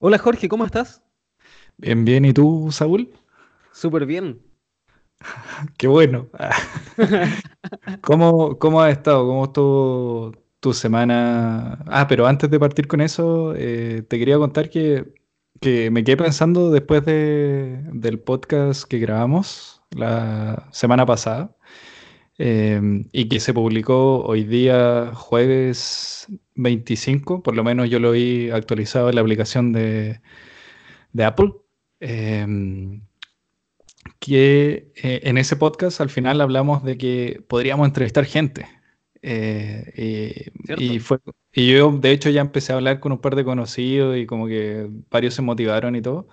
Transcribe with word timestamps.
Hola 0.00 0.18
Jorge, 0.18 0.48
¿cómo 0.48 0.64
estás? 0.66 1.02
Bien, 1.76 2.04
bien. 2.04 2.24
¿Y 2.24 2.32
tú, 2.32 2.68
Saúl? 2.72 3.10
Súper 3.70 4.04
bien. 4.04 4.42
Qué 5.76 5.86
bueno. 5.88 6.28
¿Cómo, 8.02 8.58
cómo 8.58 8.80
has 8.82 8.92
estado? 8.92 9.26
¿Cómo 9.26 9.44
estuvo 9.46 10.32
tu 10.60 10.72
semana? 10.72 11.84
Ah, 11.86 12.06
pero 12.08 12.26
antes 12.26 12.50
de 12.50 12.60
partir 12.60 12.86
con 12.88 13.00
eso, 13.00 13.54
eh, 13.56 14.02
te 14.08 14.18
quería 14.18 14.38
contar 14.38 14.70
que, 14.70 15.14
que 15.60 15.90
me 15.90 16.04
quedé 16.04 16.16
pensando 16.16 16.70
después 16.70 17.04
de- 17.04 17.82
del 17.92 18.20
podcast 18.20 18.84
que 18.84 18.98
grabamos 18.98 19.82
la 19.90 20.68
semana 20.72 21.06
pasada 21.06 21.56
eh, 22.38 22.80
y 23.12 23.28
que 23.28 23.40
se 23.40 23.52
publicó 23.52 24.22
hoy 24.24 24.44
día, 24.44 25.12
jueves 25.14 26.26
25. 26.54 27.42
por 27.42 27.56
lo 27.56 27.64
menos 27.64 27.90
yo 27.90 27.98
lo 27.98 28.12
vi 28.12 28.50
actualizado 28.50 29.08
en 29.08 29.16
la 29.16 29.20
aplicación 29.22 29.72
de, 29.72 30.20
de 31.12 31.24
Apple. 31.24 31.52
Em, 32.00 33.02
que 34.20 34.92
eh, 34.96 35.20
en 35.24 35.38
ese 35.38 35.56
podcast 35.56 36.00
al 36.00 36.10
final 36.10 36.40
hablamos 36.40 36.84
de 36.84 36.98
que 36.98 37.42
podríamos 37.48 37.86
entrevistar 37.86 38.24
gente. 38.24 38.66
Eh, 39.22 40.50
y, 40.78 41.00
fue, 41.00 41.18
y 41.52 41.72
yo 41.72 41.90
de 41.90 42.12
hecho 42.12 42.30
ya 42.30 42.40
empecé 42.40 42.72
a 42.72 42.76
hablar 42.76 43.00
con 43.00 43.12
un 43.12 43.20
par 43.20 43.34
de 43.36 43.44
conocidos 43.44 44.16
y 44.16 44.26
como 44.26 44.46
que 44.46 44.88
varios 45.10 45.34
se 45.34 45.42
motivaron 45.42 45.96
y 45.96 46.02
todo, 46.02 46.28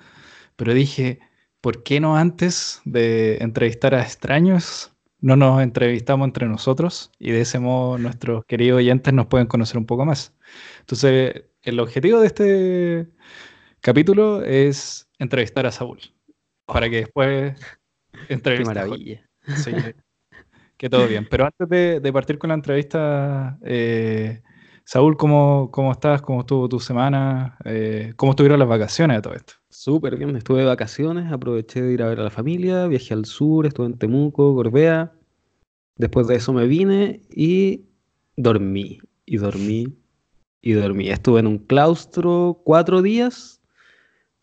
pero 0.55 0.73
dije, 0.73 1.19
¿por 1.61 1.83
qué 1.83 1.99
no 1.99 2.17
antes 2.17 2.81
de 2.85 3.37
entrevistar 3.37 3.95
a 3.95 4.03
extraños, 4.03 4.94
no 5.25 5.35
nos 5.35 5.63
entrevistamos 5.63 6.27
entre 6.27 6.47
nosotros 6.47 7.09
y 7.17 7.31
de 7.31 7.41
ese 7.41 7.57
modo 7.57 7.97
nuestros 7.97 8.45
queridos 8.45 8.77
oyentes 8.77 9.11
nos 9.11 9.25
pueden 9.25 9.47
conocer 9.47 9.79
un 9.79 9.87
poco 9.87 10.05
más? 10.05 10.35
Entonces, 10.81 11.45
el 11.63 11.79
objetivo 11.79 12.19
de 12.19 12.27
este 12.27 13.07
capítulo 13.81 14.43
es 14.43 15.09
entrevistar 15.17 15.65
a 15.65 15.71
Saúl 15.71 15.99
para 16.67 16.87
que 16.91 16.97
después 16.97 17.59
entreviste 18.29 18.65
maravilla. 18.65 19.27
Sí, 19.55 19.71
que 20.77 20.91
todo 20.91 21.07
bien. 21.07 21.25
Pero 21.27 21.45
antes 21.45 21.67
de, 21.69 21.99
de 22.01 22.13
partir 22.13 22.37
con 22.37 22.49
la 22.49 22.53
entrevista, 22.53 23.57
eh, 23.63 24.43
Saúl, 24.83 25.17
¿cómo, 25.17 25.71
cómo 25.71 25.91
estás? 25.91 26.21
¿Cómo 26.21 26.41
estuvo 26.41 26.69
tu 26.69 26.79
semana? 26.79 27.57
Eh, 27.65 28.13
¿cómo 28.15 28.33
estuvieron 28.33 28.59
las 28.59 28.67
vacaciones 28.67 29.17
de 29.17 29.21
todo 29.23 29.33
esto? 29.33 29.53
Súper 29.85 30.17
bien, 30.17 30.35
estuve 30.35 30.61
de 30.61 30.65
vacaciones, 30.65 31.31
aproveché 31.31 31.79
de 31.79 31.93
ir 31.93 32.01
a 32.01 32.07
ver 32.07 32.19
a 32.19 32.23
la 32.23 32.31
familia, 32.31 32.87
viajé 32.87 33.13
al 33.13 33.25
sur, 33.25 33.67
estuve 33.67 33.85
en 33.85 33.99
Temuco, 33.99 34.51
Gorbea. 34.53 35.13
Después 35.95 36.25
de 36.25 36.33
eso 36.37 36.53
me 36.53 36.65
vine 36.65 37.21
y 37.29 37.85
dormí, 38.35 38.97
y 39.27 39.37
dormí, 39.37 39.95
y 40.63 40.71
dormí. 40.71 41.09
Estuve 41.09 41.41
en 41.41 41.45
un 41.45 41.59
claustro 41.59 42.63
cuatro 42.65 43.03
días. 43.03 43.61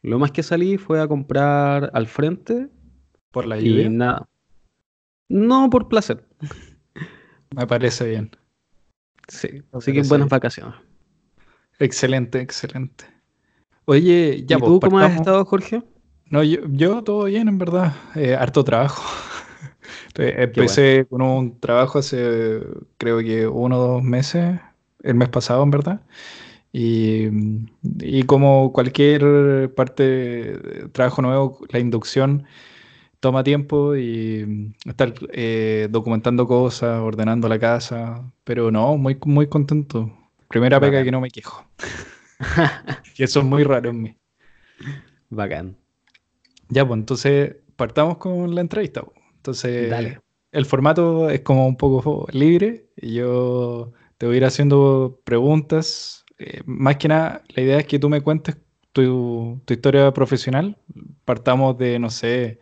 Lo 0.03 0.21
más 0.21 0.31
que 0.31 0.45
salí 0.45 0.79
fue 0.79 1.01
a 1.01 1.09
comprar 1.09 1.91
al 1.93 2.07
frente 2.07 2.69
¿Por 3.33 3.49
la 3.49 3.61
y 3.61 3.69
lluvia? 3.69 3.89
nada. 3.89 4.29
No 5.29 5.69
por 5.71 5.89
placer. 5.89 6.25
Me 7.57 7.67
parece 7.67 8.09
bien. 8.09 8.31
Sí, 9.27 9.49
Me 9.73 9.79
así 9.79 9.93
que 9.93 10.03
buenas 10.03 10.19
bien. 10.19 10.29
vacaciones. 10.29 10.77
Excelente, 11.81 12.41
excelente. 12.41 13.12
Oye, 13.85 14.45
ya 14.47 14.57
¿Y 14.57 14.61
pues 14.61 14.71
tú 14.71 14.81
cómo 14.81 14.99
has 14.99 15.15
estado, 15.15 15.45
Jorge? 15.45 15.83
No, 16.31 16.43
yo, 16.43 16.61
yo 16.69 17.03
todo 17.03 17.25
bien, 17.25 17.49
en 17.49 17.59
verdad. 17.59 17.95
Eh, 18.15 18.35
harto 18.35 18.65
trabajo. 18.65 19.03
Bueno. 20.15 20.43
Empecé 20.43 21.07
con 21.09 21.23
un 21.23 21.59
trabajo 21.59 21.99
hace, 21.99 22.61
creo 22.99 23.21
que 23.21 23.47
uno 23.47 23.79
o 23.79 23.87
dos 23.95 24.03
meses, 24.03 24.61
el 25.03 25.15
mes 25.15 25.31
pasado, 25.31 25.63
en 25.63 25.71
verdad. 25.71 26.03
Y, 26.71 27.29
y 28.01 28.23
como 28.25 28.75
cualquier 28.75 29.73
parte 29.75 30.03
de 30.03 30.89
trabajo 30.93 31.23
nuevo, 31.23 31.61
la 31.71 31.79
inducción 31.79 32.45
toma 33.21 33.45
tiempo 33.45 33.97
y 33.97 34.75
estar 34.85 35.15
eh, 35.33 35.89
documentando 35.91 36.47
cosas, 36.47 37.01
ordenando 37.01 37.49
la 37.49 37.59
casa, 37.59 38.23
pero 38.45 38.71
no, 38.71 38.97
muy, 38.99 39.17
muy 39.25 39.47
contento. 39.47 40.11
Primera 40.49 40.81
pega 40.81 41.05
que 41.05 41.11
no 41.11 41.21
me 41.21 41.31
quejo. 41.31 41.65
Y 43.17 43.23
eso 43.23 43.41
es 43.41 43.45
muy 43.47 43.65
raro 43.65 43.91
en 43.91 44.03
mí. 44.03 44.17
Bacán. 45.31 45.77
Ya, 46.69 46.87
pues 46.87 46.99
entonces 46.99 47.57
partamos 47.77 48.19
con 48.19 48.55
la 48.55 48.61
entrevista. 48.61 49.03
pues. 49.03 49.17
Entonces, 49.37 49.91
Dale. 49.91 50.21
el 50.53 50.67
formato 50.67 51.29
es 51.31 51.41
como 51.41 51.67
un 51.67 51.77
poco 51.77 52.27
libre 52.33 52.87
y 52.97 53.15
yo 53.15 53.93
te 54.19 54.27
voy 54.27 54.37
a 54.37 54.39
ir 54.39 54.45
haciendo 54.45 55.21
preguntas. 55.25 56.25
Eh, 56.39 56.63
más 56.65 56.97
que 56.97 57.09
nada, 57.09 57.43
la 57.49 57.63
idea 57.63 57.79
es 57.79 57.87
que 57.87 57.99
tú 57.99 58.09
me 58.09 58.21
cuentes 58.21 58.57
tu, 58.93 59.61
tu 59.65 59.75
historia 59.75 60.13
profesional. 60.13 60.77
Partamos 61.25 61.77
de, 61.79 61.99
no 61.99 62.11
sé, 62.11 62.61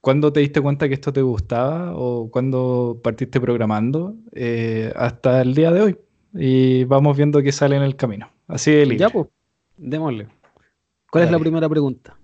cuándo 0.00 0.32
te 0.32 0.40
diste 0.40 0.60
cuenta 0.60 0.88
que 0.88 0.94
esto 0.94 1.12
te 1.12 1.22
gustaba 1.22 1.92
o 1.94 2.30
cuándo 2.30 3.00
partiste 3.02 3.40
programando 3.40 4.16
eh, 4.32 4.92
hasta 4.96 5.42
el 5.42 5.54
día 5.54 5.70
de 5.72 5.80
hoy. 5.82 5.98
Y 6.34 6.84
vamos 6.84 7.16
viendo 7.16 7.42
qué 7.42 7.52
sale 7.52 7.76
en 7.76 7.82
el 7.82 7.96
camino. 7.96 8.30
Así 8.50 8.70
de 8.72 8.86
Ya, 8.86 8.86
libre. 8.86 9.10
pues, 9.10 9.28
démosle. 9.76 10.28
¿Cuál 11.10 11.24
es 11.24 11.30
la 11.30 11.38
primera 11.38 11.68
pregunta? 11.68 12.16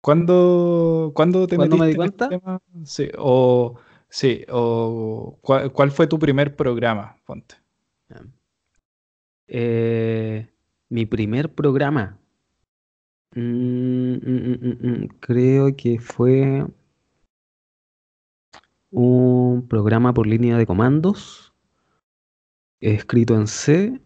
¿Cuándo, 0.00 1.12
cuándo 1.14 1.46
te 1.46 1.56
¿Cuándo 1.56 1.76
me 1.76 1.86
di 1.86 1.92
metiste 1.92 2.02
en 2.02 2.04
este 2.04 2.24
cuenta? 2.26 2.40
tema? 2.40 2.60
Sí, 2.84 3.08
o 3.18 3.78
sí, 4.08 4.44
o 4.50 5.38
¿cuál, 5.42 5.72
cuál 5.72 5.90
fue 5.90 6.06
tu 6.06 6.18
primer 6.18 6.54
programa? 6.54 7.16
Ponte. 7.24 7.56
Ya. 8.08 8.22
Eh, 9.48 10.48
mi 10.88 11.06
primer 11.06 11.52
programa. 11.54 12.18
Mm, 13.34 14.14
mm, 14.14 14.78
mm, 14.80 15.06
creo 15.20 15.76
que 15.76 15.98
fue 15.98 16.64
un 18.90 19.66
programa 19.68 20.14
por 20.14 20.26
línea 20.26 20.56
de 20.56 20.66
comandos 20.66 21.52
escrito 22.80 23.34
en 23.34 23.46
C 23.46 24.00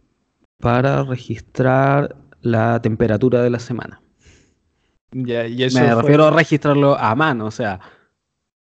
para 0.61 1.03
registrar 1.05 2.17
la 2.43 2.81
temperatura 2.83 3.43
de 3.43 3.51
la 3.51 3.59
semana. 3.59 4.01
Ya, 5.13 5.47
y 5.47 5.69
Me 5.71 5.95
refiero 5.95 6.25
a 6.27 6.31
registrarlo 6.31 6.97
a 6.97 7.15
mano, 7.15 7.47
o 7.47 7.51
sea, 7.51 7.81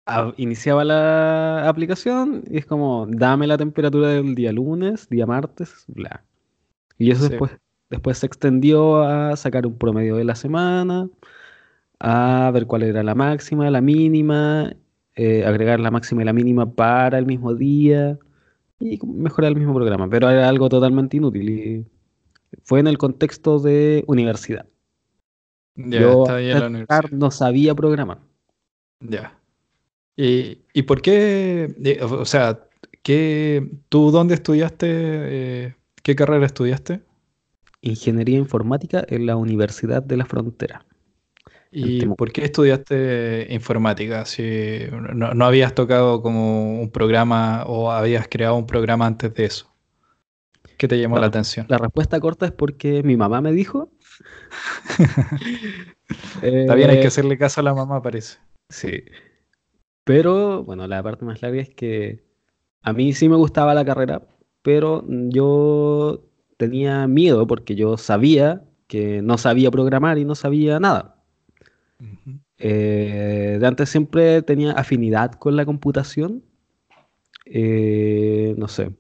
a- 0.07 0.33
iniciaba 0.37 0.85
la 0.85 1.69
aplicación 1.69 2.45
y 2.51 2.59
es 2.59 2.67
como, 2.67 3.07
dame 3.09 3.47
la 3.47 3.59
temperatura 3.59 4.09
del 4.09 4.35
día 4.35 4.53
lunes, 4.53 5.09
día 5.09 5.27
martes, 5.27 5.85
bla. 5.89 6.25
Y 6.99 7.11
eso 7.11 7.23
sí, 7.25 7.31
después, 7.31 7.53
después 7.91 8.19
se 8.19 8.27
extendió 8.27 9.03
a 9.03 9.37
sacar 9.37 9.67
un 9.67 9.79
promedio 9.79 10.17
de 10.17 10.25
la 10.25 10.35
semana, 10.35 11.09
a 12.01 12.51
ver 12.53 12.67
cuál 12.67 12.83
era 12.85 13.03
la 13.03 13.15
máxima, 13.15 13.71
la 13.71 13.81
mínima, 13.81 14.73
eh, 15.15 15.45
agregar 15.47 15.81
la 15.81 15.91
máxima 15.91 16.23
y 16.23 16.25
la 16.27 16.33
mínima 16.33 16.71
para 16.73 17.19
el 17.19 17.27
mismo 17.27 17.55
día 17.55 18.19
y 18.81 18.99
mejorar 19.07 19.53
el 19.53 19.59
mismo 19.59 19.75
programa. 19.75 20.09
Pero 20.09 20.31
era 20.31 20.49
algo 20.49 20.69
totalmente 20.69 21.17
inútil 21.17 21.49
y 21.51 21.87
fue 22.65 22.81
en 22.81 22.87
el 22.89 22.99
contexto 22.99 23.59
de 23.59 24.05
universidad. 24.09 24.67
ya 25.77 26.01
Yo 26.01 26.13
está 26.13 26.37
ahí 26.37 26.51
en 26.51 26.57
antes 26.57 26.61
la 26.61 26.69
de 26.69 26.69
entrar 26.71 27.07
universidad. 27.07 27.13
no 27.13 27.31
sabía 27.31 27.75
programar. 27.75 28.21
Ya. 29.01 29.39
¿Y, 30.17 30.63
y 30.73 30.83
por 30.83 31.03
qué, 31.03 31.75
eh, 31.85 32.03
o 32.03 32.25
sea, 32.25 32.69
qué, 33.03 33.71
tú 33.89 34.11
dónde 34.11 34.35
estudiaste, 34.35 34.87
eh, 34.91 35.77
qué 36.03 36.17
carrera 36.17 36.47
estudiaste? 36.47 37.03
Ingeniería 37.83 38.39
informática 38.39 39.05
en 39.09 39.27
la 39.27 39.37
Universidad 39.37 40.03
de 40.03 40.17
la 40.17 40.27
Frontera, 40.27 40.86
¿Y 41.79 42.07
por 42.07 42.33
qué 42.33 42.45
estudiaste 42.45 43.49
informática? 43.51 44.25
Si 44.25 44.43
no, 44.91 45.35
no 45.35 45.45
habías 45.45 45.75
tocado 45.75 46.23
como 46.23 46.81
un 46.81 46.91
programa 46.91 47.65
o 47.67 47.91
habías 47.93 48.29
creado 48.29 48.57
un 48.57 48.67
programa 48.67 49.07
antes 49.07 49.35
de 49.35 49.45
eso. 49.45 49.71
¿Qué 50.79 50.89
te 50.89 50.99
llamó 50.99 51.19
La, 51.19 51.27
atención? 51.27 51.67
la 51.69 51.79
respuesta 51.79 52.19
corta 52.21 52.47
es 52.47 52.53
porque 52.53 53.03
mi 53.03 53.17
mamá 53.17 53.41
me 53.43 53.53
dijo. 53.53 53.91
Está 56.41 56.75
bien, 56.75 56.91
hay 56.91 56.99
que 56.99 57.05
eh, 57.05 57.09
hacerle 57.09 57.39
caso 57.39 57.61
a 57.61 57.65
la 57.65 57.75
mamá, 57.75 58.01
parece. 58.03 58.39
sí, 58.71 59.05
pero 60.05 60.63
bueno, 60.65 60.87
la 60.87 61.03
parte 61.03 61.25
más 61.25 61.43
larga 61.43 61.61
es 61.61 61.71
que 61.71 62.25
a 62.83 62.93
mí 62.93 63.13
sí 63.13 63.29
me 63.29 63.37
gustaba 63.37 63.75
la 63.75 63.85
carrera, 63.85 64.23
pero 64.63 65.05
yo 65.09 66.25
tenía 66.57 67.07
miedo 67.09 67.47
porque 67.47 67.75
yo 67.75 67.97
sabía 67.97 68.65
que 68.87 69.23
no 69.23 69.39
sabía 69.39 69.71
programar 69.71 70.19
y 70.19 70.25
no 70.25 70.35
sabía 70.35 70.79
nada. 70.81 71.16
Eh, 72.59 73.57
de 73.61 73.67
antes 73.67 73.89
siempre 73.89 74.43
tenía 74.43 74.73
afinidad 74.73 75.33
con 75.33 75.57
la 75.57 75.65
computación, 75.65 76.43
eh, 77.47 78.55
no 78.59 78.69
sé, 78.69 78.95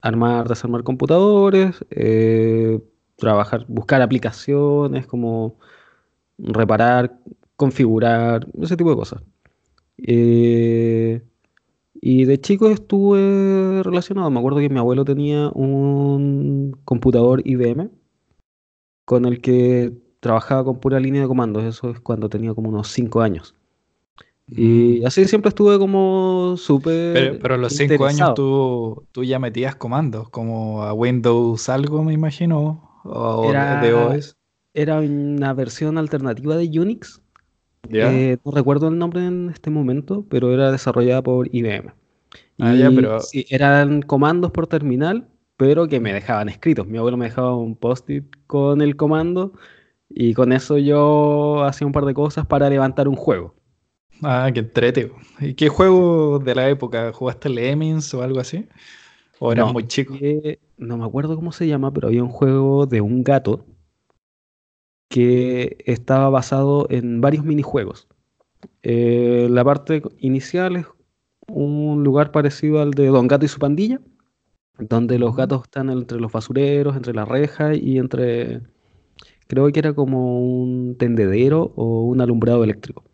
armar, 0.00 0.48
desarmar 0.48 0.82
computadores, 0.84 1.84
eh, 1.90 2.80
trabajar, 3.16 3.64
buscar 3.68 4.02
aplicaciones, 4.02 5.06
como 5.06 5.58
reparar, 6.38 7.18
configurar, 7.56 8.46
ese 8.62 8.76
tipo 8.76 8.90
de 8.90 8.96
cosas. 8.96 9.22
Y 12.00 12.24
de 12.24 12.40
chico 12.40 12.70
estuve 12.70 13.82
relacionado. 13.82 14.30
Me 14.30 14.38
acuerdo 14.38 14.58
que 14.60 14.68
mi 14.68 14.78
abuelo 14.78 15.04
tenía 15.04 15.50
un 15.50 16.78
computador 16.84 17.42
IBM 17.44 17.90
con 19.04 19.24
el 19.24 19.40
que 19.40 19.92
trabajaba 20.20 20.64
con 20.64 20.80
pura 20.80 21.00
línea 21.00 21.22
de 21.22 21.28
comandos. 21.28 21.64
Eso 21.64 21.90
es 21.90 22.00
cuando 22.00 22.28
tenía 22.28 22.54
como 22.54 22.68
unos 22.70 22.88
5 22.88 23.20
años. 23.22 23.54
Y 24.54 25.02
Mm. 25.02 25.06
así 25.06 25.24
siempre 25.26 25.50
estuve 25.50 25.78
como 25.78 26.56
Pero, 27.10 27.36
súper 27.36 27.38
pero 27.38 27.54
a 27.54 27.58
los 27.58 27.74
cinco 27.74 28.06
años 28.06 28.32
interesado. 28.32 28.34
tú, 28.34 29.06
tú 29.12 29.24
ya 29.24 29.38
metías 29.38 29.76
comandos, 29.76 30.28
como 30.30 30.82
a 30.84 30.92
Windows 30.92 31.68
algo, 31.68 32.02
me 32.04 32.12
imagino, 32.14 33.00
o 33.04 33.54
de- 33.54 33.76
de 33.76 33.92
Era, 33.92 33.94
OS. 33.94 34.34
era 34.74 34.98
una 35.00 35.52
versión 35.54 35.98
alternativa 35.98 36.56
de 36.56 36.66
Unix. 36.80 37.22
¿Ya? 37.88 38.12
Eh, 38.18 38.38
no 38.44 38.52
recuerdo 38.52 38.88
el 38.88 38.98
nombre 38.98 39.26
en 39.26 39.50
este 39.50 39.70
momento, 39.70 40.26
pero 40.30 40.52
era 40.54 40.72
desarrollada 40.72 41.22
por 41.22 41.48
IBM. 41.54 41.92
Ah, 42.58 42.74
ya, 42.74 42.92
Y 42.92 42.94
pero 42.94 43.20
sí, 43.20 43.46
eran 43.50 44.02
comandos 44.02 44.52
por 44.52 44.66
terminal, 44.68 45.28
pero 45.56 45.88
que 45.88 46.00
me 46.00 46.12
dejaban 46.14 46.48
escritos. 46.50 46.86
Mi 46.88 46.98
abuelo 46.98 47.16
me 47.18 47.26
dejaba 47.26 47.56
un 47.56 47.76
post-it 47.76 48.26
con 48.46 48.82
el 48.82 48.96
comando 48.96 49.52
y 50.18 50.32
con 50.34 50.52
eso 50.52 50.78
yo 50.78 51.62
hacía 51.64 51.86
un 51.86 51.92
par 51.92 52.06
de 52.06 52.14
cosas 52.14 52.46
para 52.46 52.70
levantar 52.70 53.06
un 53.06 53.16
juego. 53.16 53.54
Ah, 54.22 54.50
qué 54.52 54.60
entrete. 54.60 55.12
¿Y 55.40 55.52
qué 55.54 55.68
juego 55.68 56.38
de 56.38 56.54
la 56.54 56.70
época? 56.70 57.12
¿Jugaste 57.12 57.50
Lemmings 57.50 58.14
o 58.14 58.22
algo 58.22 58.40
así? 58.40 58.66
¿O 59.38 59.52
eras 59.52 59.66
No, 59.66 59.72
muy 59.74 59.86
chico? 59.86 60.14
jugué- 60.14 60.58
no 60.78 60.96
me 60.96 61.04
acuerdo 61.04 61.36
cómo 61.36 61.52
se 61.52 61.66
llama, 61.66 61.92
pero 61.92 62.08
había 62.08 62.22
un 62.22 62.30
juego 62.30 62.86
de 62.86 63.02
un 63.02 63.22
gato 63.22 63.66
que 65.08 65.76
estaba 65.86 66.30
basado 66.30 66.86
en 66.90 67.20
varios 67.20 67.44
minijuegos. 67.44 68.08
Eh, 68.82 69.48
la 69.50 69.64
parte 69.64 70.02
inicial 70.18 70.76
es 70.76 70.86
un 71.48 72.02
lugar 72.02 72.32
parecido 72.32 72.80
al 72.80 72.92
de 72.92 73.06
Don 73.08 73.28
Gato 73.28 73.44
y 73.44 73.48
su 73.48 73.58
pandilla, 73.58 74.00
donde 74.78 75.18
los 75.18 75.36
gatos 75.36 75.62
están 75.64 75.90
entre 75.90 76.20
los 76.20 76.32
basureros, 76.32 76.96
entre 76.96 77.14
las 77.14 77.28
rejas 77.28 77.76
y 77.76 77.98
entre, 77.98 78.62
creo 79.46 79.70
que 79.72 79.78
era 79.80 79.94
como 79.94 80.40
un 80.40 80.96
tendedero 80.98 81.72
o 81.76 82.02
un 82.02 82.20
alumbrado 82.20 82.64
eléctrico. 82.64 83.04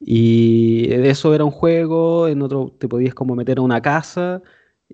Y 0.00 0.92
eso 0.92 1.34
era 1.34 1.44
un 1.44 1.50
juego, 1.50 2.28
en 2.28 2.42
otro 2.42 2.74
te 2.78 2.88
podías 2.88 3.14
como 3.14 3.36
meter 3.36 3.58
a 3.58 3.62
una 3.62 3.82
casa, 3.82 4.42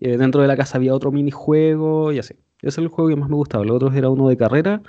eh, 0.01 0.17
dentro 0.19 0.43
de 0.43 0.49
la 0.49 0.57
casa 0.57 0.79
había 0.79 0.95
otro 0.95 1.13
minijuego 1.13 2.13
y 2.13 2.19
así. 2.19 2.35
Ese 2.63 2.69
es 2.69 2.79
el 2.79 2.89
juego 2.89 3.11
que 3.11 3.17
más 3.17 3.29
me 3.29 3.37
gustaba. 3.37 3.65
Los 3.65 3.77
otros 3.77 3.95
era 3.95 4.11
uno 4.11 4.29
de 4.29 4.37
carrera 4.37 4.83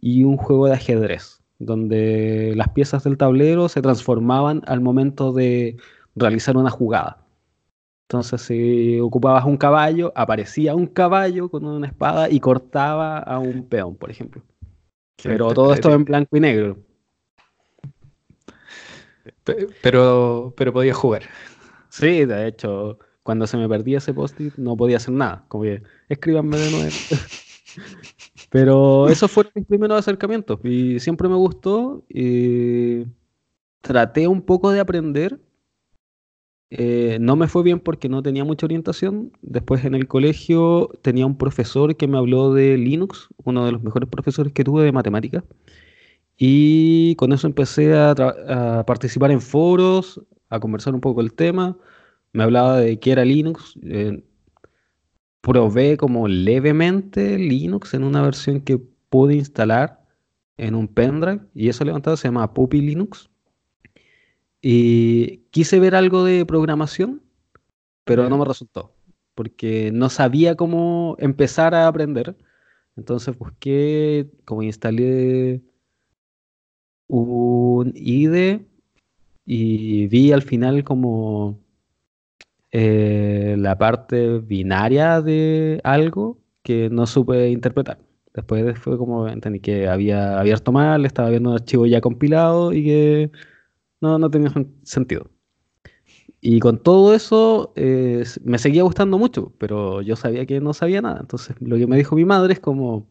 y 0.00 0.24
un 0.24 0.36
juego 0.36 0.66
de 0.66 0.74
ajedrez, 0.74 1.42
donde 1.58 2.54
las 2.56 2.68
piezas 2.70 3.04
del 3.04 3.16
tablero 3.16 3.68
se 3.68 3.82
transformaban 3.82 4.62
al 4.66 4.80
momento 4.80 5.32
de 5.32 5.76
realizar 6.14 6.56
una 6.56 6.70
jugada. 6.70 7.24
Entonces, 8.08 8.42
si 8.42 9.00
ocupabas 9.00 9.44
un 9.46 9.56
caballo, 9.56 10.12
aparecía 10.14 10.74
un 10.74 10.86
caballo 10.86 11.48
con 11.50 11.64
una 11.64 11.86
espada 11.86 12.28
y 12.30 12.40
cortaba 12.40 13.18
a 13.18 13.38
un 13.38 13.66
peón, 13.68 13.96
por 13.96 14.10
ejemplo. 14.10 14.42
Pero 15.22 15.52
todo 15.54 15.72
esto 15.74 15.92
en 15.92 16.04
blanco 16.04 16.36
y 16.36 16.40
negro. 16.40 16.78
Pe- 19.44 19.68
Pero, 19.82 20.52
pero 20.56 20.72
podías 20.72 20.96
jugar. 20.96 21.22
Sí, 21.88 22.24
de 22.24 22.48
hecho, 22.48 22.98
cuando 23.22 23.46
se 23.46 23.56
me 23.56 23.68
perdía 23.68 23.98
ese 23.98 24.14
post-it 24.14 24.54
no 24.56 24.76
podía 24.76 24.96
hacer 24.96 25.14
nada. 25.14 25.44
Como 25.48 25.64
que, 25.64 25.82
escríbanme 26.08 26.58
de 26.58 26.70
nuevo. 26.70 26.90
Pero 28.50 29.08
esos 29.08 29.30
fueron 29.30 29.52
mis 29.54 29.66
primeros 29.66 29.98
acercamientos 29.98 30.58
y 30.64 31.00
siempre 31.00 31.28
me 31.28 31.36
gustó. 31.36 32.04
y 32.08 33.04
traté 33.80 34.28
un 34.28 34.42
poco 34.42 34.70
de 34.70 34.80
aprender. 34.80 35.40
Eh, 36.78 37.18
no 37.20 37.36
me 37.36 37.48
fue 37.48 37.62
bien 37.62 37.80
porque 37.80 38.08
no 38.08 38.22
tenía 38.22 38.44
mucha 38.44 38.66
orientación. 38.66 39.32
Después 39.42 39.84
en 39.84 39.94
el 39.94 40.08
colegio 40.08 40.90
tenía 41.02 41.26
un 41.26 41.36
profesor 41.38 41.96
que 41.96 42.08
me 42.08 42.18
habló 42.18 42.54
de 42.54 42.78
Linux, 42.78 43.28
uno 43.44 43.66
de 43.66 43.72
los 43.72 43.82
mejores 43.82 44.08
profesores 44.08 44.52
que 44.52 44.64
tuve 44.64 44.84
de 44.84 44.92
matemáticas. 44.92 45.44
Y 46.36 47.14
con 47.16 47.32
eso 47.32 47.46
empecé 47.46 47.94
a, 47.94 48.12
a 48.12 48.86
participar 48.86 49.30
en 49.30 49.40
foros, 49.40 50.20
a 50.48 50.60
conversar 50.60 50.94
un 50.94 51.00
poco 51.00 51.20
el 51.20 51.34
tema. 51.34 51.78
Me 52.32 52.42
hablaba 52.44 52.78
de 52.80 52.98
qué 53.00 53.12
era 53.12 53.24
Linux. 53.24 53.78
eh, 53.84 54.22
probé 55.40 55.96
como 55.96 56.28
levemente 56.28 57.38
Linux 57.38 57.94
en 57.94 58.04
una 58.04 58.22
versión 58.22 58.60
que 58.60 58.78
pude 58.78 59.34
instalar 59.36 60.04
en 60.56 60.74
un 60.74 60.88
pendrive 60.88 61.40
y 61.54 61.68
eso 61.68 61.84
levantado 61.84 62.16
se 62.16 62.28
llama 62.28 62.54
Puppy 62.54 62.80
Linux. 62.80 63.30
Y 64.62 65.38
quise 65.50 65.80
ver 65.80 65.94
algo 65.96 66.24
de 66.24 66.46
programación, 66.46 67.20
pero 68.04 68.28
no 68.28 68.38
me 68.38 68.44
resultó, 68.44 68.94
porque 69.34 69.90
no 69.92 70.08
sabía 70.08 70.54
cómo 70.54 71.16
empezar 71.18 71.74
a 71.74 71.88
aprender. 71.88 72.36
Entonces 72.96 73.36
busqué, 73.36 74.28
como 74.44 74.62
instalé 74.62 75.60
un 77.08 77.92
IDE 77.94 78.64
y 79.44 80.06
vi 80.06 80.32
al 80.32 80.42
final 80.42 80.84
como 80.84 81.58
eh, 82.70 83.56
la 83.58 83.76
parte 83.76 84.38
binaria 84.38 85.20
de 85.20 85.80
algo 85.84 86.38
que 86.62 86.88
no 86.90 87.06
supe 87.06 87.50
interpretar. 87.50 87.98
Después 88.34 88.64
de- 88.64 88.74
fue 88.74 88.96
como 88.96 89.28
entendí 89.28 89.60
que 89.60 89.88
había 89.88 90.38
abierto 90.40 90.72
mal, 90.72 91.04
estaba 91.04 91.28
viendo 91.30 91.50
un 91.50 91.56
archivo 91.56 91.86
ya 91.86 92.00
compilado 92.00 92.72
y 92.72 92.84
que 92.84 93.30
no, 94.02 94.18
no 94.18 94.30
tenía 94.30 94.50
sen- 94.50 94.72
sentido. 94.84 95.30
Y 96.40 96.58
con 96.60 96.78
todo 96.82 97.14
eso 97.14 97.72
eh, 97.76 98.24
me 98.44 98.58
seguía 98.58 98.82
gustando 98.82 99.16
mucho, 99.18 99.52
pero 99.58 100.02
yo 100.02 100.16
sabía 100.16 100.44
que 100.46 100.60
no 100.60 100.74
sabía 100.74 101.00
nada. 101.00 101.20
Entonces 101.20 101.56
lo 101.60 101.76
que 101.76 101.86
me 101.86 101.96
dijo 101.96 102.16
mi 102.16 102.24
madre 102.24 102.54
es 102.54 102.60
como, 102.60 103.08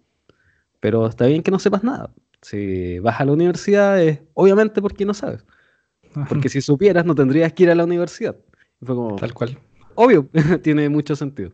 pero 0.79 1.07
está 1.07 1.27
bien 1.27 1.43
que 1.43 1.51
no 1.51 1.59
sepas 1.59 1.83
nada. 1.83 2.13
Si 2.41 2.99
vas 2.99 3.21
a 3.21 3.25
la 3.25 3.33
universidad 3.33 4.01
es 4.03 4.21
obviamente 4.35 4.81
porque 4.81 5.05
no 5.05 5.13
sabes. 5.13 5.45
Porque 6.29 6.49
si 6.49 6.61
supieras 6.61 7.05
no 7.05 7.15
tendrías 7.15 7.53
que 7.53 7.63
ir 7.63 7.71
a 7.71 7.75
la 7.75 7.85
universidad. 7.85 8.37
Y 8.81 8.85
fue 8.85 8.95
como, 8.95 9.17
Tal 9.17 9.33
cual. 9.33 9.57
obvio, 9.95 10.29
tiene 10.63 10.89
mucho 10.89 11.15
sentido. 11.15 11.51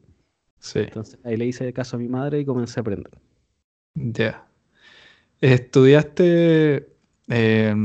Sí, 0.59 0.81
Entonces 0.81 1.19
ahí 1.23 1.37
le 1.37 1.45
hice 1.47 1.71
caso 1.73 1.97
a 1.97 1.99
mi 1.99 2.07
madre 2.09 2.39
y 2.39 2.45
comencé 2.45 2.79
a 2.79 2.81
aprender. 2.81 3.11
ya. 3.95 4.47
¿Estudiaste 5.41 6.87
eh, 7.29 7.75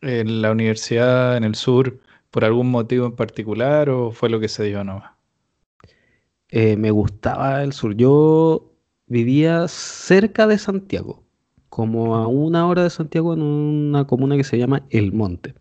en 0.00 0.42
la 0.42 0.52
universidad 0.52 1.36
en 1.36 1.44
el 1.44 1.54
sur 1.54 2.00
por 2.30 2.44
algún 2.44 2.70
motivo 2.70 3.06
en 3.06 3.16
particular 3.16 3.90
o 3.90 4.12
fue 4.12 4.28
lo 4.28 4.40
que 4.40 4.48
se 4.48 4.64
dio 4.64 4.84
nomás? 4.84 5.12
Eh, 6.50 6.76
me 6.76 6.90
gustaba 6.90 7.62
el 7.62 7.72
sur. 7.72 7.94
Yo 7.94 8.72
vivía 9.06 9.68
cerca 9.68 10.46
de 10.46 10.58
Santiago, 10.58 11.22
como 11.68 12.16
a 12.16 12.26
una 12.26 12.66
hora 12.66 12.82
de 12.82 12.90
Santiago 12.90 13.34
en 13.34 13.42
una 13.42 14.06
comuna 14.06 14.36
que 14.36 14.44
se 14.44 14.58
llama 14.58 14.86
El 14.90 15.12
Monte. 15.12 15.54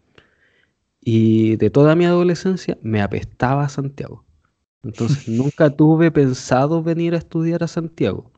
Y 1.02 1.56
de 1.58 1.70
toda 1.70 1.96
mi 1.96 2.06
adolescencia 2.06 2.78
me 2.82 3.02
apestaba 3.02 3.70
Santiago. 3.70 4.26
Entonces 4.84 5.28
nunca 5.30 5.70
tuve 5.70 6.12
pensado 6.12 6.84
venir 6.84 7.14
a 7.16 7.18
estudiar 7.18 7.64
a 7.64 7.68
Santiago. 7.68 8.32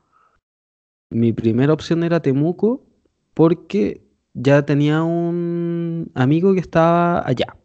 Mi 1.09 1.33
primera 1.33 1.73
opción 1.73 2.03
era 2.03 2.21
Temuco 2.21 2.85
porque 3.33 4.08
ya 4.33 4.65
tenía 4.65 5.03
un 5.03 6.11
amigo 6.15 6.53
que 6.53 6.59
estaba 6.61 7.27
allá. 7.27 7.57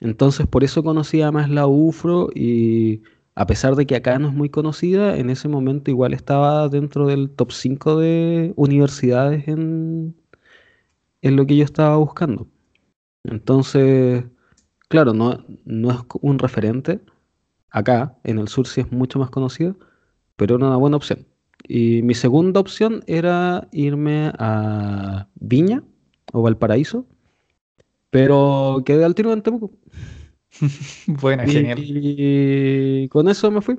Entonces 0.00 0.46
por 0.46 0.64
eso 0.64 0.82
conocía 0.82 1.32
más 1.32 1.50
la 1.50 1.66
UFRO 1.66 2.30
y 2.34 3.02
a 3.34 3.46
pesar 3.46 3.76
de 3.76 3.86
que 3.86 3.96
acá 3.96 4.18
no 4.18 4.28
es 4.28 4.34
muy 4.34 4.50
conocida, 4.50 5.16
en 5.16 5.30
ese 5.30 5.48
momento 5.48 5.90
igual 5.90 6.14
estaba 6.14 6.68
dentro 6.68 7.06
del 7.06 7.30
top 7.30 7.52
5 7.52 7.96
de 7.98 8.52
universidades 8.56 9.46
en, 9.48 10.16
en 11.22 11.36
lo 11.36 11.46
que 11.46 11.56
yo 11.56 11.64
estaba 11.64 11.96
buscando. 11.96 12.48
Entonces, 13.24 14.24
claro, 14.88 15.14
no, 15.14 15.44
no 15.66 15.92
es 15.92 15.98
un 16.22 16.40
referente. 16.40 17.00
Acá, 17.70 18.18
en 18.24 18.40
el 18.40 18.48
sur 18.48 18.68
sí 18.68 18.82
es 18.82 18.92
mucho 18.92 19.20
más 19.20 19.30
conocido, 19.30 19.76
pero 20.36 20.56
era 20.56 20.68
una 20.68 20.78
buena 20.78 20.98
opción. 20.98 21.27
Y 21.68 22.02
mi 22.02 22.14
segunda 22.14 22.60
opción 22.60 23.02
era 23.06 23.68
irme 23.72 24.32
a 24.38 25.28
Viña 25.36 25.84
o 26.32 26.42
Valparaíso, 26.42 27.06
pero 28.10 28.82
quedé 28.84 29.04
al 29.04 29.14
tiro 29.14 29.32
en 29.32 29.42
Temuco. 29.42 29.70
Buena, 31.06 31.46
Y, 31.46 31.50
genial, 31.52 31.78
y 31.80 33.08
con 33.10 33.28
eso 33.28 33.50
me 33.50 33.60
fui. 33.60 33.78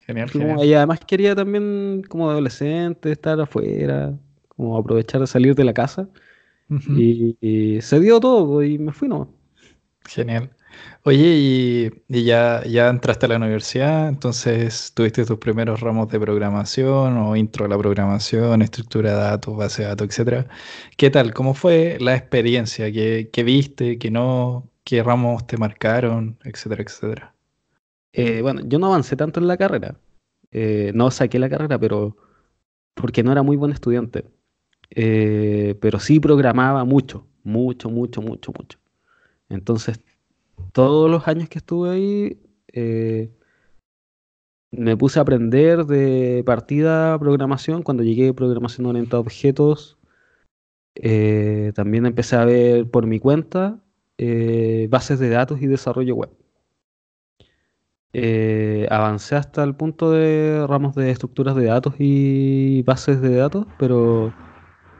genial, 0.00 0.30
como- 0.30 0.44
genial. 0.44 0.66
y 0.68 0.74
además 0.74 1.00
quería 1.06 1.34
también, 1.34 2.02
como 2.08 2.30
adolescente, 2.30 3.12
estar 3.12 3.40
afuera, 3.40 4.18
como 4.48 4.76
aprovechar 4.78 5.20
de 5.20 5.26
salir 5.26 5.54
de 5.54 5.64
la 5.64 5.74
casa. 5.74 6.08
Y, 6.90 7.36
y 7.40 7.80
se 7.80 7.98
dio 8.00 8.20
todo 8.20 8.62
y 8.62 8.78
me 8.78 8.92
fui 8.92 9.08
nomás. 9.08 9.28
Genial. 10.08 10.50
Oye, 11.04 11.90
y, 12.08 12.24
ya, 12.24 12.62
entraste 12.88 13.26
a 13.26 13.28
la 13.30 13.36
universidad, 13.36 14.08
entonces 14.08 14.92
tuviste 14.94 15.24
tus 15.24 15.38
primeros 15.38 15.80
ramos 15.80 16.08
de 16.08 16.18
programación 16.20 17.16
o 17.18 17.36
intro 17.36 17.66
a 17.66 17.68
la 17.68 17.76
programación, 17.78 18.62
estructura 18.62 19.10
de 19.12 19.16
datos, 19.18 19.56
base 19.56 19.82
de 19.82 19.88
datos, 19.88 20.08
etcétera. 20.08 20.48
¿Qué 20.96 21.10
tal? 21.10 21.34
¿Cómo 21.34 21.54
fue 21.54 21.98
la 22.00 22.14
experiencia? 22.16 22.90
¿Qué, 22.92 23.30
qué 23.32 23.42
viste? 23.42 23.98
¿Qué 23.98 24.10
no? 24.10 24.70
¿Qué 24.84 25.02
ramos 25.02 25.46
te 25.46 25.56
marcaron? 25.58 26.38
Etcétera, 26.44 26.82
etcétera. 26.82 27.34
Eh, 28.12 28.42
bueno, 28.42 28.62
yo 28.66 28.78
no 28.78 28.86
avancé 28.88 29.16
tanto 29.16 29.40
en 29.40 29.48
la 29.48 29.56
carrera. 29.56 29.98
Eh, 30.50 30.92
no 30.94 31.10
saqué 31.10 31.38
la 31.38 31.50
carrera, 31.50 31.78
pero 31.78 32.16
porque 32.94 33.22
no 33.22 33.32
era 33.32 33.42
muy 33.42 33.56
buen 33.56 33.72
estudiante. 33.72 34.24
eh, 34.90 35.76
pero 35.80 36.00
sí 36.00 36.20
programaba 36.20 36.84
mucho, 36.84 37.26
mucho, 37.44 37.90
mucho, 37.90 38.22
mucho, 38.22 38.52
mucho. 38.52 38.77
Entonces, 39.48 40.00
todos 40.72 41.10
los 41.10 41.26
años 41.28 41.48
que 41.48 41.58
estuve 41.58 41.90
ahí, 41.90 42.40
eh, 42.72 43.30
me 44.70 44.96
puse 44.96 45.18
a 45.18 45.22
aprender 45.22 45.86
de 45.86 46.42
partida 46.44 47.18
programación. 47.18 47.82
Cuando 47.82 48.02
llegué 48.02 48.28
a 48.28 48.34
programación 48.34 48.86
orientada 48.86 49.18
a 49.18 49.20
objetos, 49.20 49.98
eh, 50.94 51.72
también 51.74 52.06
empecé 52.06 52.36
a 52.36 52.44
ver 52.44 52.90
por 52.90 53.06
mi 53.06 53.18
cuenta 53.18 53.80
bases 54.90 55.20
de 55.20 55.28
datos 55.30 55.62
y 55.62 55.66
desarrollo 55.66 56.14
web. 56.16 56.30
avancé 58.90 59.36
hasta 59.36 59.62
el 59.64 59.74
punto 59.76 60.10
de 60.10 60.66
ramos 60.66 60.94
de 60.94 61.10
estructuras 61.10 61.54
de 61.56 61.66
datos 61.66 61.94
y 61.98 62.82
bases 62.82 63.20
de 63.20 63.36
datos, 63.36 63.66
pero 63.78 64.32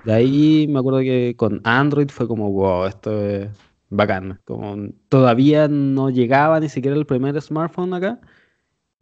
de 0.05 0.13
ahí 0.13 0.67
me 0.69 0.79
acuerdo 0.79 1.01
que 1.01 1.35
con 1.37 1.61
Android 1.65 2.09
fue 2.11 2.29
como, 2.29 2.51
wow, 2.53 2.87
esto 2.87 3.11
es 3.27 3.68
bacán. 3.91 4.41
Como 4.45 4.91
todavía 5.09 5.69
no 5.69 6.11
llegaba 6.11 6.61
ni 6.61 6.69
siquiera 6.69 6.97
el 6.97 7.07
primer 7.07 7.41
smartphone 7.41 7.95
acá. 7.95 8.21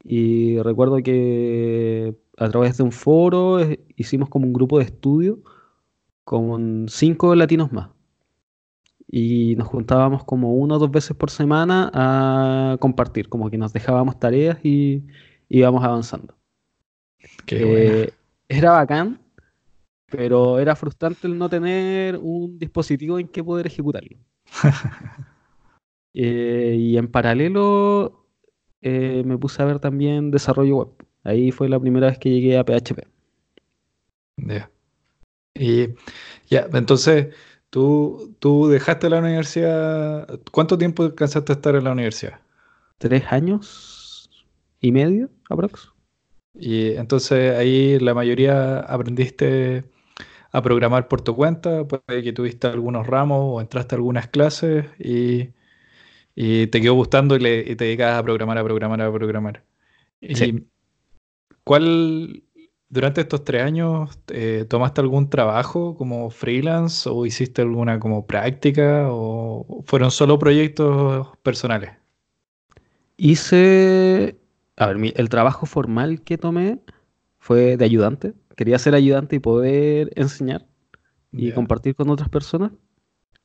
Y 0.05 0.59
recuerdo 0.61 0.99
que 1.03 2.15
a 2.37 2.49
través 2.49 2.77
de 2.77 2.85
un 2.85 2.93
foro 2.93 3.61
eh, 3.61 3.81
hicimos 3.97 4.29
como 4.29 4.47
un 4.47 4.53
grupo 4.53 4.79
de 4.79 4.85
estudio 4.85 5.41
con 6.25 6.87
cinco 6.89 7.35
latinos 7.35 7.73
más. 7.73 7.91
Y 9.09 9.55
nos 9.57 9.69
juntábamos 9.69 10.25
como 10.25 10.55
una 10.55 10.77
o 10.77 10.79
dos 10.79 10.91
veces 10.91 11.17
por 11.17 11.31
semana 11.31 11.91
a 11.95 12.77
compartir, 12.81 13.29
como 13.29 13.51
que 13.51 13.59
nos 13.59 13.73
dejábamos 13.73 14.19
tareas 14.19 14.59
y 14.65 15.05
íbamos 15.49 15.85
avanzando. 15.85 16.35
Qué 17.47 18.05
Eh, 18.05 18.13
era 18.49 18.73
bacán 18.73 19.21
pero 20.07 20.59
era 20.59 20.77
frustrante 20.77 21.27
el 21.27 21.37
no 21.37 21.49
tener 21.49 22.17
un 22.17 22.59
dispositivo 22.59 23.19
en 23.19 23.29
que 23.29 23.43
poder 23.43 23.67
ejecutarlo. 23.67 24.17
Eh, 26.19 26.77
y 26.79 26.97
en 26.97 27.09
paralelo 27.09 28.27
eh, 28.81 29.23
me 29.27 29.37
puse 29.37 29.61
a 29.61 29.67
ver 29.67 29.81
también 29.81 30.31
desarrollo 30.31 30.77
web. 30.77 30.89
Ahí 31.25 31.53
fue 31.53 31.69
la 31.69 31.79
primera 31.79 32.07
vez 32.07 32.19
que 32.19 32.31
llegué 32.31 32.57
a 32.57 32.65
PHP. 32.65 33.07
Ya. 34.39 34.71
Y 35.55 35.89
ya, 36.49 36.69
entonces, 36.73 37.35
tú, 37.69 38.35
tú 38.39 38.69
dejaste 38.69 39.11
la 39.11 39.19
universidad. 39.19 40.41
¿Cuánto 40.53 40.79
tiempo 40.79 41.03
alcanzaste 41.03 41.53
a 41.53 41.57
estar 41.57 41.75
en 41.75 41.85
la 41.85 41.93
universidad? 41.93 42.41
Tres 42.97 43.25
años 43.31 44.31
y 44.81 44.93
medio, 44.93 45.29
aprox. 45.51 45.93
Y 46.55 46.93
entonces 46.93 47.55
ahí 47.57 47.99
la 47.99 48.15
mayoría 48.15 48.81
aprendiste 48.81 49.85
a 50.53 50.63
programar 50.63 51.09
por 51.09 51.21
tu 51.23 51.37
cuenta, 51.37 51.87
puede 51.87 52.23
que 52.23 52.33
tuviste 52.33 52.67
algunos 52.69 53.07
ramos 53.07 53.39
o 53.43 53.61
entraste 53.61 53.95
a 53.95 53.99
algunas 53.99 54.29
clases 54.29 54.87
y, 54.99 55.51
y 56.35 56.69
te 56.69 56.81
quedó 56.81 56.95
gustando 56.95 57.37
y, 57.37 57.41
le, 57.41 57.61
y 57.61 57.77
te 57.77 57.85
dedicas 57.85 58.19
a 58.19 58.23
programar, 58.23 58.59
a 58.59 58.65
programar, 58.65 59.01
a 59.03 59.13
programar. 59.13 59.65
¿Y 60.21 60.67
cuál, 61.65 62.45
durante 62.89 63.21
estos 63.23 63.45
tres 63.45 63.63
años, 63.63 64.19
eh, 64.29 64.65
tomaste 64.69 65.01
algún 65.01 65.31
trabajo 65.31 65.97
como 65.97 66.31
freelance 66.31 67.09
o 67.09 67.27
hiciste 67.27 67.63
alguna 67.63 67.99
como 68.01 68.27
práctica 68.27 69.09
o 69.11 69.83
fueron 69.87 70.11
solo 70.11 70.39
proyectos 70.39 71.29
personales? 71.43 71.93
Hice, 73.17 74.39
a 74.77 74.87
ver, 74.87 75.13
el 75.17 75.29
trabajo 75.29 75.67
formal 75.67 76.23
que 76.23 76.39
tomé 76.39 76.81
fue 77.39 77.77
de 77.77 77.85
ayudante. 77.85 78.35
Quería 78.57 78.79
ser 78.79 78.95
ayudante 78.95 79.37
y 79.37 79.39
poder 79.39 80.13
enseñar 80.17 80.67
y 81.33 81.49
Ya. 81.49 81.55
compartir 81.55 81.95
con 81.95 82.11
otras 82.11 82.29
personas. 82.29 82.73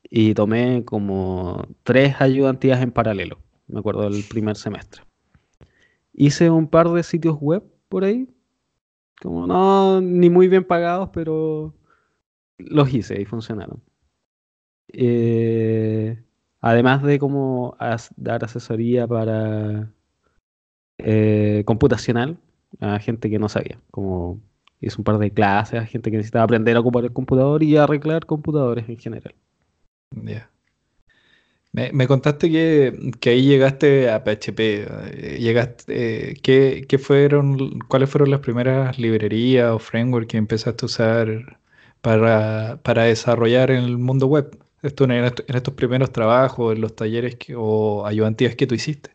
Y 0.09 0.33
tomé 0.33 0.83
como 0.83 1.65
tres 1.83 2.19
ayudantías 2.19 2.81
en 2.81 2.91
paralelo, 2.91 3.37
me 3.67 3.79
acuerdo 3.79 4.09
del 4.09 4.23
primer 4.23 4.55
semestre. 4.57 5.03
Hice 6.13 6.49
un 6.49 6.67
par 6.67 6.89
de 6.89 7.03
sitios 7.03 7.37
web 7.39 7.63
por 7.87 8.03
ahí, 8.03 8.27
como 9.21 9.47
no, 9.47 10.01
ni 10.01 10.29
muy 10.29 10.47
bien 10.47 10.63
pagados, 10.65 11.09
pero 11.13 11.73
los 12.57 12.93
hice 12.93 13.21
y 13.21 13.25
funcionaron. 13.25 13.81
Eh, 14.93 16.21
además 16.59 17.03
de 17.03 17.19
como 17.19 17.75
as- 17.79 18.13
dar 18.17 18.43
asesoría 18.43 19.07
para 19.07 19.91
eh, 20.97 21.63
computacional 21.65 22.37
a 22.79 22.99
gente 22.99 23.29
que 23.29 23.39
no 23.39 23.49
sabía, 23.49 23.79
como 23.91 24.39
hice 24.81 24.97
un 24.97 25.03
par 25.03 25.17
de 25.19 25.31
clases 25.31 25.79
a 25.81 25.85
gente 25.85 26.11
que 26.11 26.17
necesitaba 26.17 26.45
aprender 26.45 26.75
a 26.75 26.79
ocupar 26.81 27.03
el 27.05 27.13
computador 27.13 27.63
y 27.63 27.77
arreglar 27.77 28.25
computadores 28.25 28.89
en 28.89 28.97
general. 28.99 29.35
Ya. 30.11 30.49
Me, 31.73 31.91
me 31.93 32.05
contaste 32.07 32.51
que, 32.51 33.11
que 33.21 33.29
ahí 33.29 33.43
llegaste 33.47 34.09
a 34.09 34.23
PHP. 34.23 34.59
eh, 34.89 35.37
Llegaste, 35.39 36.31
eh, 36.31 36.33
¿qué, 36.43 36.85
qué 36.87 36.97
fueron, 36.99 37.79
cuáles 37.87 38.09
fueron 38.09 38.29
las 38.31 38.41
primeras 38.41 38.99
librerías 38.99 39.71
o 39.71 39.79
frameworks 39.79 40.27
que 40.29 40.37
empezaste 40.37 40.85
a 40.85 40.87
usar 40.87 41.59
para, 42.01 42.81
para 42.83 43.03
desarrollar 43.03 43.71
en 43.71 43.83
el 43.85 43.97
mundo 43.97 44.27
web? 44.27 44.57
Esto 44.81 45.05
en, 45.05 45.11
est- 45.11 45.41
en 45.49 45.55
estos 45.55 45.73
primeros 45.75 46.11
trabajos, 46.11 46.75
en 46.75 46.81
los 46.81 46.95
talleres 46.95 47.35
que- 47.37 47.55
o 47.57 48.05
ayudantías 48.05 48.55
que 48.55 48.67
tú 48.67 48.75
hiciste. 48.75 49.11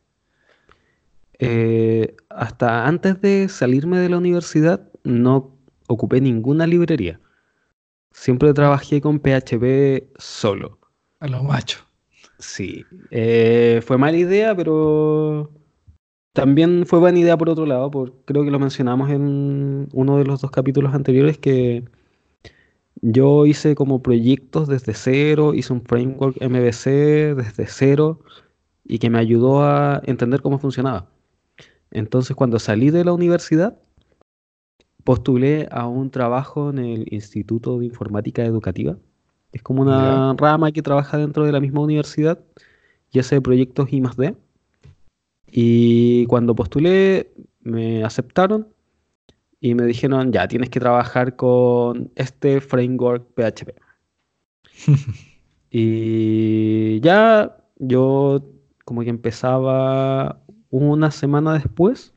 Eh, 1.39 2.17
hasta 2.31 2.87
antes 2.87 3.21
de 3.21 3.49
salirme 3.49 3.99
de 3.99 4.09
la 4.09 4.19
universidad 4.19 4.89
no 5.05 5.56
ocupé 5.89 6.21
ninguna 6.21 6.67
librería. 6.67 7.21
Siempre 8.13 8.53
trabajé 8.55 9.01
con 9.01 9.21
PHP 9.21 10.09
solo. 10.19 10.79
A 11.21 11.29
los 11.29 11.43
machos. 11.43 11.85
Sí, 12.39 12.85
eh, 13.11 13.81
fue 13.85 13.97
mala 13.97 14.17
idea, 14.17 14.55
pero 14.55 15.51
también 16.33 16.85
fue 16.87 16.99
buena 16.99 17.19
idea 17.19 17.37
por 17.39 17.49
otro 17.49 17.65
lado, 17.65 17.91
por, 17.91 18.13
creo 18.27 18.45
que 18.45 18.51
lo 18.51 18.59
mencionamos 18.59 19.11
en 19.11 19.89
uno 19.93 20.19
de 20.19 20.25
los 20.25 20.43
dos 20.43 20.51
capítulos 20.51 20.95
anteriores, 20.95 21.39
que 21.39 21.85
yo 23.01 23.47
hice 23.47 23.75
como 23.75 24.03
proyectos 24.03 24.69
desde 24.69 24.93
cero, 24.95 25.55
hice 25.55 25.73
un 25.73 25.83
framework 25.83 26.37
MVC 26.43 27.35
desde 27.35 27.67
cero 27.67 28.21
y 28.85 28.99
que 28.99 29.11
me 29.11 29.19
ayudó 29.19 29.63
a 29.63 30.03
entender 30.05 30.43
cómo 30.43 30.59
funcionaba. 30.59 31.09
Entonces, 31.91 32.37
cuando 32.37 32.59
salí 32.59 32.91
de 32.91 33.05
la 33.05 33.13
universidad, 33.13 33.79
postulé 35.07 35.69
a 35.73 35.89
un 35.89 36.11
trabajo 36.11 36.71
en 36.71 36.81
el 36.81 37.07
Instituto 37.15 37.79
de 37.79 37.87
Informática 37.87 38.45
Educativa. 38.45 38.99
Es 39.53 39.63
como 39.63 39.83
una 39.83 40.35
rama 40.37 40.73
que 40.73 40.83
trabaja 40.83 41.19
dentro 41.19 41.45
de 41.47 41.53
la 41.53 41.61
misma 41.61 41.81
universidad 41.83 42.41
y 43.13 43.21
hace 43.21 43.41
proyectos 43.41 43.93
I 43.93 44.03
más 44.03 44.17
D. 44.17 44.37
Y 45.51 46.27
cuando 46.27 46.55
postulé, 46.55 47.33
me 47.63 48.05
aceptaron 48.05 48.69
y 49.61 49.75
me 49.75 49.85
dijeron, 49.87 50.33
ya, 50.33 50.49
tienes 50.49 50.71
que 50.71 50.81
trabajar 50.81 51.37
con 51.37 52.11
este 52.17 52.61
framework 52.61 53.25
PHP. 53.35 53.75
Y 55.71 57.01
ya 57.01 57.57
yo 57.77 58.41
como 58.85 59.03
que 59.03 59.11
empezaba 59.11 60.43
una 60.71 61.11
semana 61.11 61.55
después, 61.55 62.15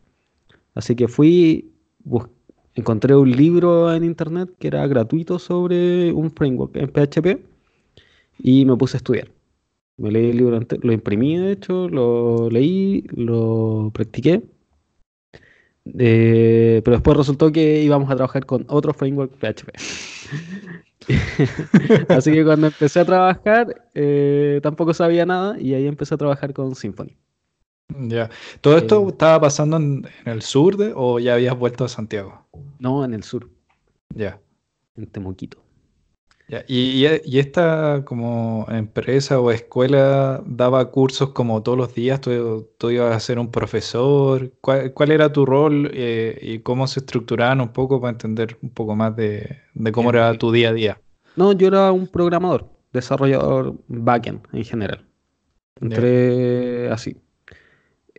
así 0.75 0.96
que 0.96 1.08
fui, 1.08 1.74
bus- 2.05 2.29
encontré 2.80 3.16
un 3.16 3.32
libro 3.32 3.94
en 3.94 4.04
internet 4.04 4.50
que 4.60 4.68
era 4.68 4.88
gratuito 4.88 5.40
sobre 5.40 6.12
un 6.14 6.32
framework 6.32 6.76
en 6.76 6.90
PHP 6.92 7.28
y 8.40 8.66
me 8.66 8.76
puse 8.78 8.98
a 8.98 9.00
estudiar. 9.00 9.30
Me 9.98 10.12
leí 10.12 10.32
el 10.32 10.38
libro 10.38 10.60
lo 10.84 10.94
imprimí 10.94 11.38
de 11.38 11.52
hecho, 11.54 11.90
lo 11.90 12.50
leí, 12.50 13.04
lo 13.12 13.92
practiqué. 13.94 14.44
eh, 15.98 16.82
pero 16.84 16.98
después 16.98 17.18
resultó 17.18 17.52
que 17.52 17.82
íbamos 17.84 18.10
a 18.12 18.16
trabajar 18.16 18.46
con 18.46 18.66
otro 18.70 18.94
framework 18.94 19.34
PHP. 19.40 19.72
Así 22.10 22.32
que 22.32 22.44
cuando 22.46 22.68
empecé 22.68 23.00
a 23.00 23.06
trabajar, 23.06 23.90
eh, 23.96 24.60
tampoco 24.64 24.94
sabía 24.94 25.26
nada 25.26 25.60
y 25.60 25.74
ahí 25.74 25.88
empecé 25.88 26.14
a 26.16 26.18
trabajar 26.18 26.54
con 26.54 26.76
Symfony. 26.76 27.18
Ya. 27.89 28.29
¿Todo 28.62 28.77
esto 28.77 29.08
Eh, 29.08 29.10
estaba 29.10 29.41
pasando 29.41 29.77
en, 29.77 30.08
en 30.25 30.31
el 30.34 30.41
sur 30.41 30.77
de, 30.77 30.93
o 30.96 31.19
ya 31.19 31.34
habías 31.36 31.58
vuelto 31.58 31.86
a 31.86 31.89
Santiago? 31.89 32.46
No, 32.79 33.03
en 33.05 33.13
el 33.13 33.24
sur, 33.24 33.50
Ya. 34.15 34.39
en 34.96 35.08
Temuquito. 35.08 35.58
Ya, 36.48 36.63
Y, 36.67 37.05
y- 37.05 37.22
y 37.25 37.39
esta 37.39 38.03
como 38.05 38.65
empresa 38.69 39.39
o 39.39 39.51
escuela 39.51 40.41
daba 40.48 40.89
cursos 40.89 41.29
como 41.29 41.62
todos 41.62 41.77
los 41.77 41.93
días, 41.93 42.22
tú, 42.22 42.67
tú 42.79 42.89
ibas 42.89 43.15
a 43.15 43.19
ser 43.19 43.38
un 43.38 43.51
profesor, 43.51 44.51
¿cuál, 44.60 44.91
cuál 44.93 45.12
era 45.12 45.31
tu 45.31 45.46
rol 45.46 45.91
eh, 45.93 46.39
y 46.41 46.60
cómo 46.60 46.88
se 46.88 47.01
estructuraban 47.01 47.62
un 47.62 47.69
poco 47.69 48.01
para 48.01 48.12
entender 48.12 48.58
un 48.63 48.72
poco 48.72 48.96
más 48.96 49.15
de, 49.15 49.60
de 49.75 49.91
cómo 49.91 50.10
era 50.10 50.36
tu 50.39 50.51
día 50.51 50.69
a 50.69 50.74
día? 50.74 51.01
No, 51.36 51.53
yo 51.53 51.67
era 51.67 51.91
un 51.91 52.08
programador, 52.08 52.69
desarrollador 52.93 53.75
backend 53.88 54.41
en 54.53 54.63
general. 54.63 55.05
Entré 55.81 56.89
así. 56.91 57.17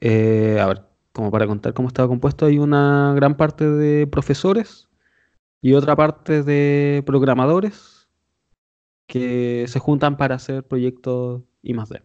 Eh, 0.00 0.58
a 0.60 0.66
ver, 0.66 0.82
como 1.12 1.30
para 1.30 1.46
contar 1.46 1.74
cómo 1.74 1.88
estaba 1.88 2.08
compuesto, 2.08 2.46
hay 2.46 2.58
una 2.58 3.12
gran 3.14 3.36
parte 3.36 3.66
de 3.66 4.06
profesores 4.06 4.88
y 5.60 5.74
otra 5.74 5.94
parte 5.96 6.42
de 6.42 7.02
programadores 7.04 8.08
que 9.06 9.66
se 9.68 9.78
juntan 9.78 10.16
para 10.16 10.36
hacer 10.36 10.64
proyectos 10.64 11.42
I 11.62 11.74
más 11.74 11.88
D. 11.88 12.02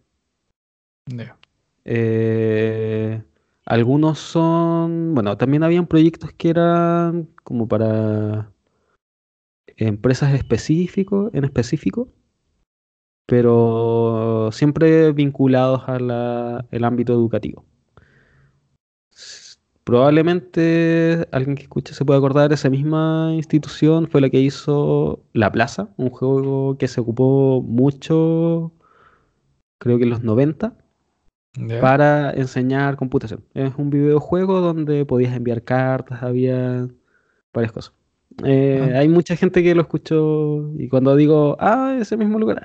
Eh, 1.85 3.23
algunos 3.65 4.19
son, 4.19 5.13
bueno, 5.13 5.37
también 5.37 5.63
habían 5.63 5.85
proyectos 5.85 6.33
que 6.33 6.49
eran 6.49 7.29
como 7.43 7.67
para 7.67 8.51
empresas 9.77 10.33
específicos, 10.33 11.31
en 11.33 11.43
específico, 11.45 12.09
pero 13.27 14.49
siempre 14.51 15.11
vinculados 15.11 15.83
al 15.87 16.83
ámbito 16.83 17.13
educativo. 17.13 17.65
Probablemente 19.85 21.27
alguien 21.31 21.55
que 21.55 21.61
escuche 21.63 21.93
se 21.93 22.03
pueda 22.03 22.17
acordar, 22.17 22.51
esa 22.51 22.71
misma 22.71 23.31
institución 23.35 24.07
fue 24.07 24.19
la 24.19 24.31
que 24.31 24.39
hizo 24.41 25.23
La 25.31 25.51
Plaza, 25.51 25.89
un 25.97 26.09
juego 26.09 26.75
que 26.79 26.87
se 26.87 26.99
ocupó 27.01 27.61
mucho, 27.61 28.71
creo 29.77 29.97
que 29.99 30.05
en 30.05 30.09
los 30.09 30.23
90 30.23 30.73
Ya. 31.57 31.79
para 31.81 32.31
enseñar 32.31 32.97
computación. 32.97 33.45
Es 33.53 33.73
un 33.77 33.89
videojuego 33.91 34.59
donde 34.61 35.05
podías 35.05 35.35
enviar 35.35 35.63
cartas, 35.63 36.23
había 36.23 36.87
varias 37.53 37.71
cosas. 37.71 37.93
Eh, 38.43 38.91
Ah. 38.95 38.99
hay 38.99 39.07
mucha 39.07 39.35
gente 39.35 39.63
que 39.63 39.75
lo 39.75 39.81
escuchó 39.83 40.71
y 40.79 40.89
cuando 40.89 41.15
digo, 41.15 41.57
ah, 41.59 41.95
ese 42.01 42.17
mismo 42.17 42.39
lugar, 42.39 42.59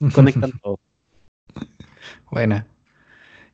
conectan 0.48 0.52
todo. 0.62 0.80
Buena. 2.30 2.66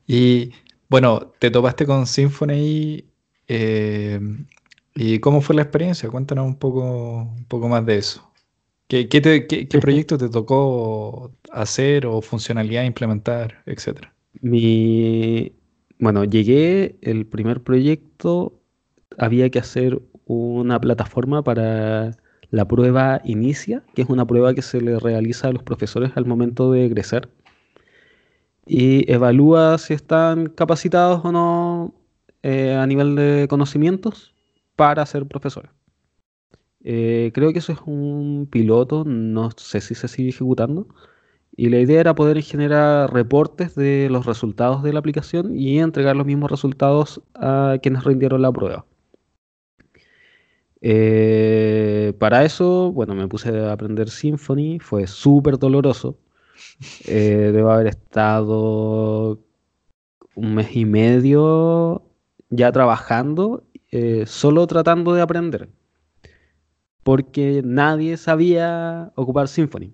Y 0.07 0.51
bueno, 0.91 1.33
te 1.39 1.51
topaste 1.51 1.85
con 1.85 2.05
Symphony 2.07 3.05
eh, 3.47 4.19
y 4.95 5.19
¿cómo 5.19 5.41
fue 5.41 5.55
la 5.55 5.61
experiencia? 5.63 6.09
Cuéntanos 6.09 6.45
un 6.45 6.57
poco, 6.57 7.23
un 7.23 7.45
poco 7.47 7.69
más 7.69 7.85
de 7.85 7.97
eso. 7.97 8.29
¿Qué, 8.87 9.09
qué 9.09 9.21
te- 9.21 9.47
qué- 9.47 9.67
qué 9.67 9.79
proyecto 9.79 10.17
te 10.17 10.29
tocó 10.29 11.33
hacer 11.51 12.05
o 12.07 12.21
funcionalidad 12.21 12.83
implementar, 12.85 13.63
etcétera? 13.67 14.13
Mi, 14.41 15.53
bueno, 15.99 16.25
llegué, 16.25 16.97
el 17.01 17.25
primer 17.27 17.63
proyecto, 17.63 18.59
había 19.17 19.49
que 19.49 19.59
hacer 19.59 20.01
una 20.25 20.79
plataforma 20.81 21.43
para 21.43 22.17
la 22.51 22.67
prueba 22.67 23.21
Inicia, 23.25 23.83
que 23.95 24.03
es 24.03 24.09
una 24.09 24.25
prueba 24.27 24.53
que 24.55 24.61
se 24.61 24.81
le 24.81 24.99
realiza 24.99 25.49
a 25.49 25.53
los 25.53 25.63
profesores 25.63 26.11
al 26.15 26.25
momento 26.25 26.71
de 26.71 26.85
egresar. 26.85 27.29
Y 28.65 29.11
evalúa 29.11 29.77
si 29.77 29.93
están 29.93 30.47
capacitados 30.47 31.21
o 31.25 31.31
no 31.31 31.93
eh, 32.43 32.75
a 32.75 32.85
nivel 32.87 33.15
de 33.15 33.47
conocimientos 33.49 34.33
para 34.75 35.05
ser 35.05 35.27
profesores. 35.27 35.71
Eh, 36.83 37.31
creo 37.33 37.53
que 37.53 37.59
eso 37.59 37.71
es 37.73 37.79
un 37.85 38.47
piloto, 38.49 39.03
no 39.05 39.51
sé 39.51 39.81
si 39.81 39.95
se 39.95 40.07
sigue 40.07 40.29
ejecutando. 40.29 40.87
Y 41.55 41.69
la 41.69 41.79
idea 41.79 41.99
era 41.99 42.15
poder 42.15 42.41
generar 42.41 43.13
reportes 43.13 43.75
de 43.75 44.09
los 44.09 44.25
resultados 44.25 44.83
de 44.83 44.93
la 44.93 44.99
aplicación 44.99 45.55
y 45.57 45.79
entregar 45.79 46.15
los 46.15 46.25
mismos 46.25 46.49
resultados 46.49 47.21
a 47.35 47.77
quienes 47.81 48.03
rindieron 48.03 48.41
la 48.41 48.51
prueba. 48.51 48.85
Eh, 50.81 52.13
para 52.19 52.43
eso, 52.43 52.91
bueno, 52.91 53.13
me 53.15 53.27
puse 53.27 53.49
a 53.59 53.73
aprender 53.73 54.09
Symfony, 54.09 54.79
fue 54.79 55.07
súper 55.07 55.59
doloroso. 55.59 56.17
Eh, 57.05 57.51
debo 57.53 57.71
haber 57.71 57.87
estado 57.87 59.39
un 60.35 60.55
mes 60.55 60.75
y 60.75 60.85
medio 60.85 62.03
ya 62.49 62.71
trabajando, 62.71 63.63
eh, 63.91 64.25
solo 64.25 64.65
tratando 64.67 65.13
de 65.13 65.21
aprender, 65.21 65.69
porque 67.03 67.61
nadie 67.63 68.17
sabía 68.17 69.11
ocupar 69.15 69.47
Symfony. 69.47 69.93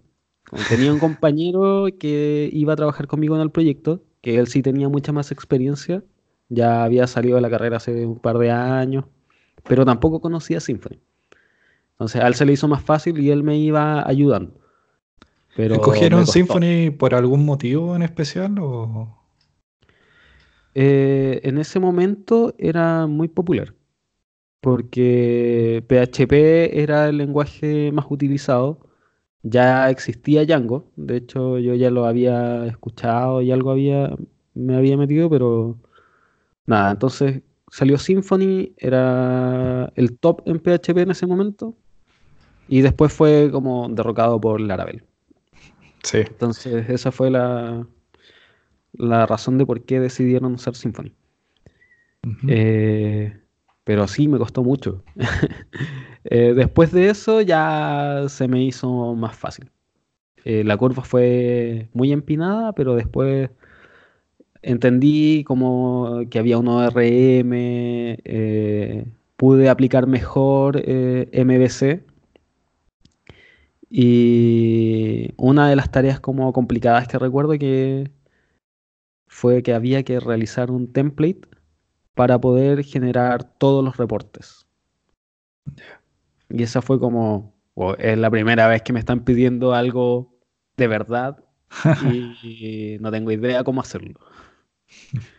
Tenía 0.69 0.93
un 0.93 0.99
compañero 0.99 1.87
que 1.99 2.49
iba 2.53 2.73
a 2.73 2.77
trabajar 2.77 3.07
conmigo 3.07 3.35
en 3.35 3.41
el 3.41 3.51
proyecto, 3.51 4.01
que 4.21 4.37
él 4.37 4.47
sí 4.47 4.61
tenía 4.61 4.87
mucha 4.87 5.11
más 5.11 5.31
experiencia, 5.31 6.03
ya 6.49 6.85
había 6.85 7.05
salido 7.07 7.35
de 7.35 7.41
la 7.41 7.49
carrera 7.49 7.77
hace 7.77 8.05
un 8.05 8.19
par 8.19 8.37
de 8.37 8.51
años, 8.51 9.05
pero 9.67 9.85
tampoco 9.85 10.21
conocía 10.21 10.61
Symfony. 10.61 10.99
Entonces 11.91 12.21
a 12.21 12.27
él 12.27 12.35
se 12.35 12.45
le 12.45 12.53
hizo 12.53 12.67
más 12.67 12.81
fácil 12.81 13.19
y 13.19 13.31
él 13.31 13.43
me 13.43 13.57
iba 13.57 14.07
ayudando. 14.07 14.53
Pero 15.57 15.73
¿Escogieron. 15.73 16.27
Symfony 16.27 16.91
por 16.91 17.15
algún 17.15 17.43
motivo 17.43 17.95
en 17.95 18.03
especial 18.03 18.59
o...? 18.59 19.17
Eh, 20.75 21.41
en 21.41 21.57
ese 21.57 21.79
momento 21.79 22.53
era 22.59 23.07
muy 23.07 23.27
popular, 23.27 23.73
porque 24.61 25.83
PHP 25.87 26.79
era 26.79 27.09
el 27.09 27.17
lenguaje 27.17 27.91
más 27.91 28.05
utilizado. 28.07 28.77
Ya 29.41 29.89
existía 29.89 30.45
Django, 30.45 30.91
de 30.95 31.17
hecho 31.17 31.57
yo 31.57 31.73
ya 31.73 31.89
lo 31.89 32.05
había 32.05 32.67
escuchado 32.67 33.41
y 33.41 33.51
algo 33.51 33.71
había, 33.71 34.15
me 34.53 34.75
había 34.75 34.95
metido, 34.95 35.27
pero 35.27 35.75
nada, 36.67 36.91
entonces 36.91 37.41
salió 37.71 37.97
Symfony, 37.97 38.73
era 38.77 39.91
el 39.95 40.19
top 40.19 40.43
en 40.45 40.59
PHP 40.59 40.97
en 40.99 41.11
ese 41.11 41.25
momento, 41.25 41.73
y 42.67 42.81
después 42.81 43.11
fue 43.11 43.49
como 43.51 43.89
derrocado 43.89 44.39
por 44.39 44.61
Laravel. 44.61 45.03
Sí. 46.07 46.19
Entonces 46.19 46.89
esa 46.89 47.11
fue 47.11 47.29
la, 47.29 47.85
la 48.93 49.25
razón 49.25 49.57
de 49.57 49.65
por 49.65 49.83
qué 49.83 49.99
decidieron 49.99 50.53
usar 50.53 50.75
Symfony. 50.75 51.11
Eh, 52.47 53.37
pero 53.83 54.07
sí, 54.07 54.27
me 54.27 54.37
costó 54.37 54.63
mucho. 54.63 55.03
Eh, 56.29 56.53
después 56.53 56.91
de 56.91 57.09
eso 57.09 57.39
ya 57.39 58.25
se 58.27 58.49
me 58.49 58.61
hizo 58.61 59.15
más 59.15 59.37
fácil. 59.37 59.71
Eh, 60.43 60.65
la 60.65 60.75
curva 60.75 61.03
fue 61.03 61.89
muy 61.93 62.11
empinada, 62.11 62.73
pero 62.73 62.95
después 62.95 63.49
entendí 64.61 65.45
como 65.45 66.23
que 66.29 66.39
había 66.39 66.57
un 66.57 66.67
ORM, 66.67 67.51
pude 69.37 69.69
aplicar 69.69 70.05
mejor 70.07 70.83
MVC. 70.85 72.03
Y 73.89 75.33
una 75.37 75.69
de 75.69 75.75
las 75.75 75.91
tareas 75.91 76.19
como 76.19 76.51
complicadas 76.51 77.07
que 77.07 77.19
recuerdo 77.19 77.57
que 77.57 78.11
fue 79.27 79.63
que 79.63 79.73
había 79.73 80.03
que 80.03 80.19
realizar 80.19 80.71
un 80.71 80.91
template 80.91 81.47
para 82.13 82.39
poder 82.39 82.83
generar 82.83 83.43
todos 83.57 83.83
los 83.83 83.97
reportes. 83.97 84.65
Y 86.49 86.63
esa 86.63 86.81
fue 86.81 86.99
como, 86.99 87.53
"Oh, 87.75 87.93
es 87.95 88.17
la 88.17 88.31
primera 88.31 88.67
vez 88.67 88.81
que 88.81 88.93
me 88.93 88.99
están 88.99 89.23
pidiendo 89.23 89.73
algo 89.73 90.33
de 90.77 90.87
verdad 90.87 91.43
y 92.09 92.97
no 92.99 93.11
tengo 93.11 93.31
idea 93.31 93.63
cómo 93.63 93.81
hacerlo. 93.81 94.19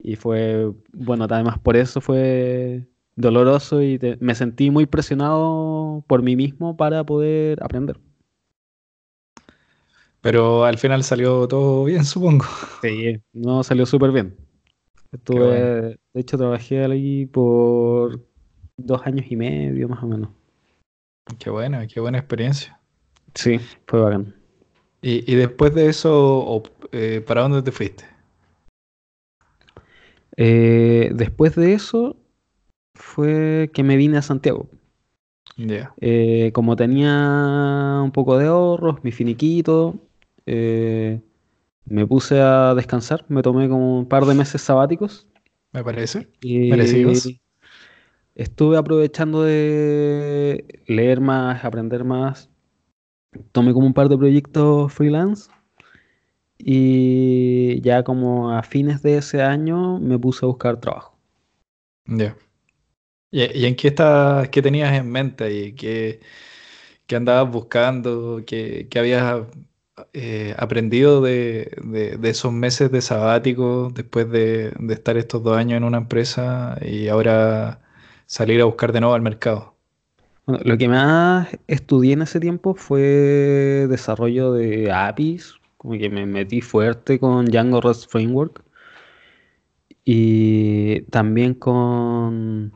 Y 0.00 0.14
fue, 0.14 0.72
bueno, 0.92 1.26
además 1.28 1.58
por 1.58 1.76
eso 1.76 2.00
fue 2.00 2.86
doloroso 3.20 3.82
y 3.82 3.98
te- 3.98 4.16
me 4.20 4.34
sentí 4.34 4.70
muy 4.70 4.86
presionado 4.86 6.04
por 6.06 6.22
mí 6.22 6.36
mismo 6.36 6.76
para 6.76 7.04
poder 7.04 7.62
aprender. 7.62 7.98
Pero 10.20 10.64
al 10.64 10.78
final 10.78 11.04
salió 11.04 11.46
todo 11.48 11.84
bien, 11.84 12.04
supongo. 12.04 12.44
Sí, 12.82 13.20
no 13.32 13.62
salió 13.62 13.86
súper 13.86 14.12
bien. 14.12 14.36
Estuve, 15.12 15.44
bueno. 15.44 15.72
de 16.14 16.20
hecho, 16.20 16.36
trabajé 16.38 16.84
ahí 16.84 17.26
por 17.26 18.20
dos 18.76 19.06
años 19.06 19.26
y 19.30 19.36
medio 19.36 19.88
más 19.88 20.02
o 20.02 20.06
menos. 20.06 20.30
Qué 21.38 21.50
buena, 21.50 21.86
qué 21.86 22.00
buena 22.00 22.18
experiencia. 22.18 22.78
Sí, 23.34 23.58
fue 23.86 24.00
bacán. 24.00 24.34
Y, 25.00 25.30
y 25.30 25.36
después 25.36 25.74
de 25.74 25.88
eso, 25.88 26.62
eh, 26.92 27.22
¿para 27.26 27.42
dónde 27.42 27.62
te 27.62 27.72
fuiste? 27.72 28.04
Eh, 30.36 31.10
después 31.14 31.54
de 31.56 31.74
eso 31.74 32.16
fue 33.08 33.70
que 33.72 33.82
me 33.82 33.96
vine 33.96 34.18
a 34.18 34.22
Santiago. 34.22 34.68
Eh, 36.00 36.52
como 36.54 36.76
tenía 36.76 38.00
un 38.04 38.12
poco 38.12 38.38
de 38.38 38.46
ahorros, 38.46 39.02
mi 39.02 39.10
finiquito, 39.10 39.96
eh, 40.46 41.20
me 41.86 42.06
puse 42.06 42.40
a 42.40 42.74
descansar, 42.74 43.24
me 43.28 43.42
tomé 43.42 43.68
como 43.68 43.98
un 43.98 44.08
par 44.08 44.24
de 44.24 44.34
meses 44.34 44.60
sabáticos 44.62 45.26
Me 45.72 45.82
parece. 45.82 46.28
Merecidos. 46.42 47.26
y 47.26 47.40
estuve 48.36 48.76
aprovechando 48.76 49.42
de 49.42 50.82
leer 50.86 51.20
más, 51.20 51.64
aprender 51.64 52.04
más. 52.04 52.50
Tomé 53.52 53.72
como 53.72 53.86
un 53.86 53.94
par 53.94 54.08
de 54.08 54.16
proyectos 54.16 54.92
freelance 54.92 55.50
y 56.58 57.80
ya 57.80 58.02
como 58.04 58.52
a 58.52 58.62
fines 58.62 59.02
de 59.02 59.18
ese 59.18 59.42
año 59.42 59.98
me 59.98 60.18
puse 60.18 60.44
a 60.44 60.48
buscar 60.48 60.78
trabajo. 60.78 61.16
Ya. 62.06 62.36
¿Y, 63.30 63.66
en 63.66 63.76
qué 63.76 63.88
estás, 63.88 64.48
qué 64.48 64.62
tenías 64.62 64.92
en 64.94 65.10
mente 65.10 65.52
y 65.52 65.74
qué, 65.74 66.20
qué 67.06 67.16
andabas 67.16 67.52
buscando, 67.52 68.42
qué, 68.46 68.88
qué 68.90 68.98
habías 69.00 69.44
eh, 70.14 70.54
aprendido 70.58 71.20
de, 71.22 71.72
de- 71.84 72.16
de 72.18 72.30
esos 72.30 72.52
meses 72.52 72.90
de 72.92 73.02
sabático 73.02 73.90
después 73.94 74.30
de, 74.30 74.72
de 74.78 74.94
estar 74.94 75.16
estos 75.18 75.42
dos 75.44 75.56
años 75.58 75.78
en 75.78 75.84
una 75.84 75.98
empresa 75.98 76.78
y 76.82 77.08
ahora 77.08 77.82
salir 78.26 78.60
a 78.62 78.64
buscar 78.66 78.92
de 78.92 79.00
nuevo 79.00 79.14
al 79.16 79.22
mercado? 79.22 79.76
Bueno, 80.46 80.62
lo 80.64 80.76
que 80.78 80.88
más 80.88 81.48
estudié 81.68 82.14
en 82.14 82.22
ese 82.22 82.40
tiempo 82.40 82.74
fue 82.74 83.86
desarrollo 83.88 84.52
de 84.52 84.90
APIs, 84.90 85.54
como 85.76 85.94
que 85.98 86.10
me 86.10 86.26
metí 86.26 86.60
fuerte 86.60 87.20
con 87.20 87.44
Django 87.46 87.80
REST 87.80 88.10
Framework 88.10 88.64
y 90.04 91.02
también 91.10 91.54
con 91.54 92.72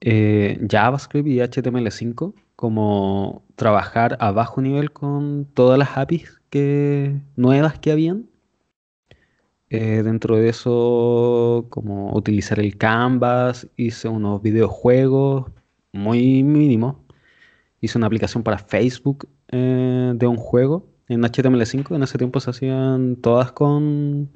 eh, 0.00 0.58
JavaScript 0.68 1.28
y 1.28 1.38
HTML5, 1.38 2.34
como 2.56 3.42
trabajar 3.56 4.16
a 4.20 4.30
bajo 4.32 4.60
nivel 4.60 4.92
con 4.92 5.46
todas 5.54 5.78
las 5.78 5.96
APIs 5.96 6.40
que, 6.50 7.20
nuevas 7.36 7.78
que 7.78 7.92
habían. 7.92 8.28
Eh, 9.68 10.02
dentro 10.04 10.36
de 10.36 10.48
eso, 10.48 11.66
como 11.70 12.14
utilizar 12.14 12.60
el 12.60 12.76
Canvas, 12.76 13.68
hice 13.76 14.08
unos 14.08 14.42
videojuegos 14.42 15.50
muy 15.92 16.42
mínimos. 16.44 16.96
Hice 17.80 17.98
una 17.98 18.06
aplicación 18.06 18.42
para 18.42 18.58
Facebook 18.58 19.28
eh, 19.48 20.12
de 20.14 20.26
un 20.26 20.36
juego 20.36 20.88
en 21.08 21.22
HTML5. 21.22 21.96
En 21.96 22.02
ese 22.02 22.18
tiempo 22.18 22.40
se 22.40 22.50
hacían 22.50 23.16
todas 23.16 23.52
con 23.52 24.30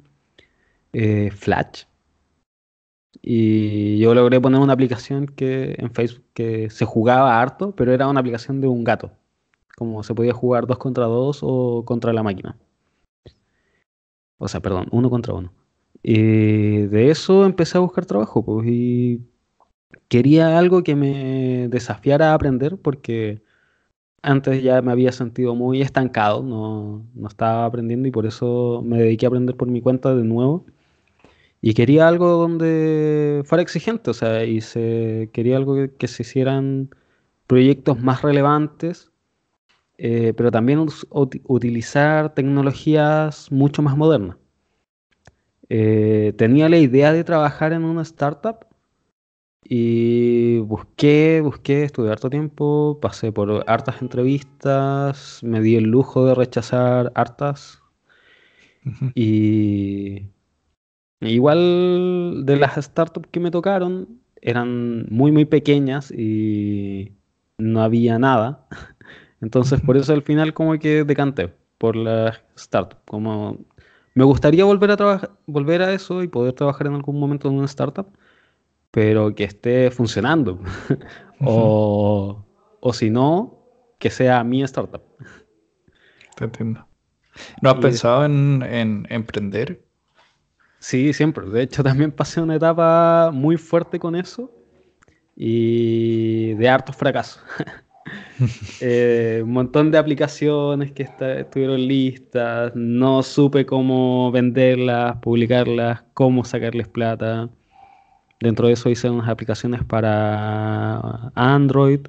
Flash. 0.91 1.85
Y 3.21 3.99
yo 3.99 4.13
logré 4.15 4.39
poner 4.41 4.61
una 4.61 4.73
aplicación 4.73 5.27
que 5.27 5.75
en 5.77 5.91
Facebook 5.93 6.25
que 6.33 6.69
se 6.69 6.85
jugaba 6.85 7.41
harto, 7.41 7.75
pero 7.75 7.93
era 7.93 8.07
una 8.07 8.19
aplicación 8.19 8.61
de 8.61 8.67
un 8.67 8.83
gato. 8.83 9.11
Como 9.77 10.03
se 10.03 10.15
podía 10.15 10.33
jugar 10.33 10.67
dos 10.67 10.77
contra 10.77 11.05
dos 11.05 11.39
o 11.43 11.83
contra 11.85 12.13
la 12.13 12.23
máquina. 12.23 12.57
O 14.37 14.47
sea, 14.47 14.59
perdón, 14.61 14.87
uno 14.91 15.09
contra 15.09 15.33
uno. 15.33 15.53
Y 16.03 16.87
de 16.87 17.11
eso 17.11 17.45
empecé 17.45 17.77
a 17.77 17.81
buscar 17.81 18.05
trabajo, 18.05 18.43
pues, 18.43 18.67
y 18.67 19.21
quería 20.07 20.57
algo 20.59 20.83
que 20.83 20.95
me 20.95 21.67
desafiara 21.69 22.31
a 22.31 22.33
aprender 22.35 22.77
porque 22.77 23.43
antes 24.23 24.63
ya 24.63 24.81
me 24.81 24.91
había 24.91 25.11
sentido 25.11 25.55
muy 25.55 25.81
estancado, 25.81 26.43
no, 26.43 27.05
no 27.15 27.27
estaba 27.27 27.65
aprendiendo 27.65 28.07
y 28.07 28.11
por 28.11 28.25
eso 28.25 28.81
me 28.85 28.99
dediqué 28.99 29.25
a 29.25 29.29
aprender 29.29 29.55
por 29.57 29.67
mi 29.69 29.81
cuenta 29.81 30.15
de 30.15 30.23
nuevo. 30.23 30.65
Y 31.61 31.73
quería 31.75 32.07
algo 32.07 32.27
donde 32.29 33.43
fuera 33.45 33.61
exigente, 33.61 34.09
o 34.09 34.13
sea, 34.13 34.43
y 34.45 34.61
se, 34.61 35.29
quería 35.33 35.57
algo 35.57 35.75
que, 35.97 36.07
se 36.07 36.23
hicieran 36.23 36.89
proyectos 37.47 37.99
más 38.01 38.23
relevantes, 38.23 39.11
eh, 39.97 40.33
pero 40.35 40.51
también 40.51 40.87
utilizar 41.11 42.33
tecnologías 42.33 43.51
mucho 43.51 43.83
más 43.83 43.95
modernas. 43.95 44.37
Eh, 45.69 46.33
tenía 46.37 46.67
la 46.69 46.77
idea 46.77 47.13
de 47.13 47.23
trabajar 47.23 47.73
en 47.73 47.85
una 47.85 48.01
startup 48.01 48.65
y 49.63 50.59
busqué, 50.59 51.41
busqué, 51.41 51.83
estuve 51.83 52.11
harto 52.11 52.29
tiempo, 52.29 52.99
pasé 53.01 53.31
por 53.31 53.63
hartas 53.67 54.01
entrevistas, 54.01 55.41
me 55.43 55.61
di 55.61 55.75
el 55.75 55.85
lujo 55.85 56.25
de 56.25 56.35
rechazar 56.35 57.11
hartas 57.15 57.81
y 59.15 60.23
Igual 61.21 62.45
de 62.45 62.55
las 62.57 62.83
startups 62.83 63.29
que 63.31 63.39
me 63.39 63.51
tocaron, 63.51 64.19
eran 64.41 65.05
muy, 65.09 65.31
muy 65.31 65.45
pequeñas 65.45 66.11
y 66.11 67.13
no 67.57 67.81
había 67.81 68.17
nada. 68.17 68.67
Entonces, 69.41 69.81
por 69.81 69.97
eso 69.97 70.13
al 70.13 70.23
final 70.23 70.53
como 70.53 70.77
que 70.79 71.03
decanté 71.03 71.53
por 71.77 71.95
las 71.95 72.41
startups. 72.57 73.01
Como 73.05 73.57
me 74.13 74.23
gustaría 74.23 74.65
volver 74.65 74.91
a 74.91 74.97
trabajar, 74.97 75.31
volver 75.45 75.81
a 75.83 75.93
eso 75.93 76.23
y 76.23 76.27
poder 76.27 76.53
trabajar 76.53 76.87
en 76.87 76.95
algún 76.95 77.19
momento 77.19 77.47
en 77.47 77.55
una 77.55 77.65
startup, 77.65 78.07
pero 78.89 79.33
que 79.35 79.43
esté 79.43 79.91
funcionando. 79.91 80.59
o, 81.45 82.43
o 82.79 82.93
si 82.93 83.09
no, 83.09 83.59
que 83.99 84.09
sea 84.09 84.43
mi 84.43 84.63
startup. 84.63 85.03
Te 86.35 86.45
entiendo. 86.45 86.87
¿No 87.61 87.69
has 87.69 87.75
pensado 87.77 88.25
en, 88.25 88.63
en 88.63 89.07
emprender? 89.09 89.81
Sí, 90.81 91.13
siempre. 91.13 91.47
De 91.47 91.61
hecho, 91.63 91.83
también 91.83 92.11
pasé 92.11 92.41
una 92.41 92.55
etapa 92.55 93.31
muy 93.31 93.57
fuerte 93.57 93.99
con 93.99 94.15
eso 94.15 94.51
y 95.35 96.53
de 96.55 96.69
hartos 96.69 96.95
fracasos. 96.97 97.43
Eh, 98.81 99.41
un 99.43 99.51
montón 99.51 99.91
de 99.91 99.97
aplicaciones 99.99 100.91
que 100.91 101.03
estuvieron 101.03 101.87
listas, 101.87 102.75
no 102.75 103.21
supe 103.21 103.65
cómo 103.65 104.31
venderlas, 104.31 105.17
publicarlas, 105.17 106.03
cómo 106.15 106.43
sacarles 106.43 106.87
plata. 106.87 107.49
Dentro 108.39 108.67
de 108.67 108.73
eso 108.73 108.89
hice 108.89 109.09
unas 109.09 109.29
aplicaciones 109.29 109.83
para 109.83 111.31
Android 111.35 112.01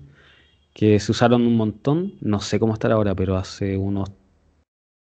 que 0.73 0.99
se 0.99 1.13
usaron 1.13 1.47
un 1.47 1.57
montón. 1.57 2.15
No 2.23 2.41
sé 2.41 2.59
cómo 2.59 2.73
estar 2.73 2.91
ahora, 2.93 3.15
pero 3.15 3.37
hace 3.37 3.77
unos 3.77 4.11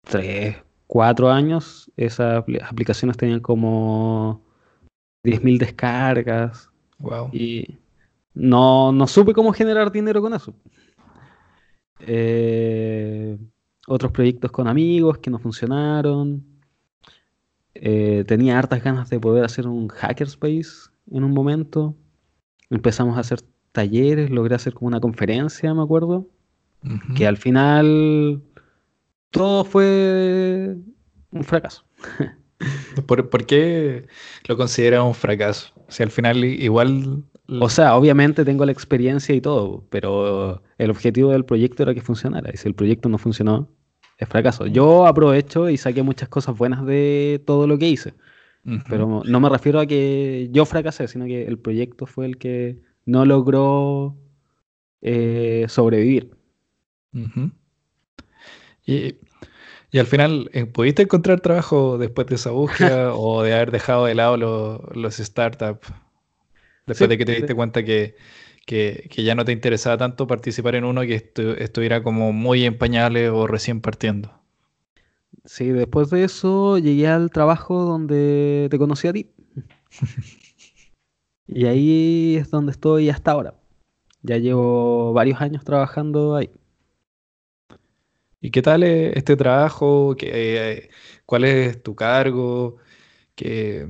tres, 0.02 0.56
cuatro 0.86 1.30
años, 1.30 1.90
esas 1.96 2.44
aplicaciones 2.62 3.16
tenían 3.16 3.40
como 3.40 4.42
10.000 5.24 5.58
descargas. 5.58 6.70
Wow. 6.98 7.30
Y 7.32 7.78
no, 8.34 8.92
no 8.92 9.06
supe 9.06 9.32
cómo 9.32 9.52
generar 9.52 9.90
dinero 9.90 10.20
con 10.20 10.34
eso. 10.34 10.54
Eh, 12.00 13.38
otros 13.86 14.12
proyectos 14.12 14.50
con 14.50 14.68
amigos 14.68 15.18
que 15.18 15.30
no 15.30 15.38
funcionaron. 15.38 16.44
Eh, 17.74 18.24
tenía 18.26 18.58
hartas 18.58 18.82
ganas 18.82 19.10
de 19.10 19.20
poder 19.20 19.44
hacer 19.44 19.66
un 19.66 19.88
hackerspace 19.88 20.90
en 21.10 21.24
un 21.24 21.32
momento. 21.32 21.94
Empezamos 22.70 23.16
a 23.16 23.20
hacer 23.20 23.40
talleres, 23.72 24.30
logré 24.30 24.54
hacer 24.54 24.74
como 24.74 24.88
una 24.88 25.00
conferencia, 25.00 25.72
me 25.74 25.82
acuerdo. 25.82 26.26
Que 27.16 27.26
al 27.26 27.36
final 27.36 28.40
todo 29.30 29.64
fue 29.64 30.76
un 31.30 31.44
fracaso. 31.44 31.84
¿Por, 33.06 33.46
qué 33.46 34.06
lo 34.48 34.56
consideras 34.56 35.04
un 35.04 35.14
fracaso? 35.14 35.72
Si 35.88 36.02
al 36.02 36.10
final 36.10 36.44
igual... 36.44 37.24
O 37.60 37.68
sea, 37.68 37.96
obviamente 37.96 38.44
tengo 38.44 38.66
la 38.66 38.72
experiencia 38.72 39.32
y 39.34 39.40
todo, 39.40 39.84
pero 39.88 40.62
el 40.78 40.90
objetivo 40.90 41.30
del 41.30 41.44
proyecto 41.44 41.84
era 41.84 41.94
que 41.94 42.00
funcionara. 42.00 42.50
Y 42.52 42.56
si 42.56 42.66
el 42.66 42.74
proyecto 42.74 43.08
no 43.08 43.18
funcionó, 43.18 43.68
es 44.18 44.28
fracaso. 44.28 44.66
Yo 44.66 45.06
aprovecho 45.06 45.68
y 45.70 45.76
saqué 45.76 46.02
muchas 46.02 46.28
cosas 46.28 46.56
buenas 46.56 46.84
de 46.84 47.40
todo 47.46 47.66
lo 47.66 47.78
que 47.78 47.88
hice. 47.88 48.14
Pero 48.88 49.22
no 49.24 49.38
me 49.38 49.48
refiero 49.48 49.78
a 49.78 49.86
que 49.86 50.48
yo 50.50 50.64
fracasé, 50.64 51.06
sino 51.06 51.24
que 51.26 51.44
el 51.46 51.56
proyecto 51.56 52.04
fue 52.04 52.26
el 52.26 52.36
que 52.36 52.80
no 53.04 53.24
logró 53.24 54.16
eh, 55.02 55.66
sobrevivir. 55.68 56.36
Y, 58.86 59.18
al 59.98 60.06
final, 60.06 60.50
eh, 60.52 60.64
¿pudiste 60.64 61.02
encontrar 61.02 61.40
trabajo 61.40 61.98
después 61.98 62.26
de 62.28 62.36
esa 62.36 62.50
búsqueda 62.50 63.12
o 63.14 63.42
de 63.42 63.54
haber 63.54 63.72
dejado 63.72 64.06
de 64.06 64.14
lado 64.14 64.36
los 64.36 65.16
startups? 65.16 65.88
Después 66.86 67.10
de 67.10 67.18
que 67.18 67.24
te 67.24 67.32
diste 67.32 67.54
cuenta 67.54 67.84
que, 67.84 68.14
ya 69.08 69.34
no 69.34 69.44
te 69.44 69.52
interesaba 69.52 69.98
tanto 69.98 70.26
participar 70.28 70.76
en 70.76 70.84
uno 70.84 71.02
que 71.02 71.32
estuviera 71.58 72.02
como 72.02 72.32
muy 72.32 72.64
en 72.64 72.78
pañales 72.78 73.30
o 73.30 73.46
recién 73.46 73.80
partiendo. 73.80 74.32
Sí, 75.44 75.68
después 75.68 76.10
de 76.10 76.24
eso 76.24 76.78
llegué 76.78 77.08
al 77.08 77.30
trabajo 77.30 77.84
donde 77.84 78.68
te 78.70 78.78
conocí 78.78 79.08
a 79.08 79.12
ti. 79.12 79.30
y 81.48 81.66
ahí 81.66 82.36
es 82.36 82.50
donde 82.50 82.72
estoy 82.72 83.10
hasta 83.10 83.32
ahora. 83.32 83.54
Ya 84.22 84.38
llevo 84.38 85.12
varios 85.12 85.40
años 85.40 85.64
trabajando 85.64 86.36
ahí. 86.36 86.50
¿Y 88.46 88.52
qué 88.52 88.62
tal 88.62 88.84
este 88.84 89.34
trabajo? 89.34 90.14
¿Qué, 90.16 90.88
¿Cuál 91.26 91.44
es 91.46 91.82
tu 91.82 91.96
cargo? 91.96 92.76
¿Qué, 93.34 93.84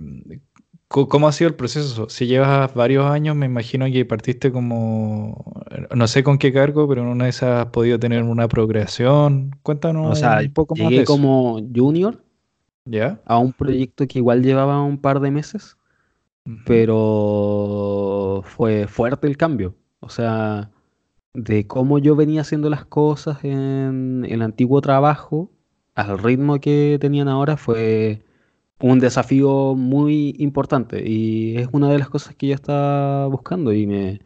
¿Cómo 0.88 1.28
ha 1.28 1.32
sido 1.32 1.48
el 1.48 1.56
proceso? 1.56 2.08
Si 2.08 2.26
llevas 2.26 2.72
varios 2.72 3.04
años, 3.04 3.36
me 3.36 3.44
imagino 3.44 3.84
que 3.84 4.06
partiste 4.06 4.50
como, 4.50 5.62
no 5.94 6.08
sé 6.08 6.24
con 6.24 6.38
qué 6.38 6.54
cargo, 6.54 6.88
pero 6.88 7.02
en 7.02 7.08
una 7.08 7.24
de 7.24 7.30
esas 7.30 7.66
has 7.66 7.70
podido 7.70 7.98
tener 7.98 8.22
una 8.22 8.48
progresión. 8.48 9.50
Cuéntanos 9.62 10.22
un 10.22 10.52
poco 10.54 10.74
más 10.74 10.88
de 10.88 11.02
eso. 11.02 11.12
como 11.12 11.60
junior 11.74 12.24
¿Ya? 12.86 13.20
a 13.26 13.36
un 13.36 13.52
proyecto 13.52 14.06
que 14.06 14.20
igual 14.20 14.42
llevaba 14.42 14.80
un 14.82 14.96
par 14.96 15.20
de 15.20 15.32
meses, 15.32 15.76
pero 16.64 18.40
fue 18.42 18.86
fuerte 18.86 19.26
el 19.26 19.36
cambio. 19.36 19.74
O 20.00 20.08
sea, 20.08 20.70
de 21.36 21.66
cómo 21.66 21.98
yo 21.98 22.16
venía 22.16 22.40
haciendo 22.42 22.70
las 22.70 22.84
cosas 22.86 23.44
en 23.44 24.26
el 24.28 24.42
antiguo 24.42 24.80
trabajo 24.80 25.50
al 25.94 26.18
ritmo 26.18 26.60
que 26.60 26.98
tenían 27.00 27.28
ahora 27.28 27.56
fue 27.56 28.22
un 28.80 29.00
desafío 29.00 29.74
muy 29.74 30.34
importante 30.38 31.08
y 31.08 31.56
es 31.58 31.68
una 31.72 31.90
de 31.90 31.98
las 31.98 32.08
cosas 32.10 32.34
que 32.36 32.48
yo 32.48 32.54
estaba 32.54 33.26
buscando 33.28 33.72
y 33.72 33.86
me 33.86 34.20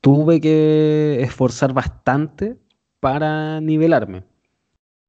tuve 0.00 0.40
que 0.40 1.20
esforzar 1.22 1.72
bastante 1.72 2.58
para 3.00 3.60
nivelarme. 3.60 4.24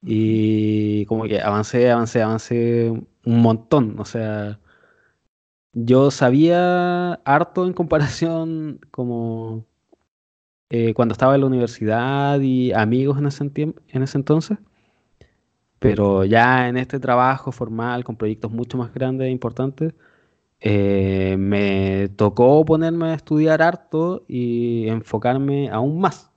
Y 0.02 1.06
como 1.06 1.24
que 1.24 1.40
avancé, 1.40 1.90
avancé, 1.90 2.22
avancé 2.22 2.90
un 3.24 3.42
montón. 3.42 3.98
O 4.00 4.04
sea, 4.04 4.60
yo 5.72 6.10
sabía 6.10 7.14
harto 7.24 7.66
en 7.66 7.72
comparación 7.74 8.80
como 8.90 9.67
eh, 10.70 10.94
cuando 10.94 11.12
estaba 11.12 11.34
en 11.34 11.40
la 11.42 11.46
universidad 11.46 12.40
y 12.40 12.72
amigos 12.72 13.18
en 13.18 13.26
ese, 13.26 13.44
en 13.54 14.02
ese 14.02 14.18
entonces. 14.18 14.58
Pero 15.78 16.24
ya 16.24 16.68
en 16.68 16.76
este 16.76 16.98
trabajo 17.00 17.52
formal, 17.52 18.04
con 18.04 18.16
proyectos 18.16 18.50
mucho 18.50 18.76
más 18.78 18.92
grandes 18.92 19.28
e 19.28 19.30
importantes, 19.30 19.94
eh, 20.60 21.36
me 21.38 22.08
tocó 22.16 22.64
ponerme 22.64 23.06
a 23.10 23.14
estudiar 23.14 23.62
harto 23.62 24.24
y 24.28 24.88
enfocarme 24.88 25.70
aún 25.70 26.00
más. 26.00 26.30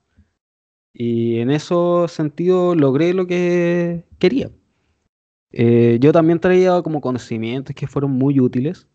Y 0.94 1.39
en 1.39 1.52
ese 1.52 1.76
sentido 2.08 2.76
logré 2.76 3.13
lo 3.13 3.28
que 3.28 4.06
quería. 4.20 4.52
Eh, 5.52 5.98
yo 6.02 6.12
también 6.13 6.39
traía 6.39 6.82
como 6.82 7.02
conocimientos 7.02 7.76
que 7.76 7.88
fueron 7.88 8.12
muy 8.12 8.39
útiles, 8.39 8.88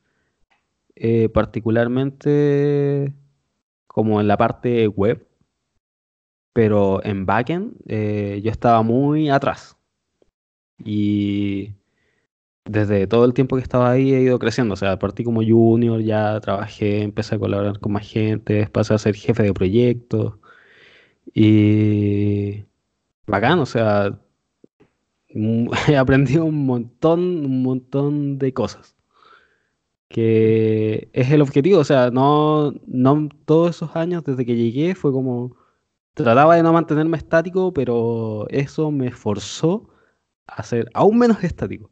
eh, 0.94 1.28
particularmente 1.28 3.12
como 3.96 4.20
en 4.20 4.28
la 4.28 4.36
parte 4.36 4.88
web, 4.88 5.26
pero 6.52 7.02
en 7.02 7.24
backend 7.24 7.72
yo 7.88 8.50
estaba 8.50 8.82
muy 8.82 9.30
atrás. 9.30 9.78
Y 10.84 11.74
desde 12.66 13.06
todo 13.06 13.24
el 13.24 13.34
tiempo 13.34 13.56
que 13.56 13.62
estaba 13.62 13.90
ahí 13.90 14.12
he 14.14 14.20
ido 14.22 14.38
creciendo. 14.38 14.74
O 14.74 14.76
sea, 14.76 14.98
partí 14.98 15.24
como 15.24 15.42
junior, 15.42 16.00
ya 16.02 16.40
trabajé, 16.40 17.02
empecé 17.02 17.36
a 17.36 17.38
colaborar 17.38 17.80
con 17.80 17.92
más 17.92 18.06
gente, 18.06 18.68
pasé 18.68 18.94
a 18.94 18.98
ser 18.98 19.14
jefe 19.16 19.42
de 19.42 19.54
proyectos. 19.54 20.34
Y 21.34 22.64
bacán, 23.26 23.60
o 23.60 23.66
sea, 23.66 24.20
he 25.88 25.96
aprendido 25.96 26.44
un 26.44 26.66
montón, 26.66 27.20
un 27.46 27.62
montón 27.62 28.38
de 28.38 28.52
cosas. 28.52 28.95
Que 30.08 31.08
es 31.12 31.30
el 31.32 31.42
objetivo, 31.42 31.80
o 31.80 31.84
sea, 31.84 32.10
no, 32.10 32.72
no 32.86 33.28
todos 33.44 33.76
esos 33.76 33.96
años 33.96 34.24
desde 34.24 34.46
que 34.46 34.56
llegué 34.56 34.94
fue 34.94 35.12
como 35.12 35.56
trataba 36.14 36.56
de 36.56 36.62
no 36.62 36.72
mantenerme 36.72 37.18
estático, 37.18 37.72
pero 37.72 38.46
eso 38.48 38.90
me 38.90 39.10
forzó 39.12 39.90
a 40.46 40.62
ser 40.62 40.88
aún 40.94 41.18
menos 41.18 41.42
estático. 41.44 41.90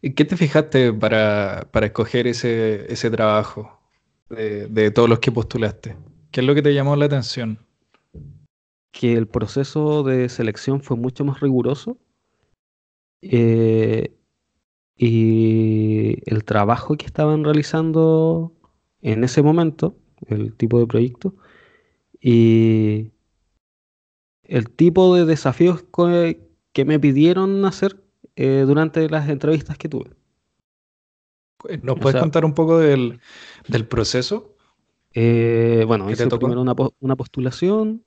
¿Y 0.00 0.14
qué 0.14 0.24
te 0.24 0.36
fijaste 0.36 0.92
para, 0.92 1.68
escoger 1.82 2.26
ese, 2.26 2.92
ese 2.92 3.10
trabajo 3.10 3.80
de, 4.28 4.90
todos 4.90 5.08
los 5.08 5.18
que 5.18 5.32
postulaste? 5.32 5.96
¿Qué 6.30 6.40
es 6.40 6.46
lo 6.46 6.54
que 6.54 6.62
te 6.62 6.74
llamó 6.74 6.94
la 6.96 7.06
atención? 7.06 7.58
Que 8.92 9.14
el 9.14 9.26
proceso 9.26 10.04
de 10.04 10.28
selección 10.28 10.80
fue 10.82 10.96
mucho 10.96 11.24
más 11.24 11.40
riguroso 11.40 11.98
eh, 13.22 14.14
y 14.96 16.22
el 16.26 16.44
trabajo 16.44 16.96
que 16.96 17.06
estaban 17.06 17.44
realizando 17.44 18.52
en 19.02 19.24
ese 19.24 19.42
momento, 19.42 19.96
el 20.26 20.54
tipo 20.54 20.78
de 20.78 20.86
proyecto, 20.86 21.34
y 22.20 23.12
el 24.42 24.70
tipo 24.70 25.14
de 25.14 25.24
desafíos 25.24 25.84
que 26.72 26.84
me 26.84 26.98
pidieron 26.98 27.64
hacer 27.64 28.02
eh, 28.36 28.64
durante 28.66 29.08
las 29.08 29.28
entrevistas 29.28 29.76
que 29.78 29.88
tuve. 29.88 30.10
¿Nos 31.82 31.98
puedes 31.98 32.20
contar 32.20 32.44
un 32.44 32.54
poco 32.54 32.78
del, 32.78 33.20
proceso? 33.88 34.56
Eh, 35.12 35.84
bueno, 35.86 36.10
hice 36.10 36.26
primero 36.28 36.60
una, 36.60 36.74
una 37.00 37.16
postulación. 37.16 38.04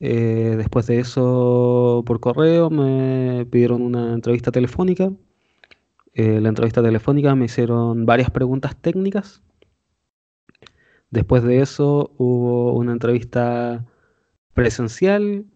Eh, 0.00 0.54
después 0.56 0.86
de 0.86 1.00
eso, 1.00 2.02
por 2.06 2.20
correo, 2.20 2.70
me 2.70 3.46
pidieron 3.50 3.82
una 3.82 4.12
entrevista 4.12 4.52
telefónica. 4.52 5.10
La 6.18 6.48
entrevista 6.48 6.82
telefónica 6.82 7.34
me 7.34 7.46
hicieron 7.46 8.06
varias 8.06 8.30
preguntas 8.30 8.76
técnicas. 8.76 9.42
Después 11.10 11.42
de 11.42 11.60
eso 11.60 12.12
hubo 12.18 12.74
una 12.74 12.92
entrevista 12.92 13.86
presencial 14.54 15.46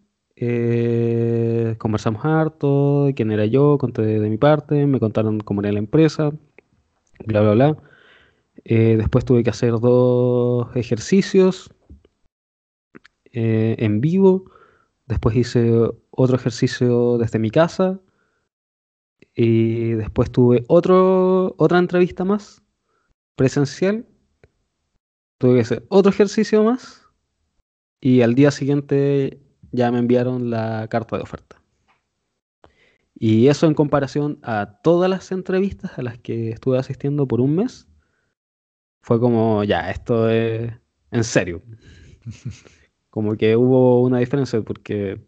eh, 0.45 1.77
conversamos 1.79 2.25
harto, 2.25 3.09
quién 3.15 3.31
era 3.31 3.47
yo, 3.47 3.79
conté 3.79 4.03
de, 4.03 4.29
mi 4.29 4.39
parte, 4.39 4.87
me 4.87 4.99
contaron 4.99 5.39
cómo 5.41 5.61
era 5.61 5.71
la 5.73 5.79
empresa, 5.79 6.31
bla, 7.27 7.43
bla, 7.43 7.53
bla. 7.53 7.77
Eh, 8.65 8.97
después 8.99 9.25
tuve 9.25 9.45
que 9.45 9.51
hacer 9.51 9.73
dos 9.81 10.75
ejercicios 10.77 11.71
eh, 13.33 13.77
en 13.79 14.01
vivo. 14.01 14.45
Después 15.07 15.37
hice 15.37 15.91
otro 16.11 16.37
ejercicio 16.37 17.19
desde 17.19 17.39
mi 17.39 17.51
casa. 17.51 18.01
Y 19.35 19.93
después 19.93 20.31
tuve 20.31 20.65
otro, 20.69 21.55
otra 21.59 21.79
entrevista 21.79 22.25
más 22.25 22.63
presencial. 23.37 24.07
Tuve 25.39 25.55
que 25.55 25.61
hacer 25.61 25.87
otro 25.89 26.11
ejercicio 26.11 26.63
más. 26.65 27.07
Y 28.01 28.23
al 28.23 28.35
día 28.35 28.51
siguiente 28.51 29.41
ya 29.71 29.91
me 29.91 29.99
enviaron 29.99 30.51
la 30.51 30.87
carta 30.89 31.17
de 31.17 31.23
oferta. 31.23 31.63
Y 33.15 33.49
eso 33.49 33.67
en 33.67 33.75
comparación 33.75 34.39
a 34.43 34.81
todas 34.83 35.09
las 35.09 35.31
entrevistas 35.33 35.99
a 35.99 36.03
las 36.03 36.19
que 36.19 36.51
estuve 36.51 36.79
asistiendo 36.79 37.29
por 37.29 37.41
un 37.41 37.55
mes, 37.55 37.89
fue 39.03 39.21
como, 39.21 39.65
ya, 39.65 39.91
esto 39.91 40.29
es 40.29 40.73
en 41.11 41.25
serio. 41.25 41.63
como 43.11 43.37
que 43.37 43.57
hubo 43.57 44.03
una 44.03 44.19
diferencia 44.19 44.61
porque, 44.63 45.21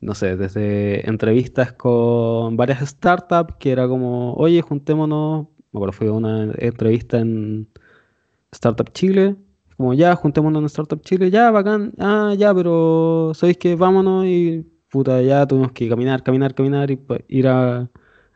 no 0.00 0.14
sé, 0.14 0.36
desde 0.36 1.08
entrevistas 1.08 1.72
con 1.72 2.56
varias 2.56 2.80
startups, 2.88 3.54
que 3.58 3.72
era 3.72 3.88
como, 3.88 4.34
oye, 4.34 4.62
juntémonos, 4.62 5.48
me 5.72 5.78
acuerdo, 5.78 5.92
fue 5.92 6.10
una 6.10 6.52
entrevista 6.58 7.18
en 7.18 7.68
Startup 8.52 8.88
Chile, 8.92 9.36
como 9.76 9.94
ya, 9.94 10.14
juntémonos 10.16 10.60
en 10.62 10.66
Startup 10.66 11.00
Chile, 11.02 11.30
ya, 11.30 11.50
bacán, 11.50 11.92
ah, 11.98 12.34
ya, 12.36 12.54
pero 12.54 13.32
¿sabéis 13.34 13.58
que 13.58 13.76
vámonos? 13.76 14.26
Y 14.26 14.66
puta, 14.90 15.22
ya 15.22 15.46
tuvimos 15.46 15.72
que 15.72 15.88
caminar, 15.88 16.22
caminar, 16.22 16.54
caminar 16.54 16.90
y 16.90 17.00
ir 17.28 17.48
a, 17.48 17.90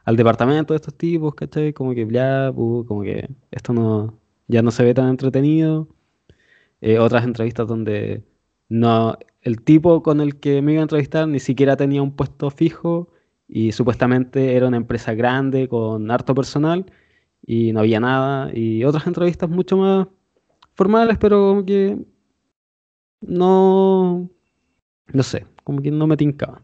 al 0.05 0.17
departamento 0.17 0.75
de 0.75 0.77
estos 0.77 0.95
tipos, 0.95 1.35
¿cachai? 1.35 1.73
Como 1.73 1.95
que 1.95 2.07
ya, 2.11 2.53
como 2.55 3.03
que 3.03 3.29
esto 3.51 3.73
no, 3.73 4.19
ya 4.49 4.63
no 4.63 4.71
se 4.71 4.85
ve 4.85 4.95
tan 4.95 5.09
entretenido. 5.09 5.89
Eh, 6.81 6.99
otras 6.99 7.25
entrevistas 7.25 7.67
donde 7.69 8.25
no, 8.69 9.17
el 9.43 9.63
tipo 9.63 10.03
con 10.03 10.21
el 10.21 10.39
que 10.41 10.63
me 10.63 10.73
iba 10.73 10.83
a 10.83 10.85
entrevistar 10.85 11.29
ni 11.29 11.41
siquiera 11.41 11.77
tenía 11.77 12.03
un 12.03 12.17
puesto 12.17 12.51
fijo 12.51 13.09
y 13.49 13.73
supuestamente 13.73 14.57
era 14.57 14.69
una 14.69 14.77
empresa 14.79 15.15
grande 15.15 15.69
con 15.69 16.11
harto 16.11 16.35
personal 16.35 16.87
y 17.45 17.73
no 17.73 17.81
había 17.81 18.01
nada. 18.01 18.51
Y 18.55 18.85
otras 18.85 19.07
entrevistas 19.07 19.51
mucho 19.51 19.77
más 19.77 20.09
formales, 20.75 21.19
pero 21.19 21.49
como 21.49 21.67
que 21.67 21.99
no, 23.21 24.31
no 25.13 25.23
sé, 25.23 25.47
como 25.65 25.83
que 25.83 25.91
no 25.91 26.07
me 26.07 26.17
tincaban. 26.17 26.63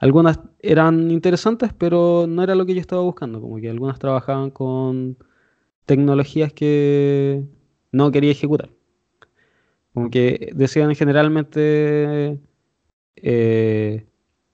Algunas 0.00 0.40
eran 0.60 1.10
interesantes, 1.10 1.72
pero 1.76 2.26
no 2.28 2.42
era 2.42 2.54
lo 2.54 2.66
que 2.66 2.74
yo 2.74 2.80
estaba 2.80 3.02
buscando, 3.02 3.40
como 3.40 3.56
que 3.58 3.70
algunas 3.70 3.98
trabajaban 3.98 4.50
con 4.50 5.18
tecnologías 5.86 6.52
que 6.52 7.44
no 7.92 8.10
quería 8.12 8.32
ejecutar. 8.32 8.70
Como 9.94 10.10
que 10.10 10.50
decían 10.54 10.94
generalmente 10.94 12.40
eh, 13.16 14.06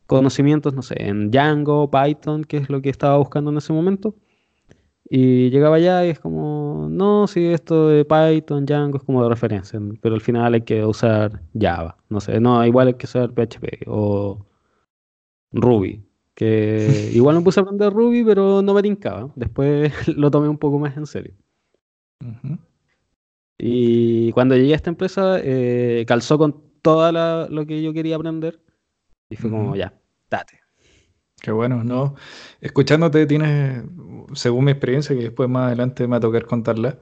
conocimientos, 0.07 0.75
no 0.75 0.83
sé, 0.83 0.95
en 1.03 1.31
Django, 1.31 1.91
Python, 1.91 2.45
que 2.45 2.59
es 2.59 2.71
lo 2.71 2.83
que 2.83 2.91
estaba 2.91 3.19
buscando 3.19 3.51
en 3.51 3.59
ese 3.59 3.73
momento. 3.73 4.15
Y 5.09 5.51
llegaba 5.51 5.77
allá 5.77 6.07
y 6.07 6.11
es 6.11 6.19
como, 6.19 6.89
no, 6.91 7.27
si 7.27 7.47
esto 7.47 7.89
de 7.89 8.05
Python, 8.05 8.65
Django 8.65 8.97
es 8.97 9.05
como 9.05 9.23
de 9.23 9.29
referencia, 9.29 9.79
pero 10.01 10.15
al 10.15 10.23
final 10.23 10.55
hay 10.55 10.63
que 10.63 10.85
usar 10.85 11.43
Java, 11.59 11.99
no 12.09 12.21
sé, 12.21 12.41
no, 12.41 12.65
igual 12.65 12.89
hay 12.89 12.95
que 12.95 13.05
usar 13.05 13.31
PHP 13.35 13.85
o 13.87 14.47
Ruby, 15.53 16.03
que 16.35 17.11
igual 17.15 17.37
me 17.37 17.43
puse 17.43 17.61
a 17.61 17.65
aprender 17.65 17.93
Ruby, 17.93 18.25
pero 18.25 18.63
no 18.63 18.73
me 18.73 18.83
tincaba, 18.83 19.31
después 19.37 19.93
lo 20.17 20.31
tomé 20.31 20.49
un 20.49 20.59
poco 20.59 20.79
más 20.79 20.97
en 20.97 21.07
serio. 21.07 21.35
Y 23.59 24.33
cuando 24.33 24.57
llegué 24.57 24.73
a 24.73 24.77
esta 24.77 24.91
empresa, 24.91 25.39
eh, 25.43 26.05
calzó 26.07 26.39
con 26.39 26.63
todo 26.83 27.49
lo 27.49 27.67
que 27.67 27.83
yo 27.83 27.93
quería 27.93 28.17
aprender 28.17 28.61
y 29.31 29.37
fue 29.37 29.51
como, 29.51 29.75
ya, 29.75 29.95
date. 30.31 30.61
Qué 31.41 31.51
bueno, 31.51 31.85
¿no? 31.85 32.15
Escuchándote 32.61 33.27
tienes, 33.27 33.85
según 34.35 34.67
mi 34.67 34.71
experiencia, 34.73 35.17
que 35.17 35.25
después 35.25 35.49
más 35.49 35.67
adelante 35.67 36.05
me 36.05 36.13
va 36.13 36.17
a 36.19 36.21
tocar 36.21 36.47
contarla, 36.47 36.99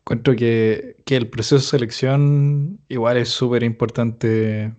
encuentro 0.00 0.36
que, 0.36 0.96
el 1.06 1.28
proceso 1.28 1.56
de 1.56 1.62
selección 1.62 2.80
igual 2.88 3.16
es 3.18 3.28
súper 3.30 3.62
importante 3.62 4.74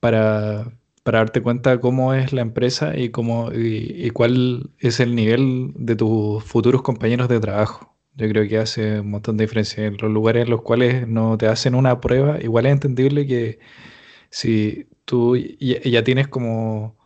para, 0.00 0.72
darte 1.04 1.42
cuenta 1.42 1.80
cómo 1.80 2.14
es 2.14 2.32
la 2.32 2.42
empresa 2.42 2.96
y, 2.96 3.10
cómo, 3.10 3.50
y, 3.52 4.10
cuál 4.10 4.70
es 4.78 5.00
el 5.00 5.14
nivel 5.14 5.72
de 5.76 5.96
tus 5.96 6.44
futuros 6.44 6.82
compañeros 6.82 7.28
de 7.28 7.40
trabajo. 7.40 7.93
Yo 8.16 8.28
creo 8.28 8.48
que 8.48 8.58
hace 8.58 9.00
un 9.00 9.10
montón 9.10 9.36
de 9.36 9.44
diferencia. 9.44 9.84
En 9.86 9.96
los 9.96 10.10
lugares 10.10 10.44
en 10.44 10.50
los 10.50 10.62
cuales 10.62 11.08
no 11.08 11.36
te 11.38 11.46
hacen 11.48 11.74
una 11.74 12.00
prueba, 12.00 12.40
igual 12.40 12.66
es 12.66 12.72
entendible 12.72 13.26
que 13.26 13.58
si 14.30 14.88
tú 15.04 15.36
ya 15.36 16.04
tienes 16.04 16.28
como 16.28 16.96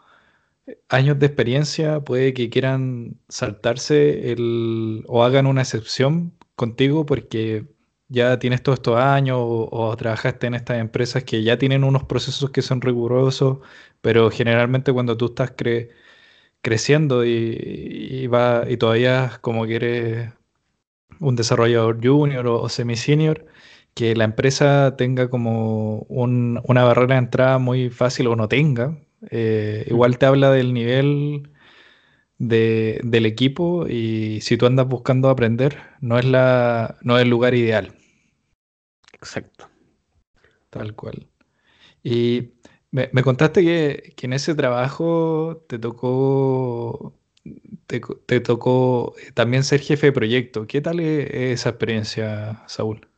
años 0.89 1.19
de 1.19 1.27
experiencia 1.27 2.01
puede 2.01 2.35
que 2.35 2.51
quieran 2.51 3.19
saltarse 3.29 4.33
el, 4.33 5.05
o 5.09 5.25
hagan 5.25 5.47
una 5.47 5.63
excepción 5.63 6.35
contigo 6.57 7.07
porque 7.07 7.67
ya 8.09 8.39
tienes 8.39 8.63
todos 8.63 8.79
estos 8.79 8.97
años 8.97 9.39
o, 9.41 9.97
trabajaste 9.97 10.47
en 10.49 10.55
estas 10.55 10.79
empresas 10.79 11.25
que 11.25 11.43
ya 11.43 11.59
tienen 11.59 11.85
unos 11.85 12.05
procesos 12.05 12.51
que 12.51 12.63
son 12.63 12.81
rigurosos, 12.81 13.59
pero 14.01 14.31
generalmente 14.31 14.93
cuando 14.93 15.17
tú 15.17 15.27
estás 15.27 15.53
creciendo 16.63 17.25
y, 17.25 18.27
va, 18.29 18.65
y 18.69 18.77
todavía 18.77 19.39
como 19.41 19.67
que 19.67 19.77
eres 19.77 20.33
un 21.21 21.37
desarrollador 21.37 21.99
junior 22.05 22.47
o, 22.47 22.69
semi-senior, 22.69 23.47
que 23.95 24.15
la 24.15 24.25
empresa 24.25 24.97
tenga 24.97 25.29
como 25.31 26.01
una 26.09 26.85
barrera 26.85 27.15
de 27.15 27.19
entrada 27.19 27.59
muy 27.59 27.91
fácil 27.91 28.29
o 28.29 28.37
no 28.37 28.49
tenga, 28.49 28.99
eh, 29.31 29.85
igual 29.89 30.19
te 30.19 30.27
habla 30.27 30.51
del 30.53 30.73
nivel 30.75 31.51
del 32.39 33.27
equipo 33.27 33.89
y 33.89 34.41
si 34.43 34.57
tú 34.57 34.67
andas 34.67 34.87
buscando 34.87 35.29
aprender, 35.29 35.79
no 36.01 36.19
es, 36.19 36.25
la, 36.25 36.97
no 37.03 37.17
es 37.19 37.25
el 37.25 37.31
lugar 37.31 37.55
ideal. 37.55 37.95
Exacto. 39.13 39.69
Tal 40.71 40.95
cual. 40.95 41.27
Y 42.03 42.53
me, 42.91 43.23
contaste 43.23 43.63
que, 43.63 44.15
en 44.23 44.33
ese 44.33 44.55
trabajo 44.55 45.65
te 45.69 45.79
tocó, 45.79 47.15
te, 47.89 48.41
tocó 48.41 49.15
también 49.35 49.65
ser 49.65 49.81
jefe 49.81 50.09
de 50.09 50.13
proyecto. 50.13 50.67
¿Qué 50.67 50.81
tal 50.81 51.01
es 51.01 51.31
esa 51.61 51.71
experiencia, 51.71 52.63
Saúl? 52.67 53.09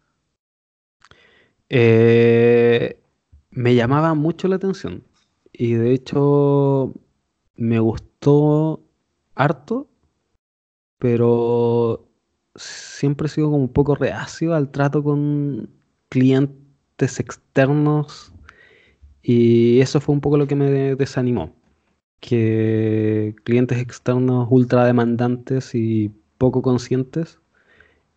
Eh, 1.69 2.99
me 3.51 3.75
llamaba 3.75 4.15
mucho 4.15 4.49
la 4.49 4.57
atención 4.57 5.05
y 5.53 5.75
de 5.75 5.93
hecho 5.93 6.95
me 7.57 7.79
gustó 7.81 8.83
harto, 9.35 9.89
pero 10.99 12.09
siempre 12.55 13.27
he 13.27 13.31
sido 13.31 13.51
como 13.51 13.59
un 13.59 13.73
poco 13.73 13.95
reacio 13.95 14.55
al 14.55 14.71
trato 14.71 15.03
con 15.03 15.71
clientes 16.09 17.21
externos 17.21 18.33
y 19.23 19.81
eso 19.81 20.01
fue 20.01 20.15
un 20.15 20.21
poco 20.21 20.39
lo 20.39 20.47
que 20.47 20.57
me 20.57 20.95
desanimó. 20.97 21.60
Que 22.21 23.35
clientes 23.45 23.79
externos 23.79 24.49
ultra 24.51 24.85
demandantes 24.85 25.75
y 25.75 26.13
poco 26.39 26.63
conscientes, 26.63 27.41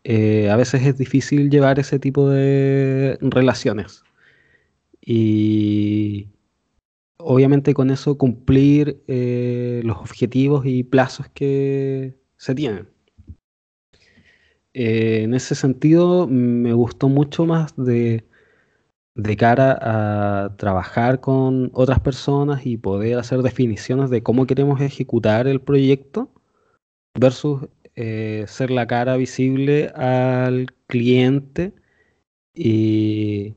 eh, 0.03 0.49
a 0.49 0.55
veces 0.57 0.83
es 0.85 0.97
difícil 0.97 1.49
llevar 1.49 1.79
ese 1.79 1.99
tipo 1.99 2.29
de 2.29 3.17
relaciones. 3.21 4.03
Y 5.01 6.29
obviamente 7.17 7.73
con 7.73 7.89
eso 7.89 8.17
cumplir 8.17 9.01
eh, 9.07 9.81
los 9.85 9.97
objetivos 9.97 10.65
y 10.65 10.83
plazos 10.83 11.27
que 11.29 12.15
se 12.37 12.55
tienen. 12.55 12.87
Eh, 14.73 15.23
en 15.23 15.33
ese 15.33 15.55
sentido, 15.55 16.27
me 16.27 16.73
gustó 16.73 17.07
mucho 17.09 17.45
más 17.45 17.75
de, 17.77 18.25
de 19.15 19.37
cara 19.37 19.77
a 19.81 20.55
trabajar 20.57 21.19
con 21.19 21.69
otras 21.73 21.99
personas 21.99 22.65
y 22.65 22.77
poder 22.77 23.19
hacer 23.19 23.41
definiciones 23.41 24.09
de 24.09 24.23
cómo 24.23 24.47
queremos 24.47 24.81
ejecutar 24.81 25.47
el 25.47 25.61
proyecto 25.61 26.29
versus 27.19 27.67
eh, 27.95 28.45
ser 28.47 28.71
la 28.71 28.87
cara 28.87 29.15
visible 29.17 29.89
al 29.89 30.73
cliente 30.87 31.73
y 32.55 33.55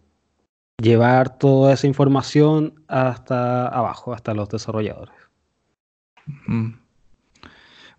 llevar 0.83 1.39
toda 1.39 1.73
esa 1.73 1.87
información 1.87 2.75
hasta 2.87 3.67
abajo, 3.69 4.13
hasta 4.13 4.35
los 4.35 4.49
desarrolladores. 4.51 5.15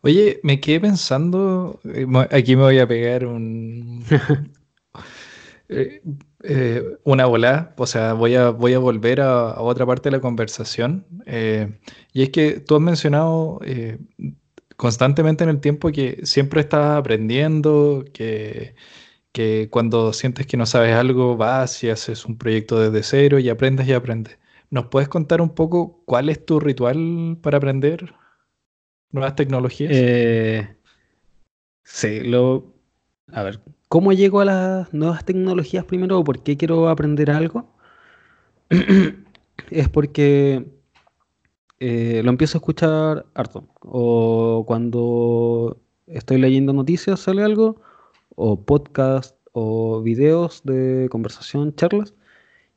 Oye, 0.02 0.40
me 0.44 0.60
quedé 0.60 0.80
pensando, 0.82 1.80
eh, 1.86 2.06
aquí 2.30 2.56
me 2.56 2.64
voy 2.64 2.80
a 2.80 2.88
pegar 2.88 3.26
un, 3.26 4.04
eh, 5.70 6.02
eh, 6.48 6.84
una 7.04 7.26
bola, 7.26 7.74
o 7.78 7.86
sea, 7.86 8.14
voy 8.14 8.36
a, 8.36 8.50
voy 8.50 8.74
a 8.74 8.80
volver 8.80 9.22
a, 9.22 9.62
otra 9.62 9.86
parte 9.86 10.10
de 10.10 10.18
la 10.18 10.22
conversación. 10.22 11.06
y 12.14 12.24
es 12.24 12.30
que 12.30 12.60
tú 12.60 12.76
has 12.76 12.82
mencionado 12.82 13.60
constantemente 14.76 15.44
en 15.44 15.50
el 15.50 15.60
tiempo 15.60 15.92
que 15.92 16.22
siempre 16.24 16.62
estás 16.62 16.98
aprendiendo, 16.98 18.06
que 18.14 18.76
que 19.38 19.70
cuando 19.70 20.14
sientes 20.14 20.48
que 20.48 20.58
no 20.58 20.66
sabes 20.66 20.96
algo, 20.96 21.38
vas 21.38 21.84
y 21.84 21.92
haces 21.92 22.26
un 22.26 22.40
proyecto 22.40 22.80
desde 22.80 23.04
cero 23.04 23.38
y 23.38 23.50
aprendes 23.50 23.88
y 23.88 23.94
aprendes. 23.94 24.40
¿Nos 24.72 24.88
puedes 24.88 25.10
contar 25.10 25.42
un 25.42 25.54
poco 25.54 26.02
cuál 26.06 26.30
es 26.30 26.44
tu 26.44 26.60
ritual 26.60 27.38
para 27.40 27.58
aprender 27.58 28.16
nuevas 29.12 29.36
tecnologías? 29.36 29.92
Eh, 29.94 30.76
sí, 31.84 32.22
lo... 32.22 32.74
A 33.32 33.44
ver, 33.44 33.62
¿cómo 33.90 34.14
llego 34.14 34.42
a 34.42 34.46
las 34.46 34.94
nuevas 34.94 35.26
tecnologías 35.26 35.86
primero 35.86 36.20
o 36.20 36.24
por 36.24 36.44
qué 36.44 36.58
quiero 36.58 36.90
aprender 36.90 37.32
algo? 37.32 37.74
es 39.72 39.90
porque 39.90 40.66
eh, 41.80 42.22
lo 42.24 42.30
empiezo 42.30 42.58
a 42.58 42.60
escuchar 42.60 43.26
harto. 43.34 43.68
O 43.82 44.64
cuando 44.68 45.78
estoy 46.08 46.40
leyendo 46.40 46.74
noticias 46.74 47.20
sale 47.20 47.44
algo, 47.44 47.82
o 48.36 48.62
podcast 48.64 49.36
o 49.52 50.02
videos 50.02 50.62
de 50.64 51.08
conversación, 51.10 51.76
charlas, 51.76 52.14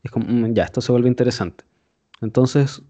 es 0.03 0.11
como, 0.11 0.27
mm, 0.27 0.55
ya, 0.55 0.64
esto 0.64 0.81
se 0.81 0.92
vuelve 0.92 1.09
interesante. 1.09 1.64
Entonces 2.23 2.83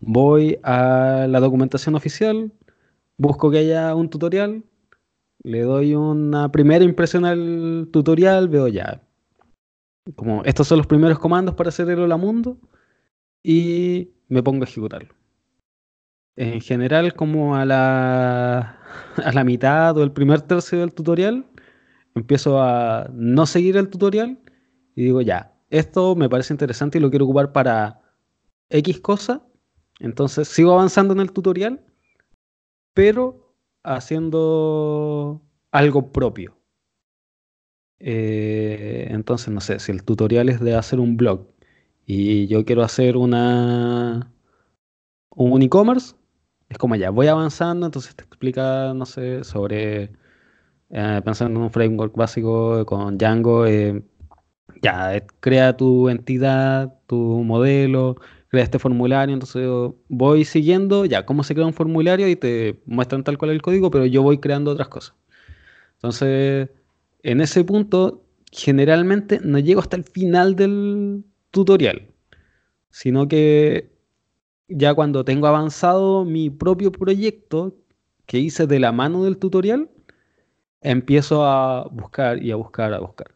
voy 0.00 0.58
a 0.62 1.26
la 1.28 1.40
documentación 1.40 1.94
oficial, 1.94 2.52
busco 3.18 3.50
que 3.50 3.58
haya 3.58 3.94
un 3.94 4.08
tutorial, 4.10 4.64
le 5.44 5.60
doy 5.62 5.94
una 5.94 6.50
primera 6.50 6.84
impresión 6.84 7.24
al 7.24 7.88
tutorial, 7.92 8.48
veo 8.48 8.66
ya, 8.66 9.02
como 10.16 10.42
estos 10.44 10.66
son 10.68 10.78
los 10.78 10.86
primeros 10.86 11.18
comandos 11.18 11.54
para 11.54 11.68
hacer 11.68 11.88
el 11.90 12.00
Hola 12.00 12.16
Mundo 12.16 12.58
y 13.42 14.10
me 14.28 14.42
pongo 14.42 14.64
a 14.64 14.68
ejecutarlo. 14.68 15.14
En 16.36 16.60
general, 16.60 17.14
como 17.14 17.54
a 17.54 17.64
la, 17.64 18.80
a 19.16 19.32
la 19.32 19.44
mitad 19.44 19.96
o 19.96 20.02
el 20.02 20.12
primer 20.12 20.40
tercio 20.40 20.80
del 20.80 20.92
tutorial, 20.92 21.46
empiezo 22.14 22.60
a 22.60 23.08
no 23.12 23.46
seguir 23.46 23.76
el 23.76 23.88
tutorial 23.88 24.38
y 24.96 25.04
digo, 25.04 25.20
ya, 25.20 25.52
esto 25.70 26.16
me 26.16 26.28
parece 26.28 26.54
interesante 26.54 26.98
y 26.98 27.00
lo 27.00 27.10
quiero 27.10 27.26
ocupar 27.26 27.52
para 27.52 28.00
X 28.70 29.00
cosa. 29.00 29.42
Entonces 30.00 30.48
sigo 30.48 30.72
avanzando 30.72 31.14
en 31.14 31.20
el 31.20 31.32
tutorial, 31.32 31.84
pero 32.94 33.43
haciendo 33.84 35.42
algo 35.70 36.12
propio. 36.12 36.56
Eh, 38.00 39.08
entonces, 39.10 39.48
no 39.52 39.60
sé, 39.60 39.78
si 39.78 39.92
el 39.92 40.04
tutorial 40.04 40.48
es 40.48 40.60
de 40.60 40.74
hacer 40.74 41.00
un 41.00 41.16
blog 41.16 41.46
y 42.06 42.46
yo 42.48 42.64
quiero 42.64 42.82
hacer 42.82 43.16
una 43.16 44.30
un 45.30 45.62
e-commerce, 45.62 46.14
es 46.68 46.78
como 46.78 46.96
ya, 46.96 47.10
voy 47.10 47.28
avanzando, 47.28 47.86
entonces 47.86 48.14
te 48.16 48.24
explica, 48.24 48.94
no 48.94 49.06
sé, 49.06 49.44
sobre 49.44 50.12
eh, 50.90 51.22
pensando 51.24 51.60
en 51.60 51.64
un 51.66 51.72
framework 51.72 52.16
básico 52.16 52.84
con 52.86 53.18
Django, 53.18 53.66
eh, 53.66 54.02
ya, 54.82 55.24
crea 55.40 55.76
tu 55.76 56.08
entidad, 56.08 56.98
tu 57.06 57.16
modelo, 57.44 58.16
crea 58.54 58.64
este 58.64 58.78
formulario, 58.78 59.34
entonces 59.34 59.68
voy 60.08 60.44
siguiendo, 60.44 61.04
ya, 61.04 61.26
cómo 61.26 61.42
se 61.42 61.54
crea 61.54 61.66
un 61.66 61.74
formulario 61.74 62.28
y 62.28 62.36
te 62.36 62.80
muestran 62.86 63.24
tal 63.24 63.36
cual 63.36 63.50
el 63.50 63.62
código, 63.62 63.90
pero 63.90 64.06
yo 64.06 64.22
voy 64.22 64.38
creando 64.38 64.70
otras 64.70 64.86
cosas. 64.88 65.14
Entonces, 65.96 66.70
en 67.24 67.40
ese 67.40 67.64
punto, 67.64 68.22
generalmente 68.52 69.40
no 69.42 69.58
llego 69.58 69.80
hasta 69.80 69.96
el 69.96 70.04
final 70.04 70.54
del 70.54 71.24
tutorial, 71.50 72.06
sino 72.90 73.26
que 73.26 73.90
ya 74.68 74.94
cuando 74.94 75.24
tengo 75.24 75.48
avanzado 75.48 76.24
mi 76.24 76.48
propio 76.48 76.92
proyecto 76.92 77.74
que 78.26 78.38
hice 78.38 78.68
de 78.68 78.78
la 78.78 78.92
mano 78.92 79.24
del 79.24 79.38
tutorial, 79.38 79.90
empiezo 80.80 81.44
a 81.44 81.88
buscar 81.90 82.40
y 82.42 82.52
a 82.52 82.56
buscar, 82.56 82.94
a 82.94 83.00
buscar. 83.00 83.34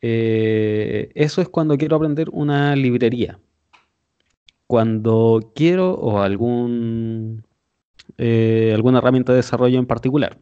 Eh, 0.00 1.12
eso 1.14 1.40
es 1.40 1.48
cuando 1.48 1.78
quiero 1.78 1.96
aprender 1.96 2.28
una 2.32 2.74
librería. 2.74 3.38
Cuando 4.72 5.52
quiero 5.54 5.92
o 5.92 6.20
algún 6.20 7.44
eh, 8.16 8.72
alguna 8.74 9.00
herramienta 9.00 9.32
de 9.32 9.36
desarrollo 9.36 9.78
en 9.78 9.84
particular. 9.84 10.38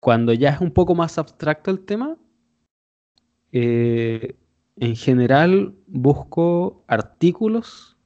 Cuando 0.00 0.32
ya 0.32 0.48
es 0.48 0.62
un 0.62 0.70
poco 0.70 0.94
más 0.94 1.18
abstracto 1.18 1.70
el 1.70 1.80
tema, 1.80 2.16
eh, 3.52 4.34
en 4.76 4.96
general 4.96 5.74
busco 5.88 6.84
artículos 6.86 7.98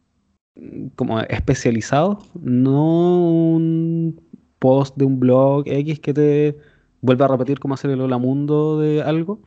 mm, 0.57 0.89
como 0.97 1.21
especializados, 1.21 2.33
no 2.35 3.29
un 3.29 4.21
post 4.59 4.97
de 4.97 5.05
un 5.05 5.21
blog 5.21 5.69
X 5.69 6.01
que 6.01 6.13
te 6.13 6.59
vuelva 7.01 7.27
a 7.27 7.29
repetir 7.29 7.61
cómo 7.61 7.75
hacer 7.75 7.93
el 7.93 8.01
hola 8.01 8.19
mundo 8.19 8.81
de 8.81 9.03
algo, 9.03 9.45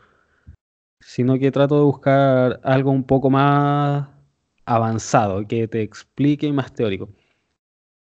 sino 1.01 1.37
que 1.37 1.51
trato 1.51 1.75
de 1.79 1.83
buscar 1.83 2.61
algo 2.63 2.91
un 2.91 3.03
poco 3.03 3.29
más 3.29 4.16
avanzado, 4.67 5.47
que 5.47 5.67
te 5.67 5.81
explique 5.81 6.51
más 6.51 6.73
teórico. 6.73 7.09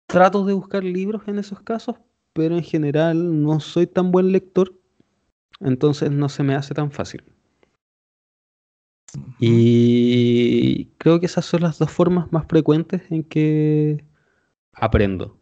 Trato 0.06 0.44
de 0.44 0.52
buscar 0.52 0.84
libros 0.84 1.22
en 1.26 1.38
esos 1.38 1.60
casos, 1.60 1.96
pero 2.34 2.54
en 2.56 2.62
general 2.62 3.42
no 3.42 3.58
soy 3.58 3.86
tan 3.86 4.12
buen 4.12 4.30
lector. 4.30 4.78
entonces 5.60 6.10
no 6.10 6.28
se 6.28 6.42
me 6.42 6.54
hace 6.54 6.74
tan 6.74 6.90
fácil. 6.90 7.24
Y 9.38 10.86
creo 10.98 11.20
que 11.20 11.26
esas 11.26 11.44
son 11.44 11.62
las 11.62 11.78
dos 11.78 11.90
formas 11.90 12.32
más 12.32 12.46
frecuentes 12.46 13.02
en 13.10 13.22
que 13.24 14.04
aprendo. 14.72 15.38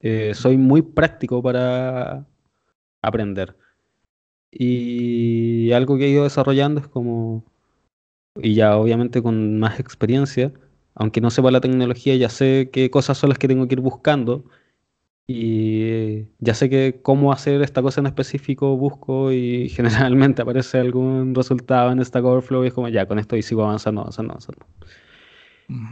Eh, 0.00 0.32
soy 0.34 0.56
muy 0.56 0.82
práctico 0.82 1.42
para 1.42 2.26
aprender. 3.02 3.56
Y 4.50 5.72
algo 5.72 5.98
que 5.98 6.06
he 6.06 6.10
ido 6.10 6.24
desarrollando 6.24 6.80
es 6.80 6.88
como, 6.88 7.44
y 8.42 8.54
ya 8.54 8.76
obviamente 8.76 9.22
con 9.22 9.58
más 9.58 9.80
experiencia, 9.80 10.52
aunque 10.94 11.20
no 11.20 11.30
sepa 11.30 11.50
la 11.50 11.60
tecnología, 11.60 12.16
ya 12.16 12.28
sé 12.28 12.70
qué 12.72 12.90
cosas 12.90 13.18
son 13.18 13.30
las 13.30 13.38
que 13.38 13.48
tengo 13.48 13.68
que 13.68 13.74
ir 13.74 13.80
buscando. 13.80 14.44
Y 15.30 16.24
ya 16.38 16.54
sé 16.54 16.70
que 16.70 17.00
cómo 17.02 17.32
hacer 17.32 17.60
esta 17.60 17.82
cosa 17.82 18.00
en 18.00 18.06
específico 18.06 18.76
busco 18.76 19.30
y 19.30 19.68
generalmente 19.76 20.42
aparece 20.42 20.78
algún 20.78 21.34
resultado 21.34 21.92
en 21.92 22.04
Stack 22.04 22.24
Overflow 22.24 22.64
y 22.64 22.68
es 22.68 22.72
como 22.74 22.88
ya 22.88 23.06
con 23.06 23.18
esto 23.18 23.36
y 23.36 23.42
sigo 23.42 23.62
avanzando, 23.64 24.00
avanzando, 24.00 24.32
avanzando. 24.32 24.66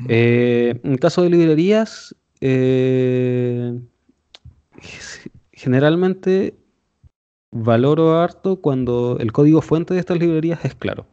Eh, 0.09 0.80
en 0.82 0.97
caso 0.97 1.22
de 1.22 1.30
librerías, 1.30 2.16
eh, 2.40 3.78
generalmente 5.53 6.55
valoro 7.51 8.18
harto 8.18 8.61
cuando 8.61 9.18
el 9.20 9.32
código 9.32 9.61
fuente 9.62 9.94
de 9.94 10.01
estas 10.01 10.18
librerías 10.18 10.64
es 10.64 10.74
claro. 10.74 11.07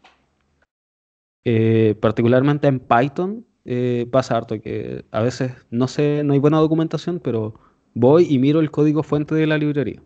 Eh, 1.45 1.95
particularmente 1.99 2.67
en 2.67 2.79
Python 2.79 3.45
eh, 3.65 4.07
pasa 4.11 4.37
harto 4.37 4.59
que 4.61 5.05
a 5.11 5.21
veces 5.21 5.51
no 5.69 5.87
sé, 5.87 6.23
no 6.23 6.33
hay 6.33 6.39
buena 6.39 6.57
documentación, 6.57 7.19
pero 7.19 7.53
voy 7.93 8.27
y 8.29 8.39
miro 8.39 8.59
el 8.59 8.71
código 8.71 9.03
fuente 9.03 9.35
de 9.35 9.47
la 9.47 9.57
librería. 9.57 10.01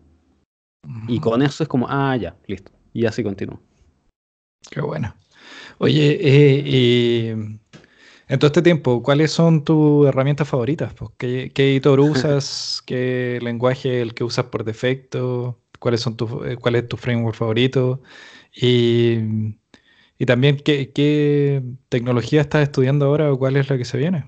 Y 1.06 1.20
con 1.20 1.42
eso 1.42 1.62
es 1.62 1.68
como, 1.68 1.86
ah, 1.88 2.16
ya, 2.16 2.36
listo. 2.46 2.72
Y 2.92 3.04
así 3.04 3.22
continúo. 3.22 3.60
Qué 4.70 4.80
bueno. 4.80 5.14
Oye, 5.78 6.18
eh, 6.20 6.62
y 6.64 7.28
en 7.28 8.38
todo 8.38 8.46
este 8.46 8.62
tiempo, 8.62 9.02
¿cuáles 9.02 9.32
son 9.32 9.64
tus 9.64 10.06
herramientas 10.06 10.48
favoritas? 10.48 10.94
Pues, 10.94 11.10
¿Qué, 11.18 11.50
qué 11.54 11.70
editor 11.70 12.00
usas? 12.00 12.82
¿Qué 12.86 13.38
lenguaje 13.42 14.00
el 14.00 14.14
que 14.14 14.24
usas 14.24 14.46
por 14.46 14.64
defecto? 14.64 15.58
cuáles 15.78 16.00
son 16.00 16.16
tus, 16.16 16.30
eh, 16.46 16.56
cuál 16.56 16.76
es 16.76 16.88
tu 16.88 16.96
framework 16.96 17.36
favorito 17.36 18.02
y, 18.54 19.18
y 20.18 20.26
también 20.26 20.56
qué, 20.56 21.62
tecnología 21.88 22.40
estás 22.40 22.62
estudiando 22.62 23.06
ahora 23.06 23.32
o 23.32 23.38
cuál 23.38 23.56
es 23.56 23.70
la 23.70 23.78
que 23.78 23.84
se 23.84 23.98
viene. 23.98 24.24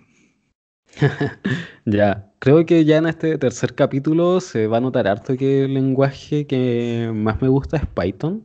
ya, 1.85 2.33
creo 2.39 2.65
que 2.67 2.85
ya 2.85 2.99
en 2.99 3.07
este 3.07 3.39
tercer 3.39 3.75
capítulo 3.75 4.41
se 4.41 4.67
va 4.67 4.79
a 4.79 4.81
notar 4.81 5.09
harto 5.09 5.37
que 5.37 5.65
el 5.65 5.75
lenguaje 5.75 6.47
que 6.47 7.11
más 7.15 7.43
me 7.43 7.49
gusta 7.49 7.77
es 7.79 7.87
Python. 7.87 8.45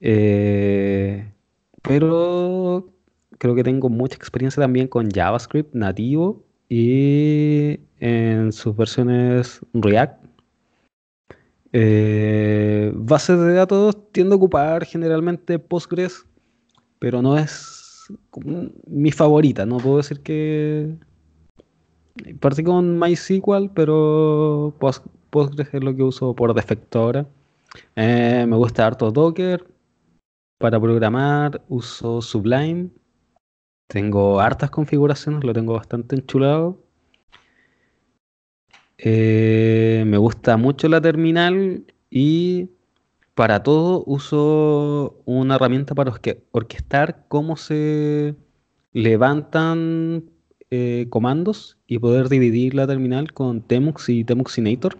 Eh, 0.00 1.30
pero 1.82 2.92
creo 3.38 3.54
que 3.54 3.64
tengo 3.64 3.88
mucha 3.88 4.16
experiencia 4.16 4.62
también 4.62 4.88
con 4.88 5.10
JavaScript 5.10 5.74
nativo 5.74 6.44
y 6.68 7.80
en 7.98 8.52
sus 8.52 8.76
versiones 8.76 9.60
React 9.72 10.19
eh, 11.72 12.92
bases 12.94 13.38
de 13.38 13.52
datos 13.54 13.96
tiendo 14.12 14.34
a 14.34 14.38
ocupar 14.38 14.84
generalmente 14.84 15.58
Postgres, 15.58 16.26
pero 16.98 17.22
no 17.22 17.38
es 17.38 18.08
mi 18.86 19.12
favorita. 19.12 19.66
No 19.66 19.78
puedo 19.78 19.98
decir 19.98 20.20
que. 20.20 20.96
Partí 22.40 22.64
con 22.64 22.98
MySQL, 22.98 23.70
pero 23.74 24.74
Postgres 25.30 25.72
es 25.72 25.82
lo 25.82 25.94
que 25.94 26.02
uso 26.02 26.34
por 26.34 26.52
defecto 26.54 27.00
ahora. 27.00 27.26
Eh, 27.96 28.44
me 28.48 28.56
gusta 28.56 28.86
harto 28.86 29.10
Docker. 29.10 29.64
Para 30.58 30.78
programar 30.80 31.62
uso 31.68 32.20
Sublime. 32.20 32.90
Tengo 33.86 34.40
hartas 34.40 34.70
configuraciones, 34.70 35.42
lo 35.44 35.52
tengo 35.52 35.74
bastante 35.74 36.16
enchulado. 36.16 36.78
Eh, 39.02 40.04
me 40.06 40.18
gusta 40.18 40.58
mucho 40.58 40.86
la 40.88 41.00
terminal 41.00 41.86
y 42.10 42.68
para 43.34 43.62
todo 43.62 44.04
uso 44.06 45.22
una 45.24 45.54
herramienta 45.54 45.94
para 45.94 46.12
orquestar 46.52 47.24
cómo 47.28 47.56
se 47.56 48.34
levantan 48.92 50.24
eh, 50.70 51.06
comandos 51.08 51.78
y 51.86 51.98
poder 51.98 52.28
dividir 52.28 52.74
la 52.74 52.86
terminal 52.86 53.32
con 53.32 53.62
Temux 53.62 54.10
y 54.10 54.22
Temuxinator. 54.22 54.98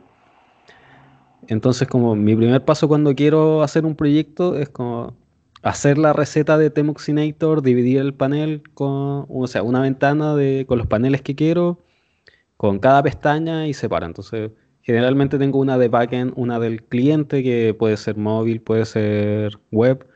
Entonces, 1.49 1.87
como 1.87 2.17
mi 2.17 2.35
primer 2.35 2.65
paso 2.65 2.89
cuando 2.89 3.15
quiero 3.15 3.63
hacer 3.63 3.85
un 3.85 3.97
proyecto 3.97 4.57
es 4.57 4.71
como 4.71 5.15
hacer 5.63 5.99
la 5.99 6.15
receta 6.15 6.57
de 6.57 6.71
Temuxinator, 6.71 7.61
dividir 7.61 7.99
el 7.99 8.15
panel 8.15 8.63
con, 8.73 9.27
o 9.29 9.47
sea, 9.47 9.63
una 9.63 9.83
ventana 9.83 10.35
de, 10.37 10.65
con 10.67 10.79
los 10.79 10.87
paneles 10.87 11.21
que 11.21 11.35
quiero 11.35 11.81
con 12.61 12.79
cada 12.79 13.03
pestaña 13.03 13.67
y 13.67 13.73
separa. 13.73 14.05
Entonces, 14.05 14.51
generalmente 14.83 15.39
tengo 15.39 15.59
una 15.59 15.79
de 15.79 15.89
backend, 15.89 16.35
una 16.37 16.59
del 16.61 16.83
cliente 16.83 17.43
que 17.43 17.73
puede 17.73 17.97
ser 17.97 18.19
móvil, 18.19 18.61
puede 18.61 18.85
ser 18.85 19.59
web, 19.71 20.07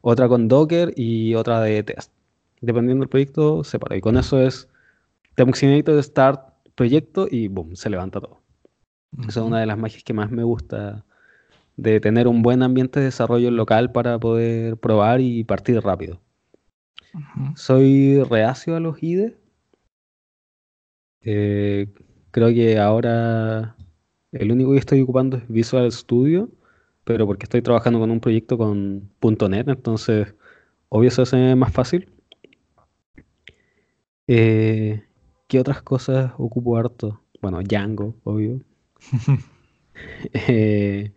otra 0.00 0.26
con 0.26 0.48
Docker 0.48 0.94
y 0.96 1.34
otra 1.34 1.60
de 1.60 1.82
test. 1.82 2.10
Dependiendo 2.62 3.02
del 3.02 3.10
proyecto, 3.10 3.64
separa. 3.64 3.98
Y 3.98 4.00
con 4.00 4.16
eso 4.16 4.40
es 4.40 4.66
de 5.36 6.02
Start 6.02 6.40
proyecto 6.74 7.28
y 7.30 7.48
boom, 7.48 7.76
se 7.76 7.90
levanta 7.90 8.18
todo. 8.18 8.40
Esa 9.28 9.40
es 9.40 9.46
una 9.46 9.60
de 9.60 9.66
las 9.66 9.76
magias 9.76 10.02
que 10.02 10.14
más 10.14 10.30
me 10.30 10.42
gusta 10.42 11.04
de 11.76 12.00
tener 12.00 12.28
un 12.28 12.40
buen 12.40 12.62
ambiente 12.62 13.00
de 13.00 13.06
desarrollo 13.06 13.50
local 13.50 13.92
para 13.92 14.18
poder 14.18 14.78
probar 14.78 15.20
y 15.20 15.44
partir 15.44 15.78
rápido. 15.82 16.18
Soy 17.56 18.22
reacio 18.22 18.74
a 18.74 18.80
los 18.80 19.02
IDE, 19.02 19.36
eh, 21.22 21.88
creo 22.30 22.48
que 22.48 22.78
ahora 22.78 23.76
el 24.32 24.52
único 24.52 24.72
que 24.72 24.78
estoy 24.78 25.00
ocupando 25.02 25.36
es 25.36 25.48
Visual 25.48 25.90
Studio, 25.92 26.50
pero 27.04 27.26
porque 27.26 27.44
estoy 27.44 27.62
trabajando 27.62 27.98
con 27.98 28.10
un 28.10 28.20
proyecto 28.20 28.56
con 28.58 29.10
.NET, 29.20 29.68
entonces 29.68 30.34
obvio 30.88 31.10
se 31.10 31.22
hace 31.22 31.54
más 31.56 31.72
fácil. 31.72 32.08
Eh, 34.26 35.02
¿Qué 35.48 35.58
otras 35.58 35.82
cosas 35.82 36.32
ocupo 36.38 36.76
harto? 36.76 37.20
Bueno, 37.42 37.60
Django, 37.62 38.14
obvio. 38.24 38.60
eh, 40.32 41.12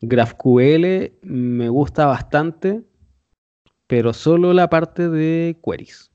GraphQL 0.00 1.12
me 1.22 1.68
gusta 1.68 2.06
bastante, 2.06 2.84
pero 3.86 4.12
solo 4.12 4.52
la 4.52 4.70
parte 4.70 5.08
de 5.08 5.58
queries. 5.64 6.12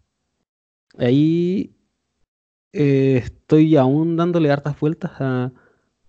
Ahí 0.98 1.76
eh, 2.74 3.22
estoy 3.24 3.76
aún 3.78 4.16
dándole 4.16 4.52
hartas 4.52 4.80
vueltas 4.80 5.12
a 5.20 5.52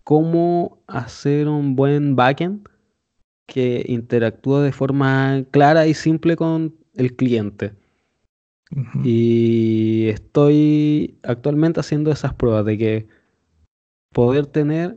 cómo 0.04 0.82
hacer 0.86 1.48
un 1.48 1.76
buen 1.76 2.16
backend 2.16 2.68
que 3.46 3.84
interactúa 3.88 4.62
de 4.62 4.72
forma 4.72 5.44
clara 5.50 5.86
y 5.86 5.94
simple 5.94 6.36
con 6.36 6.74
el 6.94 7.16
cliente. 7.16 7.74
Y 9.02 10.06
estoy 10.08 11.18
actualmente 11.24 11.80
haciendo 11.80 12.12
esas 12.12 12.34
pruebas 12.34 12.64
de 12.64 12.78
que 12.78 13.08
poder 14.12 14.46
tener 14.46 14.96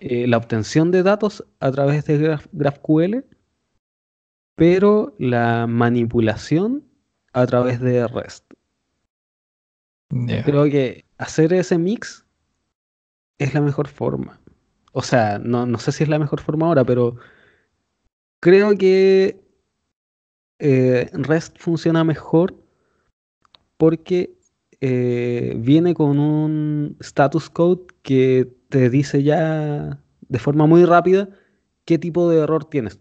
eh, 0.00 0.26
la 0.26 0.36
obtención 0.36 0.90
de 0.90 1.02
datos 1.02 1.44
a 1.60 1.70
través 1.70 2.04
de 2.04 2.38
GraphQL, 2.52 3.24
pero 4.54 5.14
la 5.18 5.66
manipulación 5.66 6.84
a 7.32 7.46
través 7.46 7.80
de 7.80 8.06
REST. 8.06 8.49
Creo 10.10 10.64
que 10.64 11.04
hacer 11.18 11.52
ese 11.52 11.78
mix 11.78 12.26
es 13.38 13.54
la 13.54 13.60
mejor 13.60 13.88
forma. 13.88 14.40
O 14.92 15.02
sea, 15.02 15.38
no, 15.38 15.78
sé 15.78 15.92
si 15.92 16.02
es 16.02 16.08
la 16.08 16.18
mejor 16.18 16.40
forma 16.40 16.66
ahora, 16.66 16.84
pero 16.84 17.16
creo 18.40 18.76
que 18.76 19.40
eh, 20.58 21.08
REST 21.12 21.58
funciona 21.58 22.02
mejor 22.02 22.54
porque 23.76 24.34
eh, 24.80 25.54
viene 25.58 25.94
con 25.94 26.18
un 26.18 26.96
status 27.00 27.48
code 27.48 27.86
que 28.02 28.52
te 28.68 28.90
dice 28.90 29.22
ya 29.22 30.02
de 30.28 30.38
forma 30.38 30.66
muy 30.66 30.84
rápida 30.84 31.28
qué 31.84 31.98
tipo 31.98 32.28
de 32.28 32.40
error 32.40 32.64
tienes, 32.64 32.98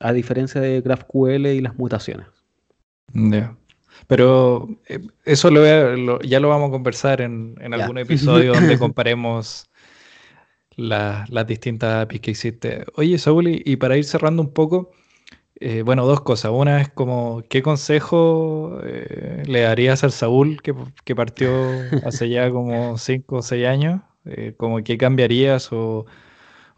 a 0.00 0.12
diferencia 0.12 0.60
de 0.60 0.80
GraphQL 0.80 1.46
y 1.46 1.60
las 1.60 1.78
mutaciones. 1.78 2.26
Pero 4.06 4.68
eh, 4.88 5.00
eso 5.24 5.50
lo, 5.50 6.20
ya 6.20 6.40
lo 6.40 6.48
vamos 6.48 6.68
a 6.68 6.72
conversar 6.72 7.20
en, 7.20 7.56
algún 7.72 7.98
episodio 7.98 8.54
donde 8.54 8.78
comparemos 8.78 9.66
las 10.76 11.46
distintas 11.46 12.02
APIs 12.02 12.20
que 12.20 12.30
existe. 12.30 12.84
Oye, 12.96 13.18
Saúl, 13.18 13.48
y, 13.48 13.76
para 13.76 13.96
ir 13.96 14.04
cerrando 14.04 14.42
un 14.42 14.52
poco, 14.52 14.90
eh, 15.60 15.82
bueno, 15.82 16.06
dos 16.06 16.22
cosas. 16.22 16.52
Una 16.52 16.80
es 16.80 16.88
como, 16.88 17.42
¿qué 17.48 17.62
consejo 17.62 18.80
eh, 18.84 19.42
le 19.46 19.60
darías 19.60 20.04
al 20.04 20.12
Saúl 20.12 20.62
que, 20.62 20.74
que, 21.04 21.14
partió 21.14 21.52
hace 22.04 22.30
ya 22.30 22.50
como 22.50 22.96
cinco 22.98 23.36
o 23.36 23.42
seis 23.42 23.66
años? 23.66 24.00
como, 24.58 24.84
¿qué 24.84 24.96
cambiarías 24.98 25.72
o, 25.72 26.06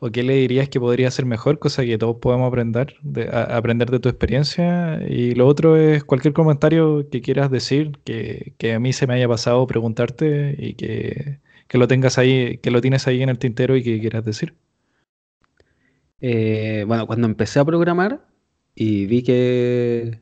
¿O 0.05 0.11
qué 0.11 0.25
le 0.25 0.35
dirías 0.35 0.69
que 0.69 0.81
podría 0.81 1.09
ser 1.13 1.27
mejor, 1.27 1.61
cosa 1.61 1.85
que 1.85 1.97
todos 1.97 2.17
podemos 2.17 2.49
aprender 2.49 2.97
de, 3.03 3.29
aprender 3.31 3.89
de 3.89 4.01
tu 4.01 4.09
experiencia? 4.09 5.01
Y 5.09 5.37
lo 5.37 5.47
otro 5.47 5.77
es 5.77 6.03
cualquier 6.03 6.35
comentario 6.35 7.09
que 7.09 7.21
quieras 7.23 7.53
decir, 7.53 7.93
que, 8.05 8.73
a 8.75 8.81
mí 8.81 8.93
se 8.93 9.07
me 9.07 9.15
haya 9.15 9.29
pasado 9.29 9.65
preguntarte 9.69 10.57
y 10.59 10.75
que, 10.75 11.39
que, 11.69 11.79
lo 11.79 11.87
tengas 11.87 12.19
ahí, 12.19 12.59
que 12.59 12.73
lo 12.73 12.81
tienes 12.81 13.07
ahí 13.07 13.23
en 13.23 13.29
el 13.29 13.39
tintero 13.39 13.77
y 13.77 13.85
que 13.85 14.01
quieras 14.01 14.25
decir. 14.25 14.57
Eh, 16.21 16.85
bueno, 16.89 17.07
cuando 17.07 17.29
empecé 17.29 17.61
a 17.61 17.65
programar 17.65 18.27
y 18.75 19.07
vi 19.07 19.23
que 19.23 20.21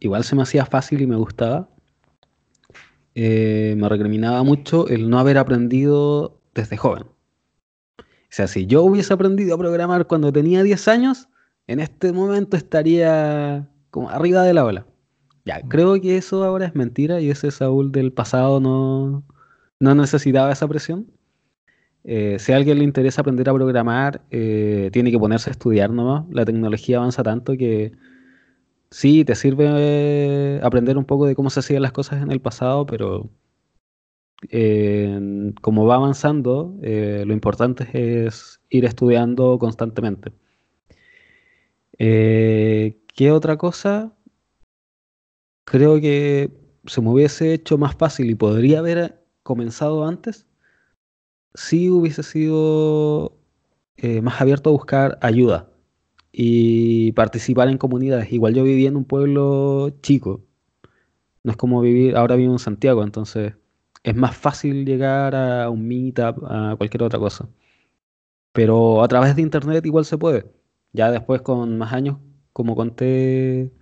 igual 0.00 0.22
se 0.24 0.36
me 0.36 0.42
hacía 0.42 0.66
fácil 0.66 1.00
y 1.00 1.06
me 1.06 1.16
gustaba, 1.16 1.70
eh, 3.14 3.74
me 3.74 3.88
recriminaba 3.88 4.42
mucho 4.42 4.86
el 4.88 5.08
no 5.08 5.18
haber 5.18 5.38
aprendido 5.38 6.42
desde 6.52 6.76
joven. 6.76 7.04
O 8.32 8.34
sea, 8.34 8.46
si 8.46 8.64
yo 8.64 8.82
hubiese 8.82 9.12
aprendido 9.12 9.54
a 9.54 9.58
programar 9.58 10.06
cuando 10.06 10.32
tenía 10.32 10.62
10 10.62 10.88
años, 10.88 11.28
en 11.66 11.80
este 11.80 12.14
momento 12.14 12.56
estaría 12.56 13.68
como 13.90 14.08
arriba 14.08 14.42
de 14.42 14.54
la 14.54 14.64
ola. 14.64 14.86
Ya, 15.44 15.60
creo 15.68 16.00
que 16.00 16.16
eso 16.16 16.42
ahora 16.42 16.64
es 16.64 16.74
mentira 16.74 17.20
y 17.20 17.28
ese 17.28 17.50
Saúl 17.50 17.92
del 17.92 18.10
pasado 18.10 18.58
no, 18.58 19.22
no 19.80 19.94
necesitaba 19.94 20.50
esa 20.50 20.66
presión. 20.66 21.08
Eh, 22.04 22.38
si 22.38 22.52
a 22.52 22.56
alguien 22.56 22.78
le 22.78 22.84
interesa 22.84 23.20
aprender 23.20 23.50
a 23.50 23.52
programar, 23.52 24.22
eh, 24.30 24.88
tiene 24.94 25.10
que 25.10 25.18
ponerse 25.18 25.50
a 25.50 25.52
estudiar 25.52 25.90
nomás. 25.90 26.24
La 26.30 26.46
tecnología 26.46 26.96
avanza 26.96 27.22
tanto 27.22 27.52
que 27.58 27.92
sí, 28.90 29.26
te 29.26 29.34
sirve 29.34 30.58
aprender 30.62 30.96
un 30.96 31.04
poco 31.04 31.26
de 31.26 31.34
cómo 31.34 31.50
se 31.50 31.60
hacían 31.60 31.82
las 31.82 31.92
cosas 31.92 32.22
en 32.22 32.30
el 32.32 32.40
pasado, 32.40 32.86
pero 32.86 33.28
como 35.60 35.86
va 35.86 35.96
avanzando, 35.96 36.76
eh, 36.82 37.24
lo 37.26 37.32
importante 37.32 37.88
es 38.26 38.60
ir 38.70 38.84
estudiando 38.84 39.58
constantemente. 39.58 40.32
Eh, 41.98 42.98
¿Qué 43.14 43.30
otra 43.30 43.56
cosa? 43.56 44.12
Creo 45.64 46.00
que 46.00 46.50
se 46.86 47.00
me 47.00 47.10
hubiese 47.10 47.54
hecho 47.54 47.78
más 47.78 47.94
fácil 47.94 48.30
y 48.30 48.34
podría 48.34 48.80
haber 48.80 49.24
comenzado 49.42 50.04
antes 50.06 50.46
si 51.54 51.90
hubiese 51.90 52.22
sido 52.22 53.38
eh, 53.96 54.22
más 54.22 54.40
abierto 54.40 54.70
a 54.70 54.72
buscar 54.72 55.18
ayuda 55.22 55.70
y 56.32 57.12
participar 57.12 57.68
en 57.68 57.78
comunidades. 57.78 58.32
Igual 58.32 58.54
yo 58.54 58.64
vivía 58.64 58.88
en 58.88 58.96
un 58.96 59.04
pueblo 59.04 59.90
chico. 60.02 60.44
No 61.44 61.52
es 61.52 61.56
como 61.56 61.80
vivir, 61.80 62.16
ahora 62.16 62.36
vivo 62.36 62.52
en 62.52 62.58
Santiago, 62.58 63.02
entonces 63.04 63.54
es 64.02 64.14
más 64.16 64.36
fácil 64.36 64.84
llegar 64.84 65.34
a 65.34 65.70
un 65.70 65.86
meetup, 65.86 66.44
a 66.44 66.74
cualquier 66.76 67.02
otra 67.04 67.18
cosa. 67.18 67.48
Pero 68.52 69.02
a 69.02 69.08
través 69.08 69.36
de 69.36 69.42
internet 69.42 69.84
igual 69.86 70.04
se 70.04 70.18
puede. 70.18 70.46
Ya 70.92 71.10
después 71.10 71.42
con 71.42 71.78
más 71.78 71.92
años, 71.92 72.18
como 72.52 72.76
conté, 72.76 73.72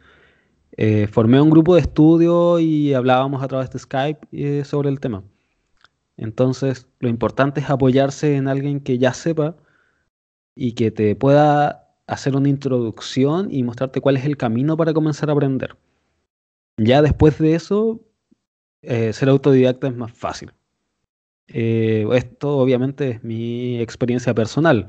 eh, 0.77 1.07
formé 1.09 1.41
un 1.41 1.51
grupo 1.51 1.75
de 1.75 1.83
estudio 1.83 2.59
y 2.61 2.95
hablábamos 2.95 3.43
a 3.43 3.49
través 3.49 3.71
de 3.71 3.79
Skype 3.79 4.21
eh, 4.33 4.65
sobre 4.65 4.91
el 4.91 5.01
tema. 5.01 5.25
Entonces, 6.17 6.87
lo 7.01 7.09
importante 7.09 7.61
es 7.61 7.71
apoyarse 7.71 8.37
en 8.37 8.49
alguien 8.49 8.81
que 8.81 8.99
ya 8.99 9.15
sepa 9.15 9.57
y 10.55 10.73
que 10.75 10.91
te 10.91 11.17
pueda 11.17 11.89
hacer 12.07 12.37
una 12.37 12.49
introducción 12.49 13.49
y 13.51 13.63
mostrarte 13.63 14.01
cuál 14.01 14.17
es 14.17 14.25
el 14.25 14.37
camino 14.37 14.77
para 14.77 14.93
comenzar 14.93 15.31
a 15.31 15.33
aprender. 15.33 15.77
Ya 16.77 17.03
después 17.03 17.39
de 17.39 17.55
eso, 17.55 18.01
eh, 18.83 19.13
ser 19.13 19.29
autodidacta 19.29 19.89
es 19.89 19.97
más 19.97 20.13
fácil. 20.13 20.53
Eh, 21.49 22.07
esto 22.13 22.59
obviamente 22.59 23.11
es 23.11 23.25
mi 23.25 23.81
experiencia 23.81 24.35
personal. 24.35 24.89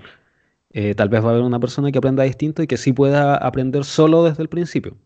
Eh, 0.72 0.96
tal 0.96 1.10
vez 1.10 1.24
va 1.24 1.30
a 1.30 1.32
haber 1.32 1.44
una 1.44 1.60
persona 1.60 1.92
que 1.92 1.98
aprenda 1.98 2.24
distinto 2.24 2.64
y 2.64 2.68
que 2.68 2.78
sí 2.78 2.94
pueda 2.94 3.36
aprender 3.36 3.84
solo 3.84 4.24
desde 4.24 4.44
el 4.44 4.50
principio. 4.50 4.98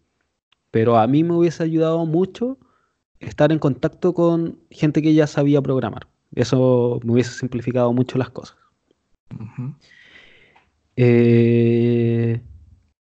Pero 0.71 0.97
a 0.97 1.07
mí 1.07 1.23
me 1.23 1.33
hubiese 1.33 1.63
ayudado 1.63 2.05
mucho 2.05 2.57
estar 3.19 3.51
en 3.51 3.59
contacto 3.59 4.13
con 4.13 4.59
gente 4.69 5.01
que 5.01 5.13
ya 5.13 5.27
sabía 5.27 5.61
programar. 5.61 6.07
Eso 6.35 6.99
me 7.03 7.13
hubiese 7.13 7.31
simplificado 7.31 7.93
mucho 7.93 8.17
las 8.17 8.29
cosas. 8.29 8.57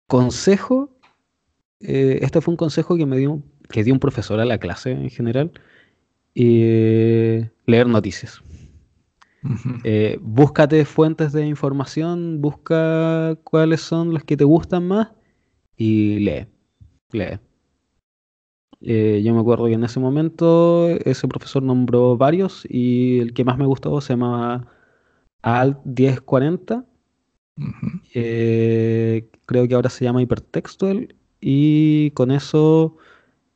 consejo. 0.07 0.97
este 1.79 2.41
fue 2.41 2.53
un 2.53 2.57
consejo 2.57 2.95
que 2.95 3.05
me 3.05 3.17
dio 3.17 3.41
que 3.69 3.83
dio 3.83 3.93
un 3.93 3.99
profesor 3.99 4.39
a 4.39 4.45
la 4.45 4.57
clase 4.57 4.91
en 4.91 5.09
general, 5.09 5.51
y 6.33 7.41
leer 7.65 7.87
noticias. 7.87 8.41
Eh, 9.83 10.19
búscate 10.21 10.85
fuentes 10.85 11.31
de 11.31 11.47
información, 11.47 12.41
busca 12.41 13.35
cuáles 13.43 13.81
son 13.81 14.13
los 14.13 14.23
que 14.23 14.37
te 14.37 14.43
gustan 14.43 14.87
más 14.87 15.09
y 15.75 16.19
lee, 16.19 16.47
lee. 17.11 17.39
Eh, 18.81 19.21
yo 19.23 19.33
me 19.33 19.39
acuerdo 19.39 19.65
que 19.65 19.73
en 19.73 19.83
ese 19.83 19.99
momento 19.99 20.89
ese 20.89 21.27
profesor 21.27 21.63
nombró 21.63 22.17
varios 22.17 22.67
y 22.69 23.19
el 23.19 23.33
que 23.33 23.43
más 23.43 23.57
me 23.57 23.65
gustó 23.65 23.99
se 24.01 24.13
llamaba 24.13 24.67
Alt 25.41 25.83
1040. 25.85 26.85
Eh, 28.13 29.27
creo 29.47 29.67
que 29.67 29.73
ahora 29.73 29.89
se 29.89 30.05
llama 30.05 30.21
Hypertextual 30.21 31.15
y 31.41 32.11
con 32.11 32.29
eso 32.29 32.97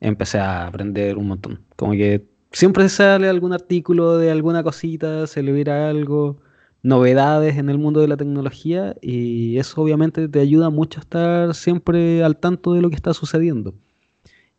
empecé 0.02 0.38
a 0.38 0.66
aprender 0.66 1.16
un 1.16 1.28
montón. 1.28 1.64
Como 1.76 1.92
que 1.92 2.26
siempre 2.52 2.88
sale 2.88 3.28
algún 3.28 3.52
artículo 3.52 4.18
de 4.18 4.30
alguna 4.30 4.62
cosita, 4.62 5.26
se 5.26 5.42
le 5.42 5.52
viera 5.52 5.88
algo, 5.88 6.38
novedades 6.82 7.56
en 7.56 7.70
el 7.70 7.78
mundo 7.78 8.00
de 8.00 8.08
la 8.08 8.16
tecnología 8.16 8.96
y 9.00 9.56
eso 9.58 9.80
obviamente 9.80 10.28
te 10.28 10.40
ayuda 10.40 10.68
mucho 10.68 11.00
a 11.00 11.02
estar 11.02 11.54
siempre 11.54 12.22
al 12.24 12.36
tanto 12.36 12.74
de 12.74 12.82
lo 12.82 12.90
que 12.90 12.96
está 12.96 13.14
sucediendo 13.14 13.74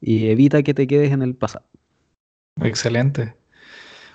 y 0.02 0.28
evita 0.28 0.64
que 0.64 0.74
te 0.74 0.88
quedes 0.88 1.12
en 1.12 1.22
el 1.22 1.36
pasado. 1.36 1.66
Excelente. 2.62 3.36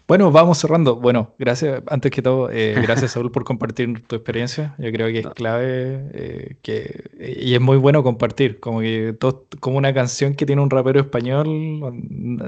Bueno, 0.08 0.32
vamos 0.32 0.56
cerrando. 0.56 0.96
Bueno, 0.96 1.34
gracias, 1.38 1.82
antes 1.86 2.10
que 2.10 2.22
todo, 2.22 2.50
eh, 2.50 2.74
gracias 2.82 3.12
Saúl 3.12 3.30
por 3.30 3.44
compartir 3.44 4.06
tu 4.06 4.16
experiencia. 4.16 4.74
Yo 4.78 4.90
creo 4.90 5.08
que 5.08 5.18
es 5.18 5.26
clave 5.26 6.08
eh, 6.14 6.56
que, 6.62 7.10
y 7.38 7.52
es 7.54 7.60
muy 7.60 7.76
bueno 7.76 8.02
compartir, 8.02 8.58
como 8.58 8.80
que 8.80 9.14
como 9.60 9.76
una 9.76 9.92
canción 9.92 10.34
que 10.34 10.46
tiene 10.46 10.62
un 10.62 10.70
rapero 10.70 11.00
español, 11.00 11.46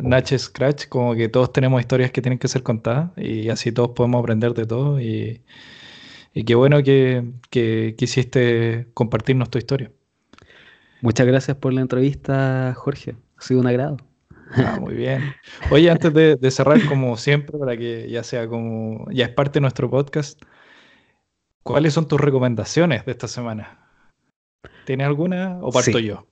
Nach 0.02 0.26
Scratch, 0.26 0.88
como 0.88 1.14
que 1.14 1.28
todos 1.28 1.52
tenemos 1.52 1.80
historias 1.82 2.11
que 2.12 2.22
tienen 2.22 2.38
que 2.38 2.48
ser 2.48 2.62
contadas 2.62 3.11
y 3.18 3.50
así 3.50 3.72
todos 3.72 3.90
podemos 3.90 4.20
aprender 4.20 4.54
de 4.54 4.64
todo 4.64 4.98
y, 4.98 5.42
y 6.32 6.44
qué 6.44 6.54
bueno 6.54 6.82
que, 6.82 7.24
que 7.50 7.94
quisiste 7.98 8.88
compartirnos 8.94 9.50
tu 9.50 9.58
historia. 9.58 9.92
Muchas 11.02 11.26
gracias 11.26 11.58
por 11.58 11.74
la 11.74 11.82
entrevista, 11.82 12.74
Jorge. 12.76 13.16
Ha 13.36 13.42
sido 13.42 13.61
un 13.61 13.66
agrado. 13.66 13.98
Ah, 14.53 14.78
muy 14.80 14.94
bien. 14.94 15.34
Oye, 15.70 15.90
antes 15.90 16.12
de, 16.12 16.51
cerrar, 16.51 16.84
como 16.88 17.16
siempre, 17.16 17.59
para 17.59 17.76
que 17.76 18.09
ya 18.11 18.22
sea 18.22 18.48
como, 18.48 19.07
ya 19.11 19.26
es 19.26 19.32
parte 19.32 19.55
de 19.55 19.61
nuestro 19.61 19.88
podcast, 19.88 20.40
¿cuáles 21.62 21.94
son 21.94 22.09
tus 22.09 22.20
recomendaciones 22.20 23.05
de 23.05 23.12
esta 23.12 23.28
semana? 23.28 23.78
¿Tienes 24.84 25.07
alguna 25.07 25.59
o 25.62 25.70
parto 25.70 25.98
yo? 25.98 26.26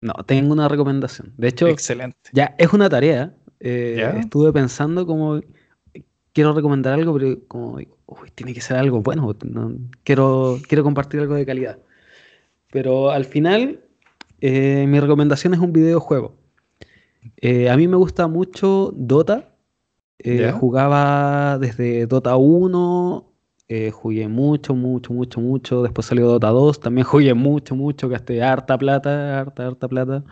No, 0.00 0.14
tengo 0.26 0.52
una 0.52 0.68
recomendación. 0.68 1.34
De 1.36 1.48
hecho, 1.48 1.68
Excelente. 1.68 2.16
ya 2.32 2.54
es 2.58 2.72
una 2.72 2.88
tarea. 2.88 3.34
Eh, 3.60 4.14
estuve 4.18 4.52
pensando 4.52 5.06
como 5.06 5.40
quiero 6.32 6.54
recomendar 6.54 6.94
algo, 6.94 7.12
pero 7.14 7.38
como 7.46 7.78
tiene 8.34 8.54
que 8.54 8.62
ser 8.62 8.78
algo 8.78 9.02
bueno. 9.02 9.34
quiero, 10.02 10.58
quiero 10.66 10.82
compartir 10.82 11.20
algo 11.20 11.34
de 11.34 11.44
calidad. 11.44 11.78
Pero 12.72 13.10
al 13.10 13.24
final, 13.24 13.80
eh, 14.40 14.86
mi 14.88 15.00
recomendación 15.00 15.52
es 15.54 15.60
un 15.60 15.72
videojuego. 15.72 16.39
Eh, 17.36 17.70
a 17.70 17.76
mí 17.76 17.88
me 17.88 17.96
gusta 17.96 18.26
mucho 18.26 18.92
Dota. 18.96 19.54
Eh, 20.18 20.52
jugaba 20.52 21.58
desde 21.58 22.06
Dota 22.06 22.36
1, 22.36 23.32
eh, 23.68 23.90
jugué 23.90 24.28
mucho, 24.28 24.74
mucho, 24.74 25.12
mucho, 25.12 25.40
mucho. 25.40 25.82
Después 25.82 26.06
salió 26.06 26.26
Dota 26.26 26.48
2, 26.48 26.80
también 26.80 27.04
jugué 27.06 27.34
mucho, 27.34 27.74
mucho, 27.74 28.08
gasté 28.08 28.42
harta 28.42 28.76
plata, 28.78 29.40
harta, 29.40 29.66
harta 29.66 29.88
plata. 29.88 30.24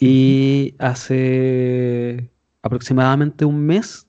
Y 0.00 0.74
hace 0.78 2.30
aproximadamente 2.62 3.44
un 3.44 3.60
mes 3.66 4.06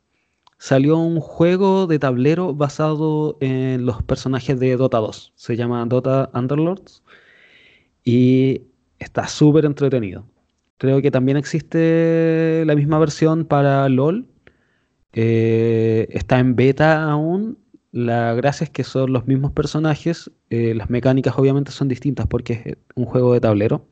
salió 0.58 0.98
un 0.98 1.20
juego 1.20 1.88
de 1.88 2.00
tablero 2.00 2.54
basado 2.54 3.38
en 3.42 3.86
los 3.86 4.02
personajes 4.04 4.60
de 4.60 4.78
Dota 4.78 5.00
2. 5.00 5.34
Se 5.36 5.56
llama 5.56 5.86
Dota 5.86 6.30
Underlords. 6.34 7.04
Y 8.04 8.64
está 9.00 9.28
súper 9.28 9.66
entretenido. 9.66 10.26
Creo 10.82 11.00
que 11.00 11.12
también 11.12 11.38
existe 11.38 12.64
la 12.66 12.74
misma 12.74 12.98
versión 12.98 13.46
para 13.46 13.88
LOL. 13.88 14.28
Eh, 15.14 16.08
está 16.10 16.40
en 16.40 16.56
beta 16.56 17.04
aún. 17.04 17.60
La 17.92 18.34
gracia 18.34 18.64
es 18.64 18.72
que 18.72 18.84
son 18.84 19.14
los 19.14 19.28
mismos 19.28 19.52
personajes. 19.52 20.32
Eh, 20.50 20.74
las 20.74 20.90
mecánicas 20.90 21.38
obviamente 21.38 21.72
son 21.72 21.88
distintas 21.88 22.26
porque 22.26 22.54
es 22.66 22.78
un 22.96 23.06
juego 23.06 23.32
de 23.32 23.42
tablero. 23.42 23.86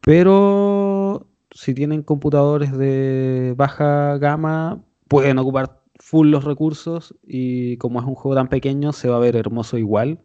Pero 0.00 1.28
si 1.52 1.72
tienen 1.72 2.02
computadores 2.02 2.76
de 2.76 3.54
baja 3.56 4.18
gama, 4.18 4.82
pueden 5.06 5.38
ocupar 5.38 5.84
full 6.00 6.30
los 6.30 6.42
recursos 6.42 7.14
y 7.24 7.76
como 7.76 8.00
es 8.00 8.06
un 8.06 8.16
juego 8.16 8.34
tan 8.34 8.48
pequeño 8.48 8.92
se 8.92 9.08
va 9.08 9.18
a 9.18 9.20
ver 9.20 9.36
hermoso 9.36 9.78
igual. 9.78 10.20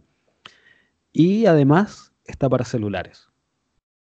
Y 1.14 1.46
además 1.46 2.14
está 2.24 2.50
para 2.50 2.66
celulares. 2.66 3.28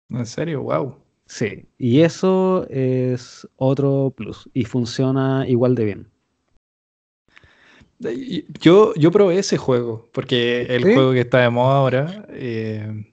¿En 0.10 0.26
serio? 0.26 0.64
¡Wow! 0.64 1.05
Sí, 1.28 1.66
y 1.78 2.02
eso 2.02 2.68
es 2.70 3.48
otro 3.56 4.14
plus 4.16 4.48
y 4.54 4.66
funciona 4.66 5.46
igual 5.48 5.76
de 5.76 5.86
bien. 5.86 6.08
Yo, 8.60 8.94
yo 8.96 9.12
probé 9.12 9.40
ese 9.40 9.58
juego, 9.58 10.10
porque 10.12 10.64
el 10.64 10.84
juego 10.84 11.14
que 11.14 11.22
está 11.22 11.40
de 11.40 11.50
moda 11.50 11.78
ahora. 11.78 12.26
Eh, 12.30 13.06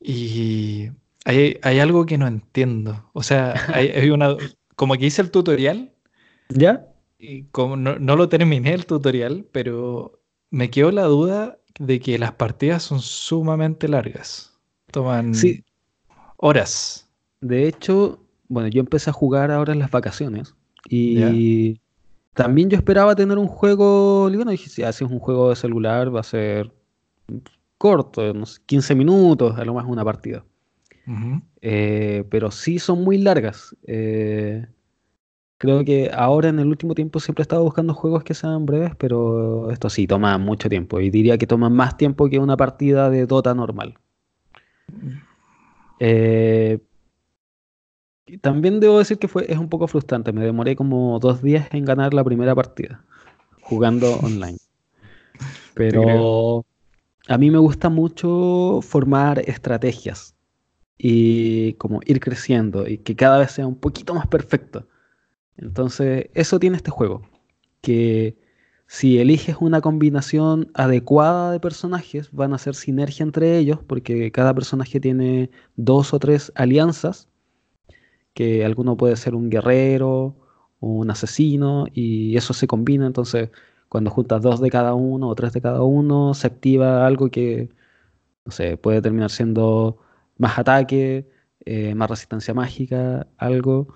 y 0.00 0.90
hay, 1.24 1.58
algo 1.80 2.06
que 2.06 2.18
no 2.18 2.26
entiendo. 2.26 3.10
O 3.12 3.22
sea, 3.22 3.54
hay, 3.74 4.10
una. 4.10 4.36
Como 4.76 4.94
que 4.94 5.06
hice 5.06 5.22
el 5.22 5.30
tutorial. 5.30 5.92
¿Ya? 6.48 6.86
Y 7.18 7.42
como 7.44 7.76
no, 7.76 7.98
no, 7.98 8.16
lo 8.16 8.28
terminé 8.28 8.72
el 8.72 8.86
tutorial, 8.86 9.44
pero 9.50 10.22
me 10.50 10.70
quedó 10.70 10.92
la 10.92 11.02
duda 11.02 11.58
de 11.78 12.00
que 12.00 12.18
las 12.18 12.32
partidas 12.32 12.84
son 12.84 13.00
sumamente 13.00 13.88
largas. 13.88 14.56
Toman 14.92 15.34
sí. 15.34 15.64
Horas. 16.38 17.08
De 17.40 17.68
hecho, 17.68 18.18
bueno, 18.48 18.68
yo 18.68 18.80
empecé 18.80 19.10
a 19.10 19.12
jugar 19.12 19.50
ahora 19.50 19.74
en 19.74 19.78
las 19.78 19.90
vacaciones. 19.90 20.54
Y 20.88 21.80
también 22.32 22.70
yo 22.70 22.76
esperaba 22.76 23.14
tener 23.14 23.36
un 23.36 23.48
juego, 23.48 24.30
bueno, 24.30 24.50
dije, 24.50 24.70
si 24.70 24.82
haces 24.82 25.10
un 25.10 25.18
juego 25.18 25.50
de 25.50 25.56
celular 25.56 26.14
va 26.14 26.20
a 26.20 26.24
ser 26.24 26.72
corto, 27.76 28.30
unos 28.30 28.58
15 28.60 28.94
minutos, 28.94 29.58
a 29.58 29.64
lo 29.64 29.74
más 29.74 29.84
una 29.86 30.04
partida. 30.04 30.44
Eh, 31.62 32.24
pero 32.30 32.50
sí 32.50 32.78
son 32.78 33.02
muy 33.02 33.18
largas. 33.18 33.74
Eh, 33.86 34.66
creo 35.58 35.84
que 35.84 36.10
ahora 36.14 36.50
en 36.50 36.58
el 36.58 36.68
último 36.68 36.94
tiempo 36.94 37.18
siempre 37.18 37.42
he 37.42 37.44
estado 37.44 37.64
buscando 37.64 37.94
juegos 37.94 38.24
que 38.24 38.34
sean 38.34 38.66
breves, 38.66 38.94
pero 38.96 39.70
esto 39.70 39.88
sí 39.90 40.06
toma 40.06 40.36
mucho 40.38 40.68
tiempo. 40.68 41.00
Y 41.00 41.10
diría 41.10 41.38
que 41.38 41.46
toma 41.46 41.70
más 41.70 41.96
tiempo 41.96 42.28
que 42.28 42.38
una 42.38 42.56
partida 42.56 43.10
de 43.10 43.26
Dota 43.26 43.54
normal. 43.54 43.98
Eh, 46.00 46.78
también 48.40 48.80
debo 48.80 48.98
decir 48.98 49.18
que 49.18 49.28
fue, 49.28 49.50
es 49.50 49.58
un 49.58 49.68
poco 49.68 49.86
frustrante. 49.88 50.32
Me 50.32 50.44
demoré 50.44 50.76
como 50.76 51.18
dos 51.18 51.42
días 51.42 51.68
en 51.72 51.84
ganar 51.84 52.14
la 52.14 52.24
primera 52.24 52.54
partida, 52.54 53.04
jugando 53.60 54.18
online. 54.22 54.58
Pero 55.74 56.66
a 57.28 57.38
mí 57.38 57.50
me 57.50 57.58
gusta 57.58 57.88
mucho 57.88 58.80
formar 58.82 59.38
estrategias 59.40 60.34
y 60.96 61.74
como 61.74 62.00
ir 62.04 62.18
creciendo 62.20 62.88
y 62.88 62.98
que 62.98 63.14
cada 63.14 63.38
vez 63.38 63.52
sea 63.52 63.66
un 63.66 63.76
poquito 63.76 64.14
más 64.14 64.26
perfecto. 64.26 64.88
Entonces, 65.56 66.26
eso 66.34 66.58
tiene 66.58 66.76
este 66.76 66.90
juego. 66.90 67.22
Que 67.80 68.36
si 68.88 69.20
eliges 69.20 69.56
una 69.60 69.80
combinación 69.82 70.70
adecuada 70.74 71.52
de 71.52 71.60
personajes, 71.60 72.32
van 72.32 72.52
a 72.52 72.56
hacer 72.56 72.74
sinergia 72.74 73.22
entre 73.24 73.58
ellos, 73.58 73.80
porque 73.86 74.32
cada 74.32 74.54
personaje 74.54 75.00
tiene 75.00 75.50
dos 75.76 76.14
o 76.14 76.18
tres 76.18 76.52
alianzas 76.56 77.28
que 78.34 78.64
alguno 78.64 78.96
puede 78.96 79.16
ser 79.16 79.34
un 79.34 79.50
guerrero 79.50 80.36
o 80.80 80.88
un 80.88 81.10
asesino 81.10 81.86
y 81.92 82.36
eso 82.36 82.54
se 82.54 82.66
combina, 82.66 83.06
entonces 83.06 83.50
cuando 83.88 84.10
juntas 84.10 84.42
dos 84.42 84.60
de 84.60 84.70
cada 84.70 84.94
uno 84.94 85.28
o 85.28 85.34
tres 85.34 85.52
de 85.52 85.60
cada 85.62 85.82
uno, 85.82 86.34
se 86.34 86.46
activa 86.46 87.06
algo 87.06 87.30
que, 87.30 87.70
no 88.46 88.76
puede 88.78 89.02
terminar 89.02 89.30
siendo 89.30 89.98
más 90.38 90.58
ataque, 90.58 91.28
eh, 91.64 91.94
más 91.94 92.10
resistencia 92.10 92.54
mágica, 92.54 93.26
algo. 93.38 93.88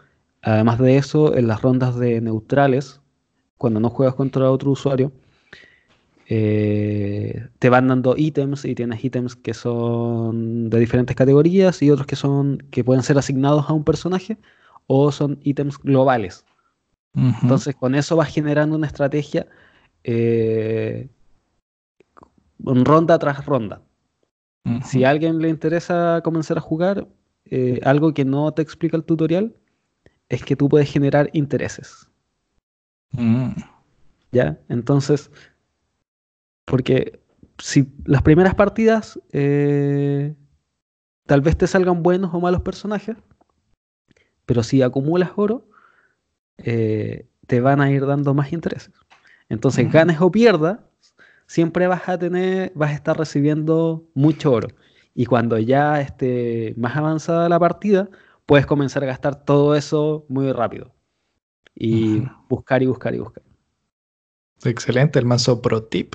Además 0.43 0.79
de 0.79 0.97
eso, 0.99 1.37
en 1.37 1.49
las 1.49 1.63
rondas 1.63 1.99
de 1.99 2.21
neutrales, 2.21 3.02
cuando 3.63 3.79
no 3.79 3.91
juegas 3.91 4.17
contra 4.17 4.51
otro 4.51 4.73
usuario, 4.73 5.13
eh, 6.27 7.47
te 7.61 7.69
van 7.69 7.87
dando 7.87 8.17
ítems 8.17 8.65
y 8.65 8.75
tienes 8.75 9.05
ítems 9.05 9.37
que 9.37 9.55
son 9.55 10.69
de 10.69 10.81
diferentes 10.81 11.15
categorías 11.15 11.81
y 11.81 11.89
otros 11.93 12.09
que 12.09 12.17
son 12.17 12.59
que 12.73 12.83
pueden 12.83 13.05
ser 13.05 13.19
asignados 13.19 13.71
a 13.71 13.73
un 13.73 13.85
personaje 13.85 14.37
o 14.89 15.13
son 15.13 15.39
ítems 15.45 15.79
globales. 15.79 16.45
Entonces 17.15 17.77
con 17.77 17.95
eso 17.95 18.17
vas 18.17 18.35
generando 18.35 18.75
una 18.75 18.89
estrategia 18.89 19.47
eh, 20.03 21.09
ronda 22.59 23.17
tras 23.21 23.47
ronda. 23.47 23.81
Si 24.83 25.05
a 25.05 25.11
alguien 25.11 25.39
le 25.39 25.51
interesa 25.51 26.21
comenzar 26.25 26.59
a 26.59 26.61
jugar, 26.61 27.07
eh, 27.45 27.79
algo 27.85 28.13
que 28.13 28.25
no 28.25 28.51
te 28.53 28.63
explica 28.63 28.97
el 28.97 29.05
tutorial 29.05 29.55
es 30.29 30.43
que 30.45 30.57
tú 30.57 30.69
puedes 30.69 30.91
generar 30.91 31.31
intereses. 31.33 32.09
Mm. 33.13 33.53
¿Ya? 34.33 34.59
Entonces, 34.69 35.31
porque 36.65 37.21
si 37.59 37.93
las 38.05 38.23
primeras 38.23 38.55
partidas 38.55 39.21
eh, 39.33 40.35
tal 41.27 41.41
vez 41.41 41.57
te 41.57 41.67
salgan 41.67 42.03
buenos 42.03 42.33
o 42.35 42.41
malos 42.41 42.63
personajes, 42.63 43.17
pero 44.47 44.63
si 44.63 44.83
acumulas 44.83 45.31
oro, 45.37 45.69
eh, 46.59 47.27
te 47.47 47.61
van 47.61 47.81
a 47.81 47.91
ir 47.91 48.07
dando 48.07 48.35
más 48.35 48.53
intereses. 48.53 48.93
Entonces, 49.49 49.91
ganes 49.93 50.21
o 50.21 50.31
pierdas, 50.31 50.79
siempre 51.47 51.87
vas 51.87 52.09
a 52.09 52.19
tener, 52.19 52.73
vas 52.75 52.91
a 52.91 52.95
estar 52.95 53.19
recibiendo 53.19 54.05
mucho 54.15 54.53
oro. 54.53 54.69
Y 55.15 55.27
cuando 55.27 55.59
ya 55.59 56.01
esté 56.01 56.75
más 56.79 56.97
avanzada 56.97 57.49
la 57.49 57.59
partida, 57.59 58.09
puedes 58.47 58.67
comenzar 58.67 59.03
a 59.03 59.07
gastar 59.07 59.45
todo 59.45 59.77
eso 59.77 60.25
muy 60.29 60.51
rápido. 60.53 60.93
Y 61.75 62.23
buscar 62.49 62.83
y 62.83 62.87
buscar 62.87 63.15
y 63.15 63.19
buscar. 63.19 63.43
Excelente, 64.65 65.19
el 65.19 65.25
mazo 65.25 65.61
pro 65.61 65.83
tip. 65.83 66.15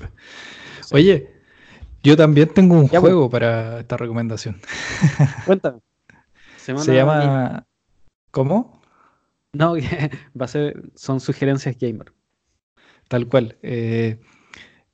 Oye, 0.92 1.30
yo 2.02 2.16
también 2.16 2.48
tengo 2.48 2.76
un 2.76 2.88
pues. 2.88 3.00
juego 3.00 3.28
para 3.28 3.80
esta 3.80 3.96
recomendación. 3.96 4.60
Cuéntame. 5.46 5.80
Se 6.56 6.94
llama. 6.94 7.66
¿Cómo? 8.30 8.80
No, 9.52 9.74
va 10.40 10.44
a 10.44 10.48
ser. 10.48 10.90
Son 10.94 11.20
sugerencias 11.20 11.76
gamer. 11.78 12.12
Tal 13.08 13.26
cual. 13.26 13.56
Eh, 13.62 14.20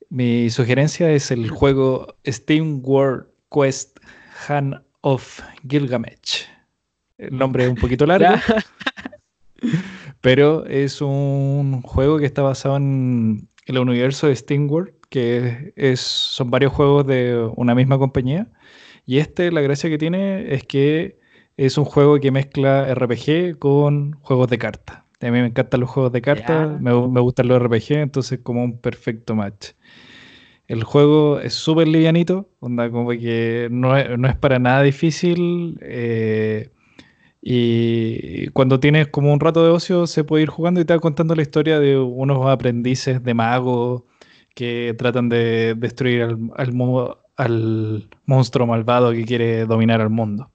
mi 0.09 0.51
sugerencia 0.51 1.11
es 1.11 1.31
el 1.31 1.51
juego 1.51 2.17
Steam 2.27 2.81
World 2.85 3.27
Quest 3.51 3.99
Han 4.49 4.85
of 5.01 5.41
Gilgamesh. 5.69 6.49
El 7.19 7.37
nombre 7.37 7.65
es 7.65 7.71
un 7.71 7.77
poquito 7.77 8.07
largo. 8.07 8.35
Pero 10.25 10.65
es 10.65 11.03
un 11.03 11.83
juego 11.83 12.19
que 12.19 12.25
está 12.25 12.41
basado 12.41 12.79
en 12.79 13.47
el 13.67 13.79
universo 13.79 14.27
de 14.27 14.35
SteamWorld, 14.35 14.95
que 15.11 15.75
es, 15.77 16.01
son 16.01 16.51
varios 16.51 16.73
juegos 16.73 17.07
de 17.07 17.51
una 17.57 17.75
misma 17.75 17.99
compañía. 17.99 18.47
Y 19.05 19.19
este, 19.19 19.53
la 19.53 19.61
gracia 19.61 19.91
que 19.91 19.99
tiene 19.99 20.55
es 20.55 20.65
que 20.65 21.19
es 21.59 21.77
un 21.77 21.85
juego 21.85 22.19
que 22.21 22.31
mezcla 22.31 22.87
RPG 22.95 23.59
con 23.59 24.13
juegos 24.23 24.49
de 24.49 24.57
cartas. 24.57 25.03
A 25.21 25.27
mí 25.27 25.33
me 25.33 25.47
encantan 25.49 25.81
los 25.81 25.91
juegos 25.91 26.13
de 26.13 26.23
cartas, 26.23 26.81
me, 26.81 26.91
me, 27.09 27.21
gustan 27.21 27.49
los 27.49 27.63
RPG, 27.63 27.93
entonces 27.93 28.41
como 28.43 28.65
un 28.65 28.79
perfecto 28.79 29.35
match. 29.35 29.73
El 30.69 30.85
juego 30.85 31.39
es 31.39 31.53
súper 31.53 31.87
livianito, 31.87 32.49
onda 32.61 32.91
como 32.91 33.11
que 33.11 33.69
no 33.71 33.95
es, 33.95 34.19
no 34.19 34.27
es 34.27 34.37
para 34.37 34.59
nada 34.59 34.85
difícil. 34.85 35.79
Eh, 35.83 36.71
y 37.47 38.49
cuando 38.49 38.81
tienes 38.81 39.09
como 39.09 39.31
un 39.31 39.39
rato 39.39 39.63
de 39.63 39.71
ocio, 39.71 40.07
se 40.07 40.25
puede 40.25 40.45
ir 40.45 40.49
jugando 40.49 40.81
y 40.81 40.87
te 40.87 40.95
va 40.95 41.01
contando 41.01 41.35
la 41.35 41.43
historia 41.43 41.79
de 41.79 41.99
unos 41.99 42.47
aprendices 42.47 43.23
de 43.23 43.35
magos 43.35 44.05
que 44.55 44.95
tratan 44.97 45.29
de 45.29 45.75
destruir 45.75 46.23
al, 46.23 46.39
al, 47.37 48.09
monstruo 48.25 48.67
malvado 48.67 49.13
que 49.13 49.27
quiere 49.27 49.67
dominar 49.67 50.01
al 50.01 50.09
mundo. 50.09 50.51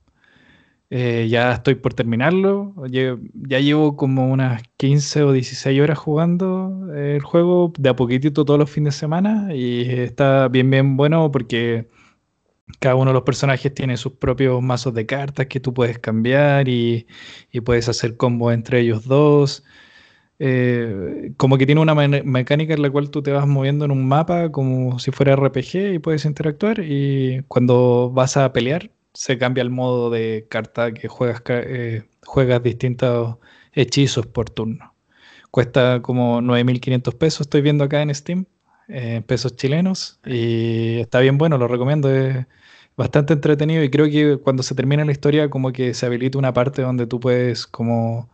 Eh, 0.89 1.27
ya 1.29 1.51
estoy 1.53 1.75
por 1.75 1.93
terminarlo. 1.93 2.73
Ya 2.87 3.59
llevo 3.59 3.95
como 3.95 4.31
unas 4.31 4.63
15 4.77 5.23
o 5.23 5.31
16 5.31 5.79
horas 5.81 5.99
jugando 5.99 6.91
el 6.95 7.21
juego 7.21 7.71
de 7.77 7.89
a 7.89 7.95
poquitito 7.95 8.45
todos 8.45 8.59
los 8.59 8.71
fines 8.71 8.95
de 8.95 8.99
semana 8.99 9.53
y 9.53 9.81
está 9.91 10.47
bien, 10.47 10.71
bien 10.71 10.97
bueno 10.97 11.31
porque 11.31 11.87
cada 12.80 12.95
uno 12.95 13.11
de 13.11 13.13
los 13.13 13.23
personajes 13.23 13.73
tiene 13.73 13.97
sus 13.97 14.13
propios 14.13 14.61
mazos 14.61 14.93
de 14.93 15.05
cartas 15.05 15.47
que 15.47 15.59
tú 15.59 15.73
puedes 15.73 15.99
cambiar 15.99 16.67
y, 16.69 17.07
puedes 17.65 17.89
hacer 17.89 18.17
combos 18.17 18.53
entre 18.53 18.82
ellos 18.82 19.05
dos. 19.05 19.63
Eh, 20.39 21.34
como 21.38 21.57
que 21.57 21.65
tiene 21.65 21.82
una 21.82 21.95
mecánica 21.95 22.73
en 22.73 22.82
la 22.82 22.89
cual 22.89 23.09
tú 23.11 23.21
te 23.21 23.32
vas 23.32 23.45
moviendo 23.47 23.86
en 23.86 23.91
un 23.91 24.07
mapa 24.07 24.51
como 24.51 24.97
si 24.99 25.11
fuera 25.11 25.36
RPG 25.36 25.95
y 25.95 25.99
puedes 25.99 26.23
interactuar 26.25 26.80
y 26.80 27.43
cuando 27.49 28.09
vas 28.13 28.38
a 28.38 28.53
pelear 28.53 28.89
se 29.13 29.38
cambia 29.38 29.61
el 29.63 29.69
modo 29.69 30.09
de 30.09 30.47
carta 30.49 30.93
que 30.93 31.07
juegas, 31.09 31.41
eh, 31.49 32.03
juegas 32.25 32.63
distintos 32.63 33.38
hechizos 33.73 34.27
por 34.27 34.49
turno. 34.49 34.95
Cuesta 35.51 36.01
como 36.01 36.41
9.500 36.41 37.15
pesos, 37.17 37.41
estoy 37.41 37.61
viendo 37.61 37.84
acá 37.84 38.01
en 38.01 38.13
Steam, 38.15 38.45
eh, 38.89 39.21
pesos 39.25 39.55
chilenos, 39.55 40.19
y 40.25 40.99
está 40.99 41.19
bien 41.19 41.37
bueno, 41.37 41.57
lo 41.57 41.67
recomiendo 41.67 42.09
bastante 42.97 43.33
entretenido 43.33 43.83
y 43.83 43.89
creo 43.89 44.07
que 44.07 44.37
cuando 44.43 44.61
se 44.61 44.75
termina 44.75 45.05
la 45.05 45.13
historia 45.13 45.49
como 45.49 45.71
que 45.71 45.93
se 45.93 46.05
habilita 46.05 46.37
una 46.37 46.53
parte 46.53 46.81
donde 46.81 47.07
tú 47.07 47.21
puedes 47.21 47.65
como 47.65 48.29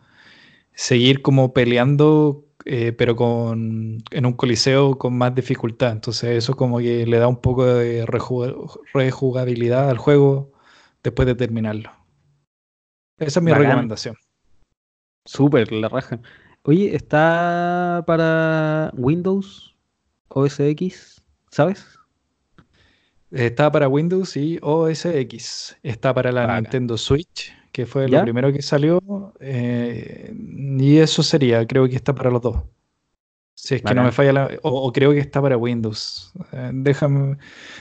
seguir 0.73 1.21
como 1.21 1.53
peleando 1.53 2.45
eh, 2.67 2.93
pero 2.93 3.15
con, 3.15 4.03
en 4.09 4.25
un 4.25 4.33
coliseo 4.33 4.97
con 4.97 5.15
más 5.15 5.35
dificultad. 5.35 5.91
Entonces 5.91 6.31
eso 6.31 6.55
como 6.55 6.79
que 6.79 7.05
le 7.05 7.19
da 7.19 7.27
un 7.27 7.39
poco 7.39 7.63
de 7.63 8.05
rejugabilidad 8.93 9.89
al 9.89 9.99
juego 9.99 10.51
después 11.03 11.27
de 11.27 11.35
terminarlo. 11.35 11.91
Esa 13.19 13.39
es 13.39 13.43
mi 13.43 13.53
recomendación. 13.53 14.15
Súper, 15.25 15.71
la 15.71 15.89
raja. 15.89 16.19
Oye, 16.63 16.95
¿está 16.95 18.03
para 18.07 18.91
Windows 18.95 19.74
OS 20.35 20.59
X? 20.59 21.21
¿Sabes? 21.49 21.85
Está 23.31 23.71
para 23.71 23.87
Windows 23.87 24.35
y 24.35 24.59
OS 24.61 25.05
X. 25.05 25.77
Está 25.81 26.13
para 26.13 26.31
la 26.31 26.59
Nintendo 26.59 26.97
Switch, 26.97 27.53
que 27.71 27.85
fue 27.85 28.09
lo 28.09 28.21
primero 28.21 28.51
que 28.51 28.61
salió. 28.61 29.01
Eh, 29.39 30.33
y 30.77 30.97
eso 30.97 31.23
sería, 31.23 31.65
creo 31.65 31.87
que 31.87 31.95
está 31.95 32.13
para 32.13 32.29
los 32.29 32.41
dos. 32.41 32.57
Si 33.53 33.75
es 33.75 33.81
que 33.81 33.95
no 33.95 34.03
me 34.03 34.11
falla 34.11 34.33
la. 34.33 34.49
O, 34.63 34.91
creo 34.91 35.13
que 35.13 35.19
está 35.19 35.41
para 35.41 35.55
Windows. 35.55 36.33
Eh, 36.51 36.71
déjame. 36.73 37.37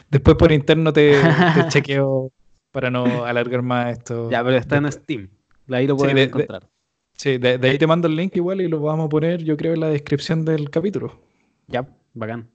Después 0.08 0.36
por 0.36 0.52
interno 0.52 0.92
te, 0.92 1.20
chequeo 1.68 2.30
para 2.70 2.88
no 2.88 3.24
alargar 3.24 3.62
más 3.62 3.98
esto. 3.98 4.30
Ya, 4.30 4.44
pero 4.44 4.56
está 4.56 4.76
en 4.76 4.92
Steam. 4.92 5.28
Ahí 5.70 5.88
lo 5.88 5.96
pueden 5.96 6.18
encontrar. 6.18 6.68
sí, 7.16 7.38
de, 7.38 7.58
ahí 7.60 7.78
te 7.78 7.86
mando 7.88 8.06
el 8.06 8.14
link 8.14 8.36
igual 8.36 8.60
y 8.60 8.68
lo 8.68 8.80
vamos 8.80 9.06
a 9.06 9.08
poner, 9.08 9.42
yo 9.42 9.56
creo, 9.56 9.74
en 9.74 9.80
la 9.80 9.88
descripción 9.88 10.44
del 10.44 10.70
capítulo. 10.70 11.20
Ya, 11.66 11.86
bacán. 12.14 12.50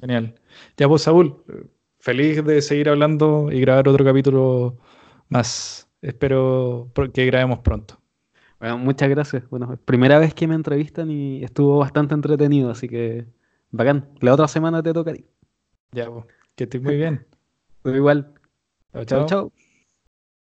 Genial. 0.00 0.34
Ya, 0.76 0.88
pues, 0.88 1.02
Saúl, 1.02 1.42
feliz 1.98 2.44
de 2.44 2.62
seguir 2.62 2.88
hablando 2.88 3.50
y 3.50 3.60
grabar 3.60 3.88
otro 3.88 4.04
capítulo 4.04 4.78
más. 5.28 5.90
Espero 6.00 6.92
que 7.12 7.26
grabemos 7.26 7.60
pronto. 7.60 8.00
Bueno, 8.60 8.78
muchas 8.78 9.08
gracias. 9.08 9.48
Bueno, 9.50 9.76
primera 9.84 10.18
vez 10.18 10.34
que 10.34 10.46
me 10.46 10.54
entrevistan 10.54 11.10
y 11.10 11.42
estuvo 11.44 11.78
bastante 11.78 12.14
entretenido, 12.14 12.70
así 12.70 12.88
que 12.88 13.26
bacán. 13.70 14.08
La 14.20 14.34
otra 14.34 14.48
semana 14.48 14.82
te 14.82 14.92
toca 14.92 15.10
a 15.10 15.14
ti. 15.14 15.26
Ya, 15.92 16.08
que 16.54 16.64
estés 16.64 16.82
muy 16.82 16.96
bien. 16.96 17.26
igual. 17.84 18.34
chao. 19.06 19.26
chao. 19.26 19.52